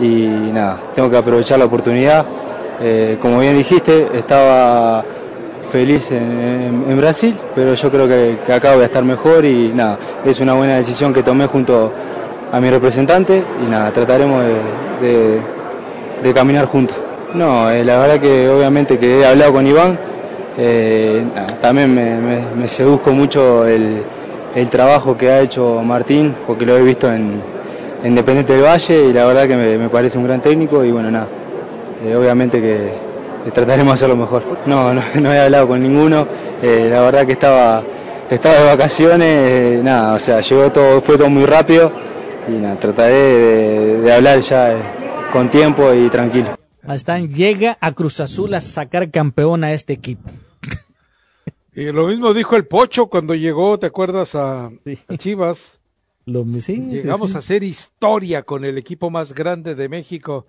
y 0.00 0.26
nada, 0.52 0.78
tengo 0.94 1.10
que 1.10 1.16
aprovechar 1.16 1.58
la 1.58 1.66
oportunidad 1.66 2.24
eh, 2.84 3.16
como 3.22 3.38
bien 3.38 3.56
dijiste, 3.56 4.08
estaba 4.12 5.04
feliz 5.70 6.10
en, 6.10 6.96
Brasil, 6.96 7.34
pero 7.54 7.74
yo 7.74 7.90
creo 7.90 8.08
que, 8.08 8.52
acá 8.52 8.74
voy 8.74 8.82
a 8.82 8.86
estar 8.86 9.04
mejor 9.04 9.44
y 9.44 9.68
nada, 9.68 9.98
es 10.24 10.40
una 10.40 10.54
buena 10.54 10.74
decisión 10.74 11.14
que 11.14 11.22
tomé 11.22 11.46
junto 11.46 11.92
a 12.50 12.60
mi 12.60 12.70
representante 12.70 13.42
y 13.64 13.70
nada, 13.70 13.92
trataremos 13.92 14.42
de, 15.00 16.34
caminar 16.34 16.66
juntos. 16.66 16.96
No, 17.34 17.70
eh, 17.70 17.84
la 17.84 17.98
verdad 17.98 18.20
que 18.20 18.48
obviamente 18.48 18.98
que 18.98 19.20
he 19.20 19.26
hablado 19.26 19.52
con 19.52 19.66
Iván, 19.66 19.96
eh, 20.58 21.24
también 21.60 21.94
me, 21.94 22.68
seduzco 22.68 23.12
mucho 23.12 23.66
el, 23.66 24.02
trabajo 24.70 25.16
que 25.16 25.30
ha 25.30 25.40
hecho 25.40 25.82
Martín, 25.82 26.34
porque 26.46 26.66
lo 26.66 26.76
he 26.76 26.82
visto 26.82 27.12
en, 27.12 27.40
Independiente 28.04 28.54
del 28.54 28.64
Valle 28.64 29.10
y 29.10 29.12
la 29.12 29.24
verdad 29.26 29.46
que 29.46 29.54
me 29.54 29.88
parece 29.88 30.18
un 30.18 30.24
gran 30.24 30.40
técnico 30.40 30.84
y 30.84 30.90
bueno, 30.90 31.08
nada, 31.08 31.28
eh, 32.04 32.16
obviamente 32.16 32.60
que, 32.60 32.90
trataremos 33.52 33.92
de 33.92 33.94
hacerlo 33.94 34.16
mejor. 34.16 34.42
No, 34.66 34.92
no, 34.92 35.32
he 35.32 35.38
hablado 35.38 35.68
con 35.68 35.80
ninguno, 35.80 36.26
eh, 36.60 36.88
la 36.90 37.00
verdad 37.02 37.24
que 37.24 37.32
estaba, 37.32 37.80
estaba 38.28 38.56
de 38.56 38.64
vacaciones, 38.64 39.84
nada, 39.84 40.14
o 40.14 40.18
sea, 40.18 40.40
llegó 40.40 40.70
todo, 40.72 41.00
fue 41.00 41.16
todo 41.16 41.30
muy 41.30 41.46
rápido 41.46 41.92
y 42.48 42.52
nada, 42.52 42.74
trataré 42.74 44.00
de, 44.00 44.12
hablar 44.12 44.40
ya 44.40 44.74
con 45.32 45.48
tiempo 45.48 45.92
y 45.92 46.08
tranquilo. 46.08 46.61
Están, 46.88 47.28
llega 47.28 47.78
a 47.80 47.92
Cruz 47.92 48.20
Azul 48.20 48.54
a 48.54 48.60
sacar 48.60 49.10
campeón 49.10 49.64
a 49.64 49.72
este 49.72 49.92
equipo. 49.92 50.30
Y 51.74 51.84
lo 51.86 52.06
mismo 52.06 52.34
dijo 52.34 52.54
el 52.54 52.66
Pocho 52.66 53.06
cuando 53.06 53.34
llegó, 53.34 53.78
¿te 53.78 53.86
acuerdas? 53.86 54.34
A, 54.34 54.70
Chivas. 55.16 55.80
Lo, 56.26 56.44
Llegamos 56.44 57.34
a 57.34 57.38
hacer 57.38 57.64
historia 57.64 58.42
con 58.42 58.66
el 58.66 58.76
equipo 58.76 59.08
más 59.08 59.32
grande 59.32 59.74
de 59.74 59.88
México. 59.88 60.46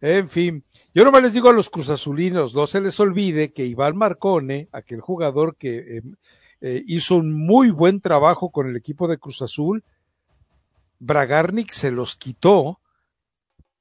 En 0.00 0.28
fin, 0.30 0.64
yo 0.94 1.04
nomás 1.04 1.22
les 1.22 1.34
digo 1.34 1.50
a 1.50 1.52
los 1.52 1.70
cruzazulinos, 1.70 2.54
no 2.54 2.66
se 2.66 2.80
les 2.80 2.98
olvide 2.98 3.52
que 3.52 3.66
Iván 3.66 3.96
Marcone, 3.96 4.68
aquel 4.72 5.00
jugador 5.00 5.56
que 5.56 5.98
eh, 5.98 6.02
eh, 6.60 6.82
hizo 6.86 7.16
un 7.16 7.32
muy 7.32 7.70
buen 7.70 8.00
trabajo 8.00 8.50
con 8.50 8.68
el 8.68 8.74
equipo 8.74 9.06
de 9.06 9.18
Cruz 9.18 9.42
Azul, 9.42 9.84
Bragarnik 10.98 11.72
se 11.72 11.92
los 11.92 12.16
quitó 12.16 12.80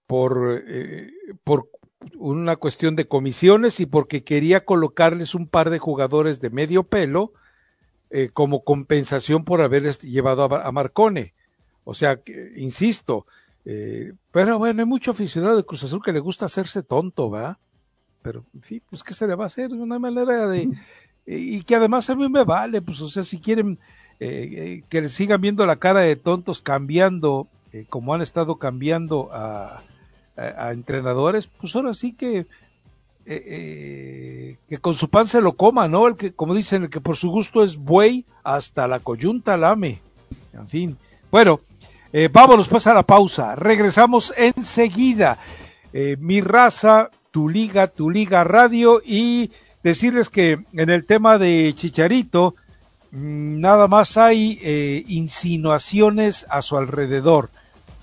por, 0.05 0.61
eh, 0.67 1.09
por 1.43 1.70
una 2.17 2.55
cuestión 2.55 2.95
de 2.95 3.07
comisiones 3.07 3.79
y 3.79 3.85
porque 3.85 4.23
quería 4.23 4.65
colocarles 4.65 5.35
un 5.35 5.47
par 5.47 5.69
de 5.69 5.79
jugadores 5.79 6.41
de 6.41 6.49
medio 6.49 6.83
pelo 6.83 7.33
como 8.33 8.65
compensación 8.65 9.45
por 9.45 9.61
haber 9.61 9.89
llevado 9.99 10.43
a, 10.43 10.67
a 10.67 10.71
Marcone. 10.73 11.33
O 11.85 11.93
sea, 11.93 12.17
que, 12.17 12.51
insisto, 12.57 13.25
eh, 13.65 14.13
pero 14.31 14.57
bueno, 14.57 14.81
hay 14.81 14.87
mucho 14.87 15.11
aficionado 15.11 15.55
de 15.55 15.63
Cruz 15.63 15.83
Azul 15.83 16.01
que 16.03 16.13
le 16.13 16.19
gusta 16.19 16.45
hacerse 16.45 16.83
tonto, 16.83 17.29
¿va? 17.29 17.59
Pero, 18.21 18.45
en 18.53 18.61
fin, 18.61 18.81
pues, 18.89 19.03
¿qué 19.03 19.13
se 19.13 19.27
le 19.27 19.35
va 19.35 19.45
a 19.45 19.47
hacer? 19.47 19.71
Una 19.71 19.99
manera 19.99 20.47
de. 20.47 20.69
y 21.25 21.63
que 21.63 21.75
además 21.75 22.09
a 22.09 22.15
mí 22.15 22.27
me 22.29 22.43
vale, 22.43 22.81
pues, 22.81 23.01
o 23.01 23.09
sea, 23.09 23.23
si 23.23 23.39
quieren 23.39 23.79
eh, 24.19 24.49
eh 24.51 24.83
que 24.89 25.07
sigan 25.09 25.41
viendo 25.41 25.65
la 25.65 25.77
cara 25.77 26.01
de 26.01 26.15
tontos 26.15 26.61
cambiando, 26.61 27.47
eh, 27.71 27.85
como 27.89 28.13
han 28.13 28.21
estado 28.21 28.57
cambiando 28.57 29.29
a, 29.31 29.81
a, 30.35 30.71
entrenadores, 30.71 31.47
pues 31.47 31.75
ahora 31.75 31.93
sí 31.93 32.13
que 32.13 32.45
eh, 33.25 33.43
eh, 33.45 34.57
que 34.67 34.79
con 34.79 34.95
su 34.95 35.09
pan 35.09 35.27
se 35.27 35.41
lo 35.41 35.53
coma, 35.53 35.87
¿no? 35.87 36.07
El 36.07 36.15
que, 36.15 36.33
como 36.33 36.55
dicen, 36.55 36.83
el 36.83 36.89
que 36.89 37.01
por 37.01 37.15
su 37.15 37.29
gusto 37.29 37.63
es 37.63 37.77
buey, 37.77 38.25
hasta 38.43 38.87
la 38.87 38.99
coyunta 38.99 39.57
lame. 39.57 40.01
En 40.53 40.67
fin. 40.67 40.97
Bueno, 41.29 41.59
eh, 42.13 42.29
vámonos 42.31 42.67
pues 42.67 42.87
a 42.87 42.93
la 42.93 43.03
pausa. 43.03 43.55
Regresamos 43.55 44.33
enseguida. 44.35 45.37
Eh, 45.93 46.17
mi 46.19 46.41
raza, 46.41 47.11
tu 47.29 47.47
liga, 47.47 47.87
tu 47.87 48.09
liga 48.09 48.43
radio 48.43 49.01
y 49.05 49.51
decirles 49.83 50.29
que 50.29 50.57
en 50.73 50.89
el 50.89 51.05
tema 51.05 51.37
de 51.37 51.73
Chicharito, 51.75 52.55
mm, 53.11 53.59
nada 53.59 53.87
más 53.87 54.17
hay 54.17 55.03
insinuaciones 55.07 56.47
a 56.49 56.61
su 56.63 56.75
alrededor. 56.77 57.51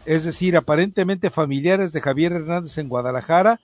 Es 0.09 0.24
decir, 0.24 0.56
aparentemente 0.56 1.28
familiares 1.28 1.92
de 1.92 2.00
Javier 2.00 2.32
Hernández 2.32 2.78
en 2.78 2.88
Guadalajara 2.88 3.61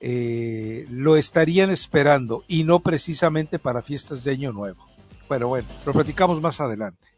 eh, 0.00 0.86
lo 0.90 1.16
estarían 1.16 1.70
esperando 1.70 2.44
y 2.46 2.64
no 2.64 2.80
precisamente 2.80 3.58
para 3.58 3.80
fiestas 3.80 4.22
de 4.22 4.32
Año 4.32 4.52
Nuevo. 4.52 4.84
Bueno, 5.30 5.48
bueno, 5.48 5.66
lo 5.86 5.94
platicamos 5.94 6.42
más 6.42 6.60
adelante. 6.60 7.08